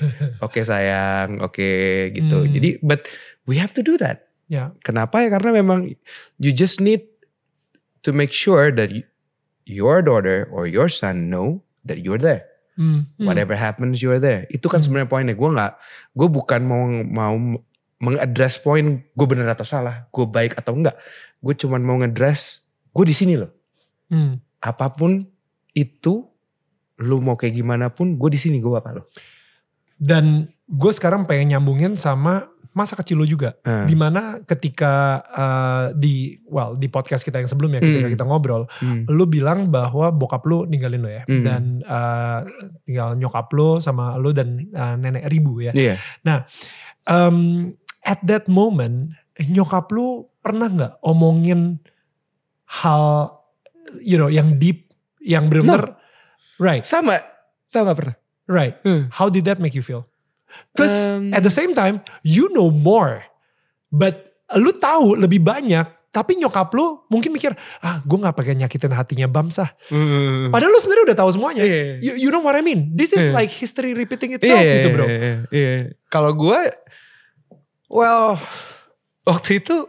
oke 0.44 0.60
sayang 0.60 1.44
oke 1.44 1.72
gitu 2.10 2.38
Hmm. 2.40 2.50
jadi 2.50 2.80
but 2.80 3.04
we 3.44 3.60
have 3.60 3.76
to 3.76 3.84
do 3.84 4.00
that 4.00 4.32
Ya. 4.48 4.72
kenapa 4.80 5.20
ya 5.20 5.28
karena 5.28 5.60
memang 5.60 5.92
you 6.36 6.50
just 6.50 6.80
need 6.80 7.04
to 8.00 8.12
make 8.12 8.32
sure 8.32 8.72
that 8.72 8.88
you- 8.88 9.08
your 9.64 10.00
daughter 10.00 10.48
or 10.48 10.64
your 10.64 10.88
son 10.88 11.28
know 11.28 11.60
that 11.84 12.00
you're 12.00 12.20
there 12.20 12.48
Hmm. 12.76 13.06
Hmm. 13.16 13.28
whatever 13.28 13.54
happens 13.54 14.00
you're 14.00 14.20
there 14.20 14.48
itu 14.48 14.64
kan 14.66 14.80
Hmm. 14.80 14.88
sebenarnya 14.88 15.08
poinnya 15.08 15.32
gue 15.32 15.50
nggak 15.52 15.72
gue 16.12 16.28
bukan 16.28 16.60
mau 16.64 16.82
mau 17.04 17.34
mengadres 18.04 18.58
poin 18.58 18.84
gue 19.00 19.26
bener 19.26 19.48
atau 19.48 19.64
salah 19.64 20.04
gue 20.08 20.26
baik 20.26 20.54
atau 20.54 20.76
enggak 20.76 20.94
gue 21.40 21.54
cuman 21.56 21.80
mau 21.80 21.96
ngedress 21.96 22.60
gue 22.92 23.04
di 23.04 23.16
sini 23.16 23.34
loh 23.34 23.48
Hmm. 24.04 24.36
apa 24.60 24.92
pun 24.92 25.24
itu 25.72 26.28
lu 26.96 27.16
mau 27.18 27.34
kayak 27.34 27.56
gimana 27.56 27.88
pun 27.88 28.14
gue 28.14 28.28
di 28.28 28.38
sini 28.38 28.60
gue 28.60 28.68
bapak 28.70 28.92
lo 28.92 29.02
Dan 29.94 30.44
gue 30.66 30.92
sekarang 30.92 31.24
pengen 31.24 31.56
nyambungin 31.56 31.94
sama 31.94 32.50
masa 32.70 32.94
kecil 32.94 33.16
lo 33.16 33.24
juga. 33.24 33.54
Hmm. 33.62 33.86
Di 33.86 33.94
mana 33.94 34.42
ketika 34.42 34.92
uh, 35.24 35.86
di 35.94 36.42
well 36.44 36.74
di 36.74 36.90
podcast 36.90 37.22
kita 37.22 37.38
yang 37.38 37.46
sebelumnya 37.46 37.78
ketika 37.78 38.02
Hmm. 38.02 38.14
kita 38.18 38.24
ngobrol, 38.26 38.66
Hmm. 38.82 39.06
lu 39.06 39.24
bilang 39.24 39.70
bahwa 39.70 40.10
bokap 40.10 40.42
lu 40.44 40.66
ninggalin 40.66 40.98
lo 40.98 41.08
ya, 41.08 41.22
Hmm. 41.24 41.42
dan 41.42 41.62
uh, 41.80 42.42
tinggal 42.82 43.14
nyokap 43.14 43.46
lo 43.50 43.78
sama 43.78 44.18
lu 44.18 44.34
dan 44.34 44.66
uh, 44.68 44.94
nenek 44.94 45.30
ribu 45.30 45.62
ya. 45.62 45.70
Iya. 45.70 46.02
Um, 47.04 47.70
at 48.04 48.20
that 48.24 48.46
moment 48.46 49.16
nyokap 49.40 49.90
lu 49.90 50.28
pernah 50.38 50.68
nggak 50.70 50.92
omongin 51.02 51.80
hal 52.68 53.40
you 54.00 54.16
know 54.16 54.28
yang 54.28 54.56
deep, 54.56 54.90
yang 55.20 55.48
benar-benar 55.48 55.96
right, 56.58 56.84
sama 56.84 57.20
sama 57.66 57.92
pernah 57.96 58.16
right. 58.46 58.78
Hmm. 58.84 59.08
How 59.10 59.28
did 59.28 59.48
that 59.48 59.58
make 59.58 59.74
you 59.74 59.82
feel? 59.82 60.06
Because 60.70 60.94
Um, 60.94 61.34
at 61.34 61.42
the 61.42 61.50
same 61.50 61.74
time, 61.74 61.98
you 62.22 62.46
know 62.54 62.70
more. 62.70 63.26
But 63.90 64.38
lu 64.54 64.70
tahu 64.70 65.18
lebih 65.18 65.42
banyak, 65.42 65.86
tapi 66.14 66.38
nyokap 66.38 66.70
lu 66.78 67.02
mungkin 67.10 67.34
mikir, 67.34 67.58
ah 67.82 67.98
gue 68.06 68.18
gak 68.22 68.38
pakai 68.38 68.54
nyakitin 68.54 68.94
hatinya 68.94 69.26
Bamsah. 69.26 69.74
hmm. 69.90 70.54
Padahal 70.54 70.70
lu 70.70 70.78
sebenarnya 70.78 71.04
udah 71.10 71.18
tahu 71.18 71.30
semuanya. 71.34 71.62
Iya. 71.66 71.98
You, 71.98 72.12
you 72.26 72.28
know 72.30 72.42
what 72.42 72.54
I 72.54 72.62
mean? 72.62 72.94
This 72.94 73.10
is 73.10 73.26
Iya. 73.26 73.34
like 73.34 73.50
history 73.50 73.98
repeating 73.98 74.38
itself 74.38 74.62
Iya, 74.62 74.78
gitu 74.78 74.88
bro. 74.94 75.06
Iya, 75.10 75.32
iya. 75.50 75.72
Kalau 76.06 76.30
gue, 76.38 76.58
well, 77.88 78.36
waktu 79.24 79.60
itu 79.60 79.88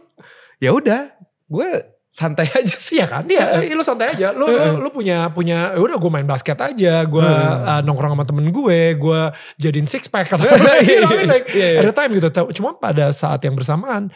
ya 0.56 0.72
udah, 0.72 1.12
gue 1.46 1.68
santai 2.10 2.48
aja 2.48 2.72
sih. 2.80 2.96
Iya 2.96 3.06
kan? 3.12 3.28
Iya, 3.28 3.60
eh, 3.60 3.76
lu 3.76 3.84
santai 3.84 4.16
aja. 4.16 4.32
Lu, 4.32 4.48
lu, 4.48 4.80
lu 4.80 4.88
punya 4.88 5.28
punya, 5.28 5.76
ya 5.76 5.80
udah 5.84 6.00
gue 6.00 6.08
main 6.08 6.24
basket 6.24 6.56
aja. 6.56 7.04
Gue 7.04 7.20
Hmm. 7.20 7.68
uh, 7.68 7.80
nongkrong 7.84 8.16
sama 8.16 8.24
temen 8.24 8.48
gue. 8.48 8.80
Gue 8.96 9.20
jadiin 9.60 9.84
six 9.84 10.08
pack 10.08 10.32
atau 10.32 10.48
apa. 10.48 10.80
you 10.80 11.04
know, 11.04 11.12
what 11.12 11.20
I 11.20 11.20
mean? 11.20 11.28
like, 11.28 11.46
Iya, 11.52 11.68
iya. 11.76 11.84
at 11.84 11.92
time 11.92 12.16
gitu. 12.16 12.28
Cuma 12.56 12.72
pada 12.72 13.12
saat 13.12 13.44
yang 13.44 13.52
bersamaan, 13.52 14.08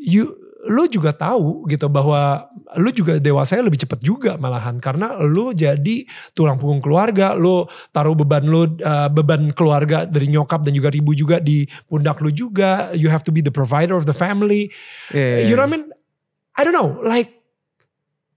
you 0.00 0.32
lu 0.66 0.84
juga 0.86 1.14
tahu 1.14 1.64
gitu 1.66 1.86
bahwa 1.86 2.50
lu 2.74 2.90
juga 2.90 3.16
dewasanya 3.16 3.66
lebih 3.66 3.80
cepet 3.80 4.02
juga 4.02 4.34
malahan 4.34 4.76
karena 4.76 5.14
lu 5.22 5.50
jadi 5.50 6.02
tulang 6.34 6.58
punggung 6.58 6.82
keluarga, 6.82 7.32
lu 7.32 7.64
taruh 7.90 8.12
beban 8.12 8.42
lu 8.42 8.66
uh, 8.82 9.06
beban 9.06 9.54
keluarga 9.54 10.02
dari 10.04 10.26
nyokap 10.26 10.66
dan 10.66 10.74
juga 10.74 10.90
ribu 10.90 11.14
juga 11.14 11.38
di 11.38 11.62
pundak 11.86 12.18
lu 12.18 12.28
juga. 12.28 12.90
You 12.92 13.06
have 13.08 13.22
to 13.24 13.32
be 13.32 13.40
the 13.40 13.54
provider 13.54 13.94
of 13.94 14.04
the 14.04 14.14
family. 14.14 14.68
Iya. 15.10 15.46
You 15.46 15.54
know 15.54 15.64
what 15.64 15.70
I 15.70 15.74
mean? 15.78 15.84
I 16.52 16.64
don't 16.64 16.72
know, 16.72 16.98
like 17.00 17.30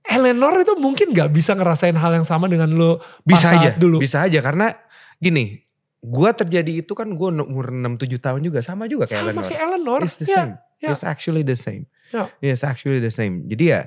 Eleanor 0.04 0.66
itu 0.66 0.74
mungkin 0.76 1.14
gak 1.14 1.30
bisa 1.30 1.54
ngerasain 1.54 1.94
hal 1.94 2.12
yang 2.12 2.26
sama 2.26 2.50
dengan 2.50 2.70
lu 2.70 2.98
bisa 3.22 3.54
aja 3.54 3.70
dulu. 3.78 4.02
bisa 4.02 4.26
aja 4.26 4.42
karena 4.42 4.74
gini 5.18 5.62
gua 6.00 6.34
terjadi 6.34 6.82
itu 6.82 6.98
kan 6.98 7.14
gua 7.14 7.30
umur 7.30 7.70
6-7 7.70 8.18
tahun 8.18 8.42
juga 8.42 8.60
sama 8.60 8.90
juga 8.90 9.06
kayak 9.06 9.22
Sama 9.22 9.30
Eleanor 9.30 9.46
kayak 9.46 9.62
Eleanor. 9.62 10.00
it's 10.02 10.18
the 10.18 10.26
Ya, 10.26 10.36
same 10.36 10.52
ya. 10.82 10.90
it's 10.92 11.04
actually 11.04 11.44
the 11.44 11.54
same 11.54 11.86
Ya. 12.10 12.26
it's 12.42 12.62
actually 12.62 12.98
the 12.98 13.14
same 13.14 13.46
jadi 13.46 13.66
ya 13.66 13.82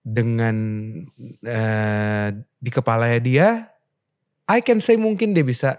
dengan 0.00 0.56
eh, 1.40 2.28
di 2.56 2.70
kepalanya 2.70 3.20
dia 3.20 3.48
I 4.46 4.60
can 4.60 4.80
say 4.80 4.96
mungkin 4.96 5.30
dia 5.30 5.44
bisa 5.44 5.78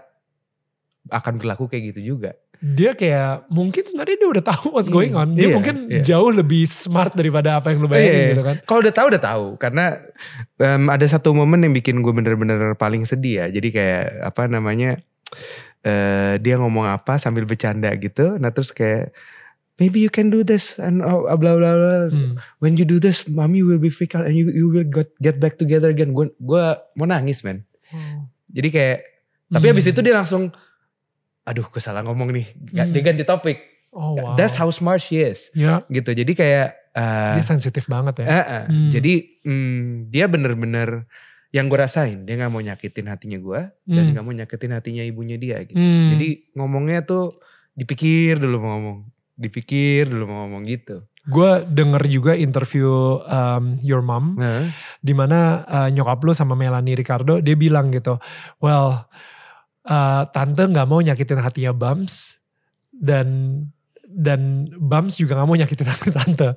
akan 1.10 1.36
berlaku 1.36 1.66
kayak 1.66 1.92
gitu 1.92 2.14
juga 2.16 2.32
dia 2.62 2.94
kayak 2.94 3.50
mungkin 3.50 3.82
sebenarnya 3.82 4.16
dia 4.22 4.28
udah 4.38 4.44
tahu 4.46 4.66
what's 4.70 4.86
Hmm, 4.86 4.94
going 5.02 5.14
on. 5.18 5.34
Dia 5.34 5.50
iya, 5.50 5.54
mungkin 5.58 5.90
iya. 5.90 5.98
jauh 5.98 6.30
lebih 6.30 6.62
smart 6.62 7.10
daripada 7.10 7.58
apa 7.58 7.74
yang 7.74 7.82
lu 7.82 7.90
bayangin 7.90 8.14
Iya. 8.14 8.30
gitu 8.30 8.42
kan. 8.46 8.56
Kalau 8.62 8.78
udah 8.86 8.94
tahu 8.94 9.06
udah 9.10 9.22
tahu 9.26 9.44
karena 9.58 9.84
em, 10.62 10.86
ada 10.86 11.02
satu 11.02 11.34
momen 11.34 11.58
yang 11.58 11.74
bikin 11.74 11.98
gue 11.98 12.14
bener-bener 12.14 12.78
paling 12.78 13.02
sedih 13.02 13.42
ya. 13.42 13.46
Jadi 13.50 13.68
kayak 13.74 14.04
apa 14.22 14.46
namanya 14.46 14.94
eh 15.82 16.38
dia 16.38 16.54
ngomong 16.54 16.86
apa 16.86 17.18
sambil 17.18 17.42
bercanda 17.42 17.90
gitu. 17.98 18.38
Nah 18.38 18.54
terus 18.54 18.70
kayak 18.70 19.10
maybe 19.82 19.98
you 19.98 20.06
can 20.06 20.30
do 20.30 20.40
this 20.40 20.78
and 20.78 21.02
oh, 21.02 21.26
bla 21.34 21.58
bla 21.58 21.74
bla. 21.74 22.06
Hmm. 22.06 22.38
When 22.62 22.78
you 22.78 22.86
do 22.86 22.96
this, 22.96 23.26
mommy 23.26 23.66
will 23.66 23.82
be 23.82 23.90
freak 23.90 24.14
out 24.14 24.22
and 24.22 24.38
you 24.38 24.46
you 24.46 24.70
will 24.70 24.86
get 24.86 25.10
get 25.18 25.36
back 25.36 25.58
together 25.58 25.90
again. 25.90 26.14
Gue 26.14 26.30
gua 26.38 26.78
mau 26.94 27.02
nangis 27.04 27.42
man. 27.42 27.66
Jadi 28.46 28.68
kayak 28.70 28.98
tapi 29.50 29.66
Hmm. 29.66 29.72
habis 29.74 29.84
itu 29.84 29.98
dia 29.98 30.14
langsung 30.14 30.54
aduh 31.42 31.66
gue 31.66 31.82
salah 31.82 32.06
ngomong 32.06 32.30
nih. 32.30 32.46
Hmm. 32.70 32.94
Dia 32.94 33.02
ganti 33.02 33.26
topik. 33.26 33.58
Oh 33.90 34.14
wow. 34.14 34.38
That's 34.38 34.54
how 34.54 34.70
smart 34.70 35.02
she 35.02 35.18
is. 35.20 35.50
Ya, 35.52 35.82
Gitu. 35.90 36.14
Jadi 36.14 36.32
kayak 36.32 36.68
eh, 36.94 37.34
dia 37.36 37.44
sensitif 37.44 37.84
banget 37.84 38.22
ya. 38.22 38.26
Eh, 38.30 38.32
eh. 38.38 38.64
Hmm. 38.70 38.88
Jadi 38.88 39.12
mm, 39.42 40.08
dia 40.08 40.30
bener-bener 40.30 41.04
yang 41.52 41.68
gue 41.68 41.76
rasain 41.76 42.24
dia 42.24 42.40
nggak 42.40 42.48
mau 42.48 42.64
nyakitin 42.64 43.12
hatinya 43.12 43.36
gue 43.36 43.60
dan 43.84 44.02
Hmm. 44.08 44.10
nggak 44.16 44.24
mau 44.24 44.32
nyakitin 44.32 44.72
hatinya 44.72 45.04
ibunya 45.04 45.36
dia 45.36 45.60
gitu. 45.64 45.76
Hmm. 45.76 46.16
Jadi 46.16 46.28
ngomongnya 46.56 47.04
tuh 47.04 47.36
dipikir 47.72 48.36
dulu 48.36 48.56
mau 48.56 48.70
ngomong, 48.76 48.98
dipikir 49.42 50.06
dulu 50.06 50.30
mau 50.30 50.46
ngomong 50.46 50.62
gitu. 50.70 51.02
gue 51.22 51.50
denger 51.70 52.02
juga 52.10 52.32
interview 52.34 53.18
um, 53.26 53.78
your 53.82 54.02
mom 54.02 54.38
Nah, 54.38 54.70
di 54.98 55.14
mana 55.14 55.62
uh, 55.66 55.88
nyokap 55.90 56.18
lu 56.22 56.34
sama 56.34 56.54
Melanie 56.54 56.98
Ricardo 56.98 57.38
dia 57.38 57.54
bilang 57.54 57.90
gitu, 57.94 58.18
well 58.58 59.06
uh, 59.86 60.22
tante 60.30 60.66
nggak 60.66 60.86
mau 60.86 60.98
nyakitin 60.98 61.38
hatinya 61.38 61.70
Bams 61.74 62.42
dan 62.90 63.26
dan 64.12 64.66
Bams 64.76 65.14
juga 65.16 65.38
nggak 65.38 65.48
mau 65.48 65.56
nyakitin 65.56 65.88
hati 65.88 66.10
tante. 66.10 66.48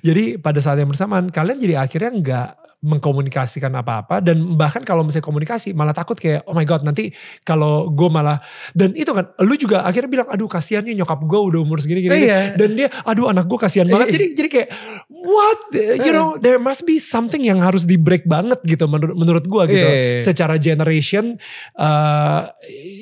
Jadi 0.00 0.38
pada 0.38 0.62
saat 0.62 0.78
yang 0.80 0.88
bersamaan 0.88 1.28
kalian 1.28 1.58
jadi 1.58 1.74
akhirnya 1.82 2.10
nggak 2.22 2.50
mengkomunikasikan 2.82 3.70
apa-apa 3.72 4.18
dan 4.18 4.42
bahkan 4.54 4.82
kalau 4.82 5.06
misalnya 5.06 5.22
komunikasi 5.22 5.70
malah 5.70 5.90
takut 5.90 6.14
kayak 6.14 6.42
oh 6.44 6.52
my 6.52 6.62
god 6.62 6.82
nanti 6.82 7.14
kalau 7.40 7.86
gue 7.86 8.10
malah 8.10 8.42
dan 8.74 8.90
itu 8.92 9.06
kan 9.08 9.30
lu 9.38 9.54
juga 9.54 9.86
akhirnya 9.86 10.10
bilang 10.10 10.28
aduh 10.28 10.46
kasihan 10.46 10.82
nih 10.82 10.98
nyokap 10.98 11.22
gue 11.22 11.40
udah 11.40 11.60
umur 11.62 11.78
segini 11.78 12.02
gini, 12.02 12.26
Iya. 12.26 12.58
dan 12.58 12.74
dia 12.74 12.90
aduh 13.02 13.30
anak 13.30 13.46
gue 13.46 13.54
kasihan 13.56 13.86
banget 13.86 14.10
Iya. 14.10 14.14
jadi 14.14 14.26
jadi 14.34 14.48
kayak 14.50 14.68
what 15.08 15.60
you 16.02 16.10
know 16.10 16.34
there 16.36 16.58
must 16.58 16.82
be 16.82 16.98
something 16.98 17.40
yang 17.40 17.62
harus 17.62 17.86
di 17.86 17.94
break 17.94 18.26
banget 18.26 18.58
gitu 18.66 18.90
menurut 18.90 19.14
menurut 19.14 19.44
gue 19.46 19.62
gitu 19.70 19.86
Iya. 19.86 20.18
secara 20.20 20.58
generation 20.58 21.38
eh 21.72 22.40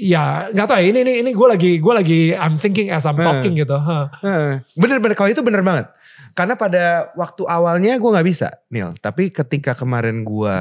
ya 0.00 0.52
nggak 0.52 0.66
tahu 0.66 0.76
ya 0.76 0.86
ini 0.86 0.98
ini 1.00 1.12
ini 1.20 1.30
gue 1.32 1.48
lagi 1.48 1.72
gue 1.76 1.94
lagi 1.94 2.20
I'm 2.32 2.56
thinking 2.56 2.88
as 2.88 3.04
I'm 3.04 3.16
Hmm. 3.16 3.24
talking 3.26 3.52
gitu 3.54 3.74
huh. 3.74 4.12
Heeh. 4.20 4.60
Bener-bener 4.72 5.12
kalau 5.12 5.28
itu 5.28 5.40
bener 5.40 5.60
banget. 5.60 5.88
Karena 6.32 6.54
pada 6.54 6.84
waktu 7.14 7.42
awalnya 7.44 7.96
gue 7.96 8.10
nggak 8.10 8.28
bisa, 8.28 8.48
Nil. 8.68 8.94
Tapi 8.96 9.30
ketika 9.30 9.74
kemarin 9.74 10.22
gue 10.22 10.54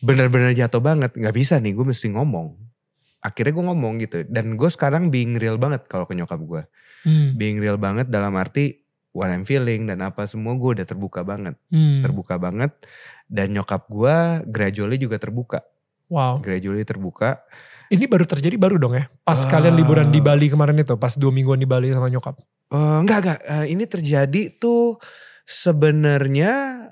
bener-bener 0.00 0.52
jatuh 0.52 0.80
banget, 0.80 1.12
nggak 1.12 1.34
bisa 1.34 1.60
nih, 1.60 1.72
gue 1.72 1.84
mesti 1.84 2.08
ngomong. 2.08 2.56
Akhirnya 3.20 3.52
gue 3.52 3.64
ngomong 3.68 3.92
gitu. 4.00 4.18
Dan 4.24 4.56
gue 4.56 4.70
sekarang 4.72 5.12
being 5.12 5.36
real 5.36 5.60
banget 5.60 5.84
kalau 5.86 6.08
ke 6.08 6.16
nyokap 6.16 6.40
gue. 6.40 6.62
Hmm. 7.04 7.36
Being 7.36 7.60
real 7.60 7.76
banget 7.76 8.08
dalam 8.08 8.32
arti 8.34 8.80
what 9.12 9.28
I'm 9.28 9.44
feeling 9.44 9.84
dan 9.84 10.00
apa 10.00 10.24
semua 10.24 10.56
gue 10.56 10.80
udah 10.80 10.86
terbuka 10.88 11.20
banget. 11.20 11.56
Hmm. 11.68 12.00
Terbuka 12.00 12.40
banget. 12.40 12.72
Dan 13.28 13.52
nyokap 13.52 13.86
gue 13.86 14.16
gradually 14.48 14.96
juga 14.96 15.20
terbuka. 15.20 15.60
wow 16.10 16.42
Gradually 16.42 16.82
terbuka. 16.82 17.38
ini 17.90 18.06
baru 18.06 18.22
terjadi 18.22 18.54
baru 18.54 18.78
dong 18.78 18.94
ya 18.94 19.10
pas 19.22 19.42
Ah. 19.42 19.50
kalian 19.50 19.74
liburan 19.74 20.10
di 20.10 20.18
Bali 20.18 20.46
kemarin 20.46 20.78
itu 20.78 20.94
pas 20.94 21.10
dua 21.14 21.34
mingguan 21.34 21.58
di 21.58 21.66
Bali 21.66 21.90
sama 21.90 22.06
nyokap 22.06 22.38
Eh, 22.70 22.96
enggak 23.02 23.18
enggak. 23.26 23.40
Eh, 23.42 23.66
ini 23.74 23.84
terjadi 23.90 24.42
tuh 24.62 25.02
sebenarnya 25.42 26.86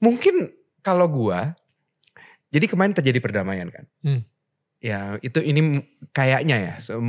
mungkin 0.00 0.48
kalau 0.80 1.04
gua 1.12 1.52
jadi 2.48 2.64
kemarin 2.64 2.96
terjadi 2.96 3.20
perdamaian 3.20 3.68
kan? 3.68 3.86
Hmm. 4.00 4.22
ya 4.78 5.18
itu 5.26 5.42
ini 5.42 5.82
kayaknya 6.14 6.56
ya 6.62 6.74
so, 6.78 7.02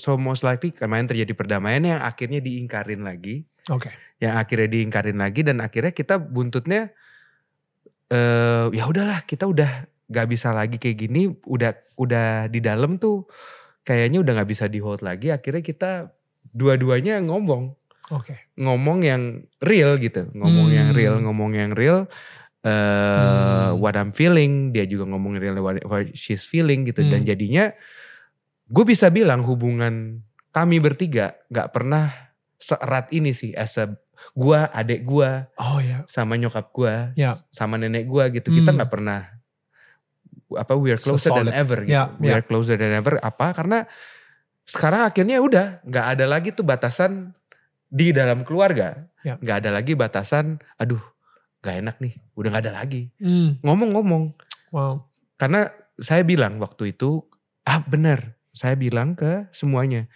so 0.00 0.16
most 0.16 0.40
likely 0.40 0.72
kemarin 0.72 1.04
terjadi 1.04 1.36
perdamaian 1.36 1.84
yang 1.84 2.00
akhirnya 2.00 2.40
diingkarin 2.40 3.04
lagi. 3.04 3.44
Oke. 3.68 3.92
Yang 4.24 4.34
akhirnya 4.40 4.68
diingkarin 4.72 5.20
lagi 5.20 5.44
dan 5.44 5.60
akhirnya 5.60 5.92
kita 5.92 6.16
buntutnya 6.16 6.88
eh 8.08 8.66
ya 8.72 8.88
udahlah 8.88 9.20
kita 9.28 9.44
udah 9.44 9.84
gak 10.08 10.26
bisa 10.32 10.48
lagi 10.56 10.80
kayak 10.80 10.96
gini 10.96 11.28
udah 11.44 11.76
udah 12.00 12.48
di 12.48 12.64
dalam 12.64 12.96
tuh 12.96 13.28
kayaknya 13.84 14.24
udah 14.24 14.32
nggak 14.40 14.50
bisa 14.52 14.64
di 14.64 14.80
hold 14.80 15.04
lagi. 15.04 15.28
Akhirnya 15.28 15.60
kita 15.60 16.08
dua-duanya 16.52 17.20
ngomong 17.24 17.78
Oke. 18.08 18.32
Okay. 18.32 18.38
Ngomong 18.56 19.04
yang 19.04 19.44
real 19.60 20.00
gitu, 20.00 20.32
ngomong 20.32 20.72
hmm. 20.72 20.76
yang 20.80 20.88
real, 20.96 21.14
ngomong 21.20 21.52
yang 21.52 21.72
real. 21.76 22.08
Uh, 22.64 22.68
hmm. 23.76 23.84
what 23.84 23.94
I'm 23.94 24.16
feeling, 24.16 24.72
dia 24.72 24.88
juga 24.88 25.06
ngomong 25.12 25.36
real 25.36 25.60
what, 25.60 25.78
what 25.84 26.08
she's 26.16 26.42
feeling 26.48 26.88
gitu, 26.88 27.04
hmm. 27.04 27.12
dan 27.12 27.20
jadinya 27.28 27.64
gue 28.68 28.84
bisa 28.84 29.08
bilang 29.08 29.44
hubungan 29.44 30.24
kami 30.52 30.76
bertiga 30.80 31.36
nggak 31.48 31.68
pernah 31.72 32.12
seerat 32.60 33.08
ini 33.14 33.32
sih 33.32 33.56
as 33.56 33.78
a 33.80 33.88
gue 34.34 34.60
adik 34.74 35.06
gue 35.08 35.30
oh, 35.56 35.78
yeah. 35.80 36.04
sama 36.10 36.36
nyokap 36.36 36.68
gue 36.74 36.94
yeah. 37.16 37.38
sama 37.54 37.80
nenek 37.80 38.04
gue 38.04 38.24
gitu 38.40 38.50
hmm. 38.52 38.56
kita 38.60 38.70
nggak 38.76 38.92
pernah 38.92 39.20
apa 40.52 40.72
we 40.74 40.92
are 40.92 41.00
closer 41.00 41.32
than 41.32 41.52
ever 41.52 41.86
gitu 41.86 41.94
yeah, 41.94 42.12
we 42.18 42.28
yeah. 42.28 42.40
are 42.40 42.44
closer 42.44 42.76
than 42.76 42.92
ever 42.92 43.16
apa 43.22 43.54
karena 43.56 43.88
sekarang 44.68 45.00
akhirnya 45.08 45.40
udah 45.40 45.80
nggak 45.88 46.06
ada 46.12 46.24
lagi 46.28 46.52
tuh 46.52 46.62
batasan 46.62 47.32
di 47.88 48.12
dalam 48.12 48.44
keluarga 48.44 49.08
yeah. 49.24 49.40
nggak 49.40 49.64
ada 49.64 49.70
lagi 49.72 49.96
batasan 49.96 50.60
aduh 50.76 51.00
nggak 51.64 51.76
enak 51.80 51.96
nih 52.04 52.14
udah 52.36 52.48
nggak 52.52 52.64
ada 52.68 52.74
lagi 52.76 53.08
hmm. 53.16 53.64
ngomong-ngomong 53.64 54.36
mm. 54.36 54.76
wow 54.76 55.00
karena 55.40 55.72
saya 55.98 56.22
bilang 56.22 56.60
waktu 56.60 56.92
itu 56.94 57.24
ah 57.64 57.80
benar 57.82 58.36
saya 58.52 58.76
bilang 58.76 59.16
ke 59.16 59.48
semuanya 59.56 60.06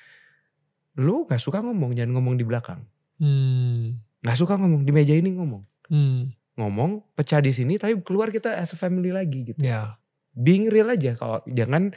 lu 1.00 1.24
gak 1.24 1.40
suka 1.40 1.64
ngomong 1.64 1.96
jangan 1.96 2.20
ngomong 2.20 2.36
di 2.36 2.44
belakang 2.44 2.84
hmm. 3.16 3.96
Gak 4.22 4.38
suka 4.38 4.54
ngomong 4.54 4.86
di 4.86 4.92
meja 4.92 5.16
ini 5.16 5.32
ngomong 5.34 5.62
hmm. 5.88 6.22
ngomong 6.60 7.16
pecah 7.16 7.40
di 7.40 7.50
sini 7.56 7.80
tapi 7.80 7.96
keluar 8.04 8.28
kita 8.28 8.52
as 8.54 8.74
a 8.74 8.76
family 8.76 9.08
lagi 9.08 9.48
gitu 9.48 9.58
yeah. 9.64 9.96
being 10.36 10.68
real 10.68 10.92
aja 10.92 11.16
kalau 11.16 11.40
jangan 11.48 11.96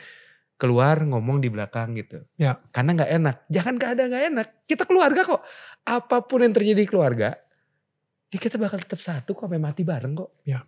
keluar 0.55 1.03
ngomong 1.03 1.43
di 1.43 1.51
belakang 1.51 1.99
gitu 1.99 2.23
ya. 2.39 2.55
karena 2.71 2.95
nggak 2.95 3.11
enak 3.11 3.35
jangan 3.51 3.73
gak 3.75 3.91
ada 3.99 4.03
nggak 4.07 4.23
enak 4.31 4.47
kita 4.63 4.83
keluarga 4.87 5.21
kok 5.27 5.41
apa 5.83 6.17
pun 6.23 6.47
yang 6.47 6.55
terjadi 6.55 6.87
di 6.87 6.89
keluarga 6.89 7.35
ya 8.31 8.37
kita 8.39 8.55
bakal 8.55 8.79
tetap 8.79 9.03
satu 9.03 9.35
kok 9.35 9.51
sampai 9.51 9.59
mati 9.59 9.83
bareng 9.83 10.15
kok 10.15 10.31
ya 10.47 10.63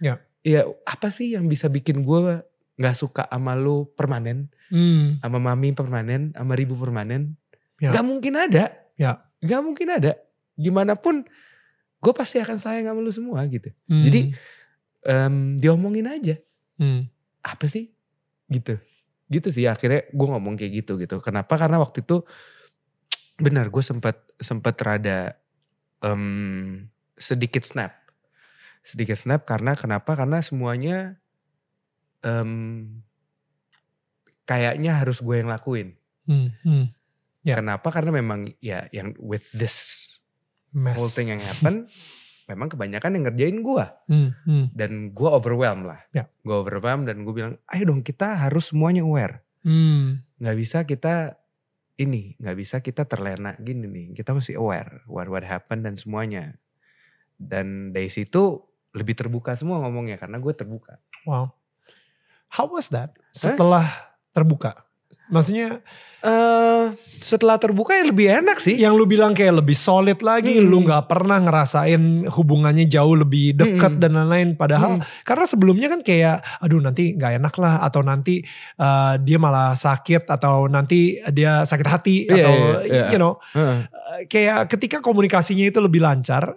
ya 0.00 0.16
ya 0.40 0.64
apa 0.88 1.12
sih 1.12 1.36
yang 1.36 1.44
bisa 1.52 1.68
bikin 1.68 2.00
gue 2.00 2.40
nggak 2.80 2.96
suka 2.96 3.28
sama 3.28 3.52
lu 3.52 3.92
permanen 3.92 4.48
hmm. 4.72 5.20
sama 5.20 5.36
mami 5.36 5.76
permanen 5.76 6.32
sama 6.32 6.56
ribu 6.56 6.80
permanen 6.80 7.36
Ya. 7.80 7.96
Gak 7.96 8.04
mungkin 8.04 8.36
ada. 8.36 8.76
Ya. 9.00 9.24
Gak 9.40 9.62
mungkin 9.64 9.88
ada. 9.88 10.12
Gimana 10.54 10.94
pun 10.94 11.24
gue 12.00 12.12
pasti 12.12 12.36
akan 12.36 12.60
sayang 12.60 12.92
sama 12.92 13.00
lu 13.00 13.10
semua 13.10 13.40
gitu. 13.48 13.72
Hmm. 13.88 14.04
Jadi 14.04 14.20
um, 15.08 15.56
diomongin 15.56 16.06
aja. 16.06 16.36
Hmm. 16.76 17.08
Apa 17.40 17.64
sih? 17.66 17.88
Gitu. 18.52 18.76
Gitu 19.30 19.48
sih 19.54 19.64
akhirnya 19.70 20.10
gue 20.10 20.26
ngomong 20.26 20.58
kayak 20.58 20.84
gitu 20.84 20.98
gitu. 20.98 21.22
Kenapa? 21.22 21.54
Karena 21.54 21.78
waktu 21.78 22.02
itu 22.02 22.26
benar 23.40 23.72
gue 23.72 23.80
sempat 23.80 24.20
sempat 24.36 24.76
rada 24.82 25.38
um, 26.02 26.84
sedikit 27.14 27.62
snap. 27.62 27.94
Sedikit 28.82 29.16
snap 29.16 29.46
karena 29.46 29.78
kenapa? 29.78 30.18
Karena 30.18 30.42
semuanya 30.42 31.16
um, 32.26 32.84
kayaknya 34.44 34.98
harus 34.98 35.22
gue 35.22 35.38
yang 35.38 35.48
lakuin. 35.48 35.94
Hmm. 36.26 36.50
Hmm 36.66 36.90
Ya. 37.40 37.56
Kenapa? 37.56 37.88
Karena 37.88 38.12
memang 38.12 38.52
ya 38.60 38.84
yang 38.92 39.16
with 39.16 39.48
this 39.56 40.06
Mess. 40.76 40.96
whole 41.00 41.08
thing 41.08 41.32
yang 41.32 41.40
happen, 41.40 41.88
memang 42.50 42.68
kebanyakan 42.74 43.14
yang 43.14 43.24
ngerjain 43.30 43.58
gue. 43.62 43.86
Hmm, 44.10 44.30
hmm. 44.44 44.64
Dan 44.74 45.14
gue 45.14 45.30
overwhelmed 45.30 45.86
lah. 45.86 46.00
Ya. 46.10 46.26
Gue 46.42 46.56
overwhelmed 46.58 47.06
dan 47.06 47.22
gue 47.22 47.34
bilang, 47.34 47.54
ayo 47.70 47.82
dong 47.86 48.02
kita 48.02 48.34
harus 48.34 48.74
semuanya 48.74 49.06
aware. 49.06 49.46
Hmm. 49.62 50.26
Gak 50.42 50.56
bisa 50.58 50.78
kita 50.82 51.38
ini, 52.00 52.34
gak 52.40 52.56
bisa 52.58 52.82
kita 52.82 53.06
terlena 53.06 53.54
gini 53.62 53.86
nih. 53.86 54.06
Kita 54.18 54.34
mesti 54.34 54.58
aware 54.58 55.06
what 55.06 55.30
what 55.30 55.46
happened 55.46 55.86
dan 55.86 55.94
semuanya. 55.94 56.58
Dan 57.38 57.94
dari 57.94 58.10
situ 58.10 58.60
lebih 58.90 59.14
terbuka 59.14 59.54
semua 59.54 59.78
ngomongnya 59.86 60.18
karena 60.18 60.42
gue 60.42 60.52
terbuka. 60.52 60.98
Wow. 61.22 61.54
How 62.50 62.66
was 62.66 62.90
that? 62.90 63.14
Setelah 63.30 63.86
huh? 63.86 64.34
terbuka? 64.34 64.89
Maksudnya 65.30 65.80
Uh, 66.20 66.92
setelah 67.16 67.56
terbuka 67.56 67.96
ya 67.96 68.04
lebih 68.04 68.28
enak 68.28 68.60
sih. 68.60 68.76
Yang 68.76 68.92
lu 68.92 69.04
bilang 69.08 69.32
kayak 69.32 69.64
lebih 69.64 69.72
solid 69.72 70.20
lagi, 70.20 70.60
hmm. 70.60 70.68
lu 70.68 70.84
nggak 70.84 71.08
pernah 71.08 71.40
ngerasain 71.40 72.28
hubungannya 72.28 72.84
jauh 72.92 73.16
lebih 73.16 73.56
dekat 73.56 73.96
hmm. 73.96 74.02
dan 74.04 74.12
lain-lain. 74.20 74.52
Padahal 74.52 75.00
hmm. 75.00 75.24
karena 75.24 75.48
sebelumnya 75.48 75.88
kan 75.88 76.04
kayak, 76.04 76.44
aduh 76.60 76.76
nanti 76.76 77.16
nggak 77.16 77.40
enak 77.40 77.54
lah, 77.56 77.80
atau 77.80 78.04
nanti 78.04 78.44
uh, 78.76 79.16
dia 79.16 79.40
malah 79.40 79.72
sakit, 79.72 80.28
atau 80.28 80.68
nanti 80.68 81.16
dia 81.32 81.64
sakit 81.64 81.88
hati, 81.88 82.28
yeah, 82.28 82.36
atau 82.36 82.52
yeah, 82.52 82.76
yeah. 82.84 83.08
you 83.08 83.16
know, 83.16 83.40
uh. 83.56 83.88
kayak 84.28 84.68
ketika 84.68 85.00
komunikasinya 85.00 85.72
itu 85.72 85.80
lebih 85.80 86.04
lancar, 86.04 86.52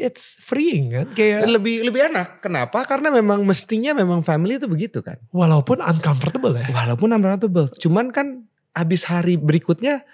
it's 0.00 0.40
freeing 0.40 0.96
kan? 0.96 1.06
Kayak 1.12 1.52
lebih 1.52 1.84
lebih 1.84 2.08
enak. 2.08 2.40
Kenapa? 2.40 2.88
Karena 2.88 3.12
memang 3.12 3.44
mestinya 3.44 3.92
memang 3.92 4.24
family 4.24 4.56
itu 4.56 4.64
begitu 4.64 5.04
kan? 5.04 5.20
Walaupun 5.36 5.84
uncomfortable 5.84 6.56
ya. 6.56 6.72
Walaupun 6.72 7.12
uncomfortable. 7.12 7.68
Cuman 7.76 8.08
kan 8.08 8.48
abis 8.72 9.04
hari 9.04 9.36
berikutnya 9.36 10.08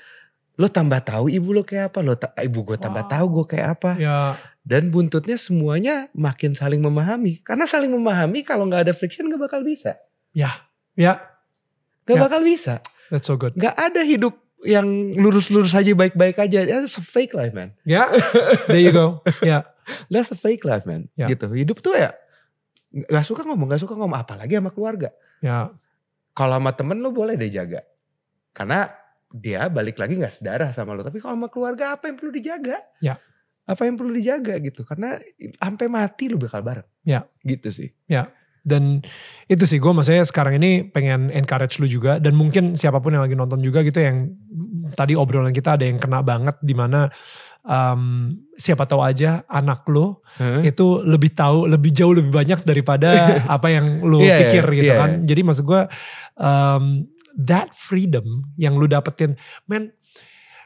lo 0.58 0.66
tambah 0.70 0.98
tahu 1.02 1.30
ibu 1.30 1.54
lo 1.54 1.62
kayak 1.62 1.94
apa? 1.94 1.98
Lo 2.02 2.18
ta 2.18 2.34
ibu 2.42 2.66
gue 2.66 2.74
tambah 2.74 3.06
wow. 3.06 3.12
tahu 3.14 3.26
gue 3.40 3.46
kayak 3.54 3.68
apa. 3.78 3.90
Ya. 4.02 4.18
dan 4.64 4.88
buntutnya 4.88 5.36
semuanya 5.36 6.08
makin 6.16 6.56
saling 6.56 6.80
memahami. 6.80 7.44
Karena 7.44 7.68
saling 7.68 7.92
memahami 7.92 8.42
kalau 8.42 8.64
nggak 8.64 8.90
ada 8.90 8.94
friction 8.96 9.28
gak 9.28 9.46
bakal 9.46 9.60
bisa. 9.60 10.00
Ya. 10.32 10.66
Ya. 10.96 11.20
Gak 12.08 12.16
ya. 12.18 12.22
bakal 12.24 12.40
bisa. 12.40 12.80
That's 13.12 13.28
so 13.28 13.36
good. 13.36 13.54
Gak 13.60 13.76
ada 13.76 14.00
hidup 14.00 14.43
yang 14.64 15.14
lurus-lurus 15.14 15.76
aja 15.76 15.92
baik-baik 15.92 16.40
aja. 16.40 16.64
That's 16.64 16.96
a 16.98 17.04
fake 17.04 17.36
life 17.36 17.52
man. 17.52 17.76
Ya, 17.84 18.08
yeah. 18.08 18.08
there 18.66 18.82
you 18.82 18.92
go. 18.92 19.20
Ya, 19.44 19.46
yeah. 19.46 19.62
that's 20.12 20.32
a 20.32 20.38
fake 20.38 20.64
life 20.64 20.88
man. 20.88 21.12
Yeah. 21.14 21.28
Gitu. 21.30 21.46
Hidup 21.52 21.84
tuh 21.84 21.94
ya 21.94 22.16
gak 22.94 23.26
suka 23.26 23.42
ngomong, 23.42 23.74
gak 23.74 23.82
suka 23.82 23.98
ngomong. 23.98 24.18
Apalagi 24.22 24.54
sama 24.54 24.70
keluarga. 24.70 25.10
Ya. 25.42 25.48
Yeah. 25.50 25.66
Kalau 26.34 26.58
sama 26.58 26.70
temen 26.74 26.98
lu 27.02 27.10
boleh 27.10 27.34
deh 27.34 27.50
jaga. 27.50 27.82
Karena 28.54 28.90
dia 29.34 29.66
balik 29.66 29.98
lagi 29.98 30.14
gak 30.18 30.34
sedarah 30.38 30.70
sama 30.70 30.94
lu. 30.94 31.02
Tapi 31.02 31.18
kalau 31.18 31.34
sama 31.34 31.48
keluarga 31.50 31.98
apa 31.98 32.06
yang 32.10 32.16
perlu 32.18 32.32
dijaga? 32.34 32.78
Ya. 33.02 33.18
Apa 33.66 33.88
yang 33.88 33.98
perlu 33.98 34.14
dijaga 34.14 34.54
gitu. 34.62 34.86
Karena 34.86 35.18
sampai 35.58 35.86
mati 35.90 36.30
lu 36.30 36.38
bakal 36.38 36.62
bareng. 36.62 36.86
Ya. 37.02 37.26
Gitu 37.42 37.68
sih. 37.74 37.90
Ya. 38.06 38.30
Dan 38.64 39.04
itu 39.44 39.68
sih 39.68 39.76
gue 39.76 39.92
maksudnya 39.92 40.24
sekarang 40.24 40.56
ini 40.56 40.88
pengen 40.88 41.28
encourage 41.28 41.76
lu 41.78 41.86
juga. 41.86 42.16
Dan 42.16 42.32
mungkin 42.34 42.80
siapa 42.80 42.98
pun 42.98 43.12
yang 43.12 43.20
lagi 43.20 43.36
nonton 43.36 43.60
juga 43.60 43.84
gitu 43.84 44.00
yang 44.00 44.32
tadi 44.96 45.12
obrolan 45.12 45.52
kita 45.52 45.76
ada 45.76 45.84
yang 45.84 46.00
kena 46.00 46.24
banget 46.24 46.56
di 46.64 46.72
mana 46.72 47.12
um, 47.64 48.32
siapa 48.56 48.88
tahu 48.88 49.04
aja 49.04 49.42
anak 49.48 49.84
lo 49.88 50.24
hmm? 50.40 50.64
itu 50.64 51.04
lebih 51.04 51.36
tahu 51.36 51.68
lebih 51.68 51.90
jauh 51.90 52.16
lebih 52.16 52.32
banyak 52.32 52.60
daripada 52.64 53.10
apa 53.54 53.68
yang 53.68 54.04
lo 54.04 54.20
yeah, 54.24 54.48
pikir 54.48 54.64
yeah, 54.64 54.76
gitu 54.80 54.92
yeah. 54.92 55.00
kan. 55.00 55.10
Jadi 55.28 55.40
maksud 55.44 55.64
gue 55.68 55.82
um, 56.40 56.84
that 57.36 57.72
freedom 57.76 58.48
yang 58.56 58.80
lu 58.80 58.88
dapetin, 58.88 59.36
men 59.68 59.92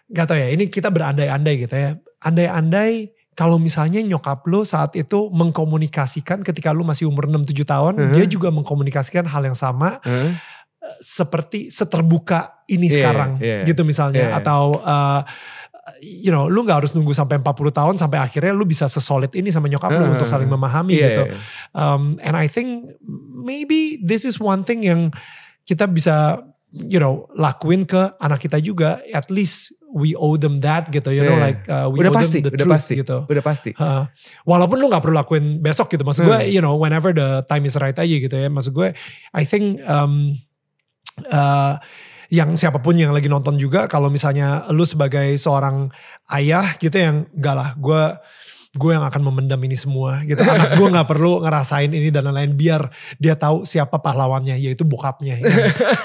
gak 0.09 0.31
tau 0.31 0.39
ya 0.39 0.49
ini 0.55 0.71
kita 0.71 0.93
berandai-andai 0.95 1.55
gitu 1.67 1.75
ya. 1.75 1.91
Andai-andai 2.19 3.18
kalau 3.39 3.55
misalnya 3.55 4.03
nyokap 4.03 4.43
lu 4.51 4.67
saat 4.67 4.99
itu 4.99 5.31
mengkomunikasikan 5.31 6.43
ketika 6.43 6.75
lu 6.75 6.83
masih 6.83 7.07
umur 7.07 7.31
6-7 7.31 7.63
tahun, 7.63 7.93
uh 7.95 8.03
-huh. 8.03 8.15
dia 8.19 8.27
juga 8.27 8.51
mengkomunikasikan 8.51 9.31
hal 9.31 9.47
yang 9.47 9.55
sama. 9.55 10.03
Uh 10.03 10.11
-huh. 10.11 10.31
Seperti 10.99 11.71
seterbuka 11.71 12.67
ini 12.67 12.91
yeah, 12.91 12.97
sekarang 12.99 13.31
yeah, 13.39 13.63
gitu 13.63 13.87
misalnya. 13.87 14.35
Yeah. 14.35 14.39
Atau 14.43 14.83
uh, 14.83 15.23
you 16.03 16.35
know, 16.35 16.51
lu 16.51 16.67
gak 16.67 16.83
harus 16.83 16.93
nunggu 16.99 17.15
sampai 17.15 17.39
40 17.39 17.71
tahun 17.71 17.95
sampai 17.95 18.19
akhirnya 18.19 18.51
lu 18.51 18.67
bisa 18.67 18.91
sesolid 18.91 19.31
ini 19.39 19.55
sama 19.55 19.71
nyokap 19.71 19.95
uh, 19.95 19.99
lu 20.03 20.19
untuk 20.19 20.27
saling 20.27 20.51
memahami 20.51 20.99
yeah, 20.99 21.07
gitu. 21.07 21.23
Yeah. 21.31 21.39
Um, 21.79 22.19
and 22.27 22.35
I 22.35 22.51
think 22.51 22.91
maybe 23.39 24.03
this 24.03 24.27
is 24.27 24.43
one 24.43 24.67
thing 24.67 24.83
yang 24.83 25.15
kita 25.63 25.87
bisa 25.87 26.43
you 26.75 26.99
know 26.99 27.31
lakuin 27.39 27.87
ke 27.87 28.19
anak 28.19 28.43
kita 28.43 28.59
juga. 28.59 28.99
At 29.15 29.31
least 29.31 29.78
we 29.93 30.13
owe 30.17 30.37
them 30.37 30.61
that 30.61 30.89
gitu 30.93 31.09
you 31.09 31.25
yeah. 31.25 31.29
know 31.29 31.39
like 31.41 31.61
uh, 31.69 31.89
we 31.89 32.05
udah 32.05 32.13
owe 32.13 32.19
pasti, 32.21 32.45
them 32.45 32.49
the 32.49 32.53
udah 32.55 32.65
truth 32.65 32.75
pasti, 32.77 32.95
gitu 33.01 33.17
udah 33.25 33.45
pasti 33.45 33.71
uh, 33.81 34.05
walaupun 34.45 34.77
lu 34.77 34.87
gak 34.93 35.01
perlu 35.01 35.17
lakuin 35.17 35.61
besok 35.65 35.89
gitu 35.89 36.05
maksud 36.05 36.25
hmm. 36.25 36.31
gue 36.31 36.39
you 36.53 36.61
know 36.61 36.77
whenever 36.77 37.11
the 37.17 37.43
time 37.49 37.65
is 37.65 37.77
right 37.81 37.97
aja 37.97 38.17
gitu 38.21 38.33
ya 38.33 38.49
maksud 38.53 38.77
gue 38.77 38.93
I 39.33 39.45
think 39.49 39.81
um, 39.89 40.37
uh, 41.33 41.81
yang 42.29 42.61
siapa 42.61 42.85
pun 42.85 42.93
yang 43.01 43.17
lagi 43.17 43.27
nonton 43.33 43.57
juga 43.57 43.89
kalau 43.89 44.13
misalnya 44.13 44.69
lu 44.69 44.85
sebagai 44.85 45.33
seorang 45.41 45.89
ayah 46.29 46.77
gitu 46.77 46.93
yang 46.93 47.25
enggak 47.33 47.57
lah 47.57 47.71
gue 47.81 48.03
gue 48.79 48.95
yang 48.95 49.03
akan 49.03 49.23
memendam 49.27 49.59
ini 49.67 49.75
semua 49.75 50.23
gitu. 50.23 50.39
Anak 50.41 50.79
gue 50.79 50.89
nggak 50.89 51.09
perlu 51.11 51.43
ngerasain 51.43 51.91
ini 51.91 52.15
dan 52.15 52.31
lain-lain. 52.31 52.55
Biar 52.55 52.87
dia 53.19 53.35
tahu 53.35 53.67
siapa 53.67 53.99
pahlawannya 53.99 54.55
yaitu 54.57 54.87
bokapnya 54.87 55.43
yang, 55.43 55.55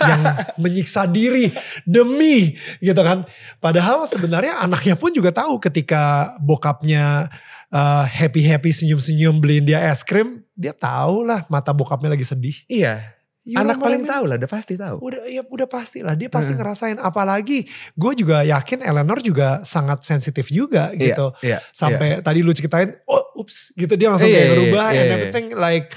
yang 0.01 0.21
menyiksa 0.57 1.05
diri 1.05 1.53
demi 1.85 2.57
gitu 2.81 2.99
kan. 2.99 3.29
Padahal 3.61 4.09
sebenarnya 4.09 4.59
anaknya 4.59 4.97
pun 4.97 5.13
juga 5.13 5.29
tahu 5.29 5.61
ketika 5.61 6.33
bokapnya 6.41 7.29
uh, 7.69 8.03
happy 8.09 8.41
happy 8.41 8.73
senyum 8.73 8.97
senyum 8.97 9.37
beliin 9.37 9.69
dia 9.69 9.79
es 9.93 10.01
krim 10.01 10.41
dia 10.57 10.73
tahu 10.73 11.23
lah 11.23 11.45
mata 11.47 11.69
bokapnya 11.69 12.11
lagi 12.11 12.25
sedih. 12.25 12.57
Iya 12.65 13.22
You 13.43 13.59
Anak 13.59 13.75
paling 13.75 14.07
tahu 14.07 14.23
lah, 14.23 14.39
udah 14.39 14.47
pasti 14.47 14.79
tahu. 14.79 15.03
Udah 15.03 15.19
ya 15.27 15.43
udah 15.43 15.67
pasti 15.67 15.99
lah 15.99 16.15
dia 16.15 16.31
pasti 16.31 16.55
Heeh. 16.55 16.63
ngerasain 16.63 16.95
apalagi 16.95 17.67
gue 17.91 18.11
juga 18.15 18.39
yakin 18.41 18.79
Eleanor 18.79 19.19
juga 19.19 19.67
sangat 19.67 20.07
sensitif 20.07 20.47
juga 20.47 20.95
Iya, 20.95 20.99
gitu. 21.11 21.27
Iya. 21.43 21.59
Sampai 21.69 22.23
tadi 22.23 22.39
lu 22.39 22.55
ceritain 22.55 22.95
oh 23.03 23.19
ups 23.35 23.75
gitu 23.75 23.99
dia 23.99 24.07
langsung 24.07 24.31
Iya, 24.31 24.35
kayak 24.35 24.45
iya, 24.45 24.51
ngerubah 24.55 24.85
iya, 24.87 24.95
and 24.95 25.03
iya. 25.03 25.15
everything 25.19 25.47
like 25.53 25.91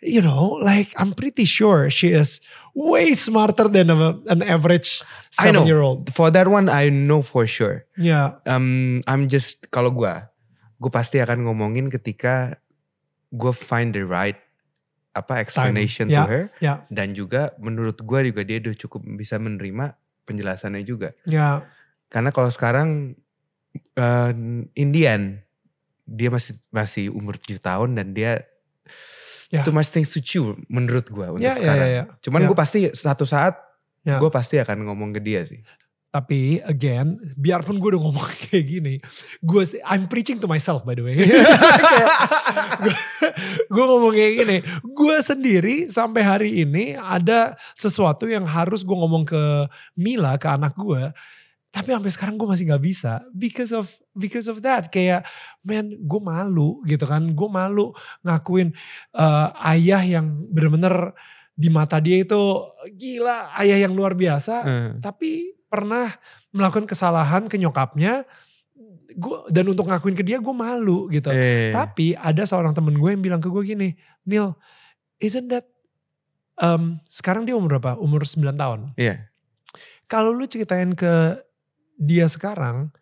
you 0.00 0.24
know 0.24 0.56
like 0.56 0.88
I'm 0.96 1.12
pretty 1.12 1.44
sure 1.44 1.92
she 1.92 2.16
is 2.16 2.40
way 2.72 3.12
smarter 3.12 3.68
than 3.68 3.92
a- 3.92 4.16
an 4.28 4.40
average 4.40 5.04
I 5.36 5.52
know. 5.52 5.60
seven 5.60 5.68
year 5.68 5.84
old. 5.84 6.08
For 6.16 6.32
that 6.32 6.48
one 6.48 6.72
I 6.72 6.88
know 6.88 7.20
for 7.20 7.44
sure. 7.44 7.84
Ya, 8.00 8.40
Um, 8.48 9.04
I'm 9.04 9.28
just 9.28 9.68
kalau 9.68 9.92
gua, 9.92 10.32
gue 10.76 10.88
pasti 10.88 11.20
akan 11.20 11.44
ngomongin 11.44 11.92
ketika 11.92 12.56
gue 13.28 13.52
find 13.52 13.92
the 13.92 14.00
right 14.00 14.40
apa 15.16 15.40
explanation 15.40 16.06
Ya, 16.06 16.22
to 16.22 16.28
her 16.28 16.44
ya. 16.58 16.84
dan 16.88 17.10
juga 17.10 17.56
menurut 17.56 17.96
gua 18.02 18.20
juga 18.20 18.44
dia 18.44 18.60
udah 18.60 18.76
cukup 18.76 19.00
bisa 19.16 19.36
menerima 19.36 19.96
penjelasannya 20.22 20.82
juga. 20.82 21.16
ya, 21.24 21.64
Karena 22.06 22.28
kalau 22.30 22.50
sekarang 22.50 23.16
uh, 23.96 24.30
Indian 24.74 25.40
dia 26.04 26.28
masih 26.28 26.54
masih 26.68 27.08
umur 27.10 27.34
7 27.34 27.56
tahun 27.58 27.96
dan 27.96 28.12
dia 28.12 28.44
Ya. 29.46 29.62
too 29.62 29.70
much 29.70 29.86
things 29.88 30.10
to 30.10 30.18
chew 30.18 30.58
menurut 30.66 31.06
gua 31.06 31.30
untuk 31.30 31.40
ya, 31.40 31.54
ya, 31.54 31.56
sekarang. 31.56 31.86
ya, 31.86 31.96
ya. 31.96 32.04
Cuman 32.18 32.40
Ya. 32.42 32.46
gue 32.50 32.56
pasti 32.56 32.78
satu 32.92 33.22
saat 33.22 33.54
Ya. 34.02 34.18
gue 34.18 34.26
pasti 34.26 34.58
akan 34.58 34.82
ngomong 34.84 35.14
ke 35.14 35.22
dia 35.22 35.46
sih. 35.46 35.62
Tapi 36.16 36.64
again, 36.64 37.20
biarpun 37.36 37.76
gue 37.76 37.92
udah 37.92 38.02
ngomong 38.08 38.24
kayak 38.48 38.64
gini, 38.64 38.94
gue 39.44 39.62
sih 39.68 39.76
I'm 39.84 40.08
preaching 40.08 40.40
to 40.40 40.48
myself 40.48 40.80
by 40.80 40.96
the 40.96 41.04
way. 41.04 41.20
gue 43.74 43.84
ngomong 43.84 44.16
kayak 44.16 44.32
gini, 44.40 44.56
gue 44.80 45.16
sendiri 45.20 45.92
sampai 45.92 46.24
hari 46.24 46.50
ini 46.64 46.96
ada 46.96 47.52
sesuatu 47.76 48.24
yang 48.24 48.48
harus 48.48 48.80
gue 48.80 48.96
ngomong 48.96 49.28
ke 49.28 49.68
Mila, 49.92 50.40
ke 50.40 50.48
anak 50.48 50.72
gue. 50.80 51.12
Tapi 51.68 51.92
sampai 51.92 52.08
sekarang 52.08 52.40
gue 52.40 52.48
masih 52.48 52.64
nggak 52.72 52.84
bisa 52.88 53.20
because 53.36 53.76
of 53.76 53.92
because 54.16 54.48
of 54.48 54.64
that. 54.64 54.88
Kayak 54.88 55.28
man, 55.60 55.92
gue 55.92 56.20
malu 56.24 56.80
gitu 56.88 57.04
kan. 57.04 57.20
Gue 57.36 57.52
malu 57.52 57.92
ngakuin 58.24 58.72
eh, 59.12 59.48
ayah 59.76 60.00
yang 60.00 60.48
bener-bener 60.48 61.12
di 61.56 61.68
mata 61.72 61.96
dia 62.00 62.20
itu 62.20 62.40
gila, 62.96 63.56
ayah 63.56 63.88
yang 63.88 63.96
luar 63.96 64.12
biasa 64.12 64.54
Eh, 64.64 64.90
tapi 65.00 65.55
pernah 65.66 66.14
melakukan 66.54 66.86
kesalahan 66.86 67.50
ke 67.50 67.58
nyokapnya 67.58 68.24
gua 69.16 69.48
dan 69.48 69.64
untuk 69.66 69.88
ngakuin 69.88 70.16
ke 70.16 70.24
dia 70.24 70.38
gue 70.38 70.54
malu 70.54 71.08
gitu. 71.08 71.32
Eh, 71.32 71.72
tapi 71.72 72.12
ada 72.16 72.44
seorang 72.44 72.76
temen 72.76 72.96
gue 72.96 73.10
yang 73.10 73.22
bilang 73.22 73.40
ke 73.40 73.48
gue 73.48 73.62
gini 73.64 73.96
Neil 74.28 74.54
isn't 75.18 75.48
that 75.48 75.64
um, 76.60 77.00
sekarang 77.08 77.48
dia 77.48 77.56
umur 77.56 77.78
berapa? 77.78 77.96
Umur 77.96 78.24
9 78.24 78.54
tahun. 78.56 78.80
Iya. 78.96 79.28
kalau 80.06 80.30
lu 80.30 80.46
ceritain 80.46 80.94
ke 80.94 81.42
dia 81.98 82.30
sekarang 82.30 82.94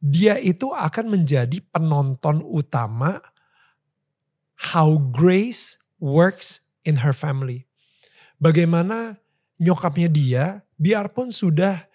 dia 0.00 0.40
itu 0.40 0.72
akan 0.72 1.20
menjadi 1.20 1.60
penonton 1.68 2.40
utama 2.44 3.20
how 4.72 4.96
grace 4.96 5.76
works 6.00 6.64
in 6.84 7.00
her 7.04 7.12
family. 7.12 7.68
Bagaimana 8.36 9.20
nyokapnya 9.56 10.08
dia 10.08 10.44
biarpun 10.76 11.32
sudah 11.32 11.88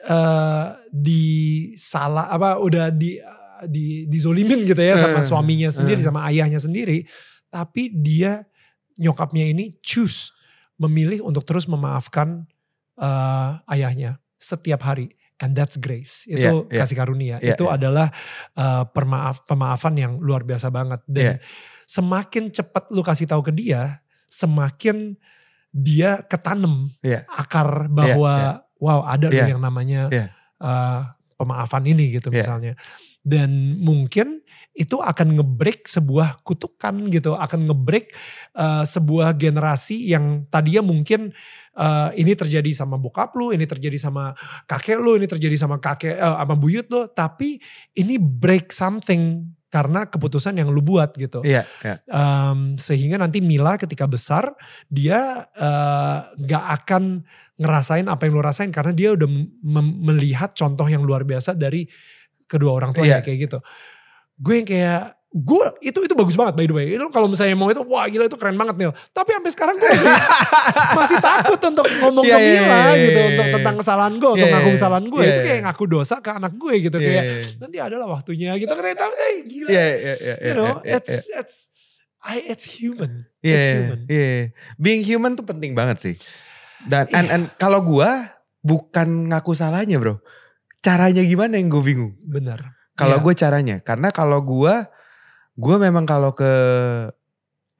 eh 0.00 0.66
disalah 0.90 2.30
apa 2.30 2.56
udah 2.56 2.88
di 2.88 3.20
di 3.68 4.08
dizolimin 4.08 4.64
gitu 4.64 4.80
ya 4.80 4.96
sama 4.96 5.20
Eh, 5.20 5.26
suaminya 5.26 5.68
sendiri 5.68 6.00
eh. 6.00 6.06
sama 6.08 6.24
ayahnya 6.28 6.56
sendiri 6.56 7.04
tapi 7.52 7.92
dia 7.92 8.48
nyokapnya 8.96 9.44
ini 9.44 9.76
choose 9.84 10.32
memilih 10.76 11.20
untuk 11.20 11.44
terus 11.44 11.68
memaafkan 11.68 12.48
eh, 12.96 13.50
ayahnya 13.68 14.16
setiap 14.40 14.80
hari 14.80 15.12
and 15.40 15.52
that's 15.52 15.76
grace 15.76 16.24
itu 16.24 16.40
Iya, 16.40 16.52
iya. 16.72 16.80
kasih 16.80 16.96
karunia 16.96 17.36
Iya, 17.40 17.52
itu 17.52 17.64
iya. 17.68 17.76
adalah 17.76 18.08
eh, 18.56 18.84
permaaf 18.88 19.44
pemaafan 19.44 19.94
yang 20.00 20.12
luar 20.16 20.40
biasa 20.44 20.72
banget 20.72 21.04
dan 21.04 21.24
Iya. 21.24 21.34
semakin 21.84 22.48
cepat 22.48 22.88
lu 22.88 23.04
kasih 23.04 23.28
tahu 23.28 23.44
ke 23.44 23.52
dia 23.52 24.00
semakin 24.32 25.20
dia 25.68 26.24
ketanam 26.24 26.88
Iya. 27.04 27.28
akar 27.28 27.92
bahwa 27.92 28.64
wow 28.80 29.04
ada 29.04 29.28
loh 29.28 29.36
Iya. 29.36 29.52
yang 29.52 29.60
namanya 29.60 30.08
Iya. 30.08 30.26
eh, 30.58 31.00
pemaafan 31.36 31.84
ini 31.84 32.16
gitu 32.16 32.28
Iya. 32.28 32.36
misalnya 32.40 32.72
dan 33.20 33.76
mungkin 33.76 34.40
itu 34.72 34.96
akan 34.96 35.36
ngebreak 35.36 35.84
sebuah 35.84 36.40
kutukan 36.40 37.12
gitu 37.12 37.36
akan 37.36 37.68
ngebreak 37.68 38.12
eh, 38.56 38.84
sebuah 38.84 39.36
generasi 39.36 40.08
yang 40.08 40.48
tadinya 40.48 40.80
mungkin 40.82 41.32
eh, 41.76 42.08
ini 42.16 42.32
terjadi 42.32 42.72
sama 42.72 42.96
bokap 42.96 43.36
lu 43.36 43.52
ini 43.52 43.64
terjadi 43.64 43.96
sama 43.96 44.32
kakek 44.64 44.96
lu 44.96 45.20
ini 45.20 45.28
terjadi 45.28 45.56
sama 45.56 45.76
kakek 45.76 46.16
eh, 46.16 46.34
sama 46.40 46.56
buyut 46.56 46.88
lu 46.88 47.08
tapi 47.12 47.60
ini 47.92 48.16
break 48.16 48.72
something 48.72 49.44
karena 49.70 50.02
keputusan 50.02 50.58
yang 50.58 50.66
lu 50.66 50.82
buat 50.82 51.14
gitu 51.14 51.44
Iya, 51.46 51.62
iya. 51.86 52.02
Em, 52.04 52.74
sehingga 52.74 53.22
nanti 53.22 53.38
Mila 53.38 53.78
ketika 53.78 54.08
besar 54.08 54.50
dia 54.88 55.46
eh, 55.52 56.18
nggak 56.40 56.64
akan 56.82 57.22
ngerasain 57.60 58.08
apa 58.08 58.24
yang 58.24 58.32
lu 58.34 58.42
rasain 58.42 58.72
karena 58.72 58.90
dia 58.90 59.12
udah 59.12 59.28
melihat 60.00 60.56
contoh 60.56 60.88
yang 60.88 61.04
luar 61.04 61.22
biasa 61.22 61.52
dari 61.52 61.84
kedua 62.48 62.72
orang 62.74 62.90
tuanya 62.90 63.20
Iya. 63.20 63.22
kayak 63.22 63.38
gitu. 63.44 63.58
Gue 64.34 64.54
yang 64.58 64.66
kayak 64.66 65.02
gue 65.30 65.62
itu 65.78 65.98
itu 66.02 66.14
bagus 66.16 66.34
banget 66.34 66.56
by 66.56 66.66
the 66.66 66.74
way. 66.74 66.96
Lu 66.96 67.12
kalau 67.12 67.28
misalnya 67.28 67.54
mau 67.54 67.68
itu 67.68 67.84
wah 67.84 68.08
gila 68.08 68.26
itu 68.26 68.34
keren 68.34 68.56
banget 68.56 68.74
Nil. 68.74 68.90
Tapi 69.12 69.30
sampai 69.30 69.50
sekarang 69.52 69.76
gue 69.78 69.86
masih, 69.86 70.08
masih 70.98 71.18
takut 71.22 71.60
untuk 71.60 71.86
ngomong 71.86 72.24
Iya, 72.26 72.34
ke 72.34 72.42
iya, 72.42 72.50
Mila 72.58 72.74
iya, 72.74 72.90
gitu 72.98 73.20
iya, 73.20 73.28
untuk 73.30 73.46
tentang 73.54 73.76
kesalahan 73.78 74.14
gue, 74.16 74.30
untuk 74.32 74.48
Iya, 74.48 74.54
ngaku 74.56 74.70
kesalahan 74.74 75.04
gue. 75.06 75.20
iya, 75.22 75.30
itu 75.30 75.40
kayak 75.44 75.60
ngaku 75.68 75.84
dosa 75.86 76.14
ke 76.18 76.30
anak 76.32 76.52
gue 76.56 76.74
gitu 76.80 76.96
Iya, 76.98 77.06
kayak 77.06 77.22
iya, 77.22 77.34
nanti 77.60 77.76
adalah 77.78 78.06
waktunya 78.10 78.50
gitu 78.58 78.72
kan 78.72 78.84
tahu 78.90 79.12
eh 79.14 79.34
gila. 79.44 79.68
Iya, 79.70 79.84
iya, 79.86 80.14
iya, 80.18 80.34
you 80.42 80.54
know, 80.56 80.70
iya, 80.80 80.82
iya, 80.82 80.96
it's 80.98 81.14
it's 81.30 81.56
I 82.20 82.36
it's 82.48 82.64
human. 82.66 83.30
Iya, 83.40 83.54
It's 83.54 83.68
human. 83.70 83.98
iya. 84.08 84.52
Being 84.76 85.00
human 85.00 85.36
tuh 85.36 85.44
penting 85.44 85.72
banget 85.72 85.96
sih. 86.02 86.14
Dan 86.88 87.04
and, 87.12 87.26
Iya. 87.28 87.34
and 87.34 87.44
kalau 87.56 87.80
gua 87.82 88.30
bukan 88.60 89.28
ngaku 89.32 89.52
salahnya, 89.52 90.00
Bro. 90.00 90.20
Caranya 90.80 91.20
gimana 91.20 91.60
yang 91.60 91.68
gue 91.68 91.82
bingung. 91.84 92.12
Bener. 92.24 92.76
Kalau 92.96 93.20
Iya. 93.20 93.24
gue 93.24 93.34
caranya, 93.36 93.76
karena 93.80 94.08
kalau 94.12 94.40
gua 94.40 94.88
gua 95.56 95.76
memang 95.76 96.08
kalau 96.08 96.32
ke 96.32 96.48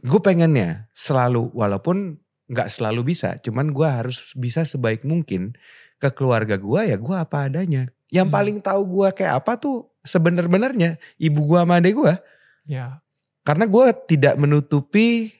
gue 0.00 0.20
pengennya 0.20 0.88
selalu 0.96 1.52
walaupun 1.52 2.16
nggak 2.50 2.68
selalu 2.72 3.14
bisa, 3.14 3.36
cuman 3.40 3.70
gua 3.70 4.00
harus 4.02 4.32
bisa 4.34 4.64
sebaik 4.64 5.04
mungkin 5.04 5.54
ke 6.00 6.08
keluarga 6.12 6.56
gua 6.56 6.88
ya 6.88 6.96
gua 6.96 7.24
apa 7.24 7.46
adanya. 7.48 7.88
Yang 8.10 8.26
Hmm. 8.28 8.36
paling 8.36 8.56
tahu 8.60 8.80
gua 8.84 9.08
kayak 9.12 9.44
apa 9.44 9.54
tuh 9.56 9.86
sebenar-benarnya 10.02 10.96
ibu 11.16 11.40
gua 11.44 11.62
sama 11.68 11.78
adek 11.78 11.94
gua. 11.94 12.14
Ya. 12.64 13.04
Karena 13.44 13.64
gua 13.64 13.92
tidak 13.92 14.34
menutupi 14.36 15.30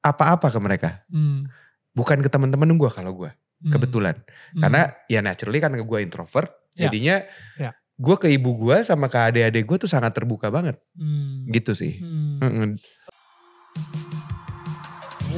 apa-apa 0.00 0.48
ke 0.52 0.58
mereka. 0.60 0.90
Hmm. 1.08 1.48
Bukan 1.92 2.24
ke 2.24 2.28
teman-teman 2.28 2.72
gue 2.76 2.90
kalau 2.90 3.12
gue 3.12 3.30
Hmm. 3.62 3.78
kebetulan. 3.78 4.16
Hmm. 4.58 4.62
Karena 4.66 4.82
ya 5.06 5.22
naturally 5.22 5.62
kan 5.62 5.70
gue 5.70 5.98
introvert. 6.02 6.50
Ya. 6.74 6.90
Jadinya 6.90 7.22
Ya. 7.54 7.70
gue 7.94 8.16
ke 8.18 8.26
ibu 8.26 8.58
gue 8.58 8.82
sama 8.82 9.06
ke 9.06 9.14
adik-adik 9.14 9.62
gue 9.62 9.86
tuh 9.86 9.90
sangat 9.90 10.10
terbuka 10.10 10.50
banget. 10.50 10.82
Hmm. 10.98 11.46
Gitu 11.46 11.70
sih. 11.70 12.02
Hmm. 12.02 12.74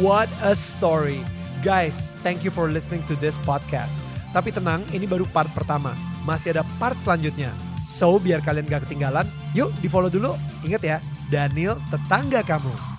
What 0.00 0.26
a 0.42 0.56
story. 0.56 1.20
Guys, 1.62 2.02
thank 2.24 2.42
you 2.42 2.50
for 2.50 2.66
listening 2.68 3.04
to 3.08 3.14
this 3.20 3.36
podcast. 3.44 3.94
Tapi 4.34 4.50
tenang, 4.50 4.82
ini 4.90 5.06
baru 5.06 5.28
part 5.30 5.48
pertama. 5.54 5.94
Masih 6.26 6.56
ada 6.56 6.66
part 6.80 6.98
selanjutnya. 6.98 7.54
So, 7.86 8.16
biar 8.18 8.40
kalian 8.42 8.66
gak 8.66 8.88
ketinggalan, 8.88 9.28
yuk 9.52 9.70
di 9.78 9.86
follow 9.86 10.08
dulu. 10.10 10.34
Ingat 10.66 10.82
ya, 10.82 10.98
Daniel 11.30 11.78
tetangga 11.92 12.42
kamu. 12.42 12.93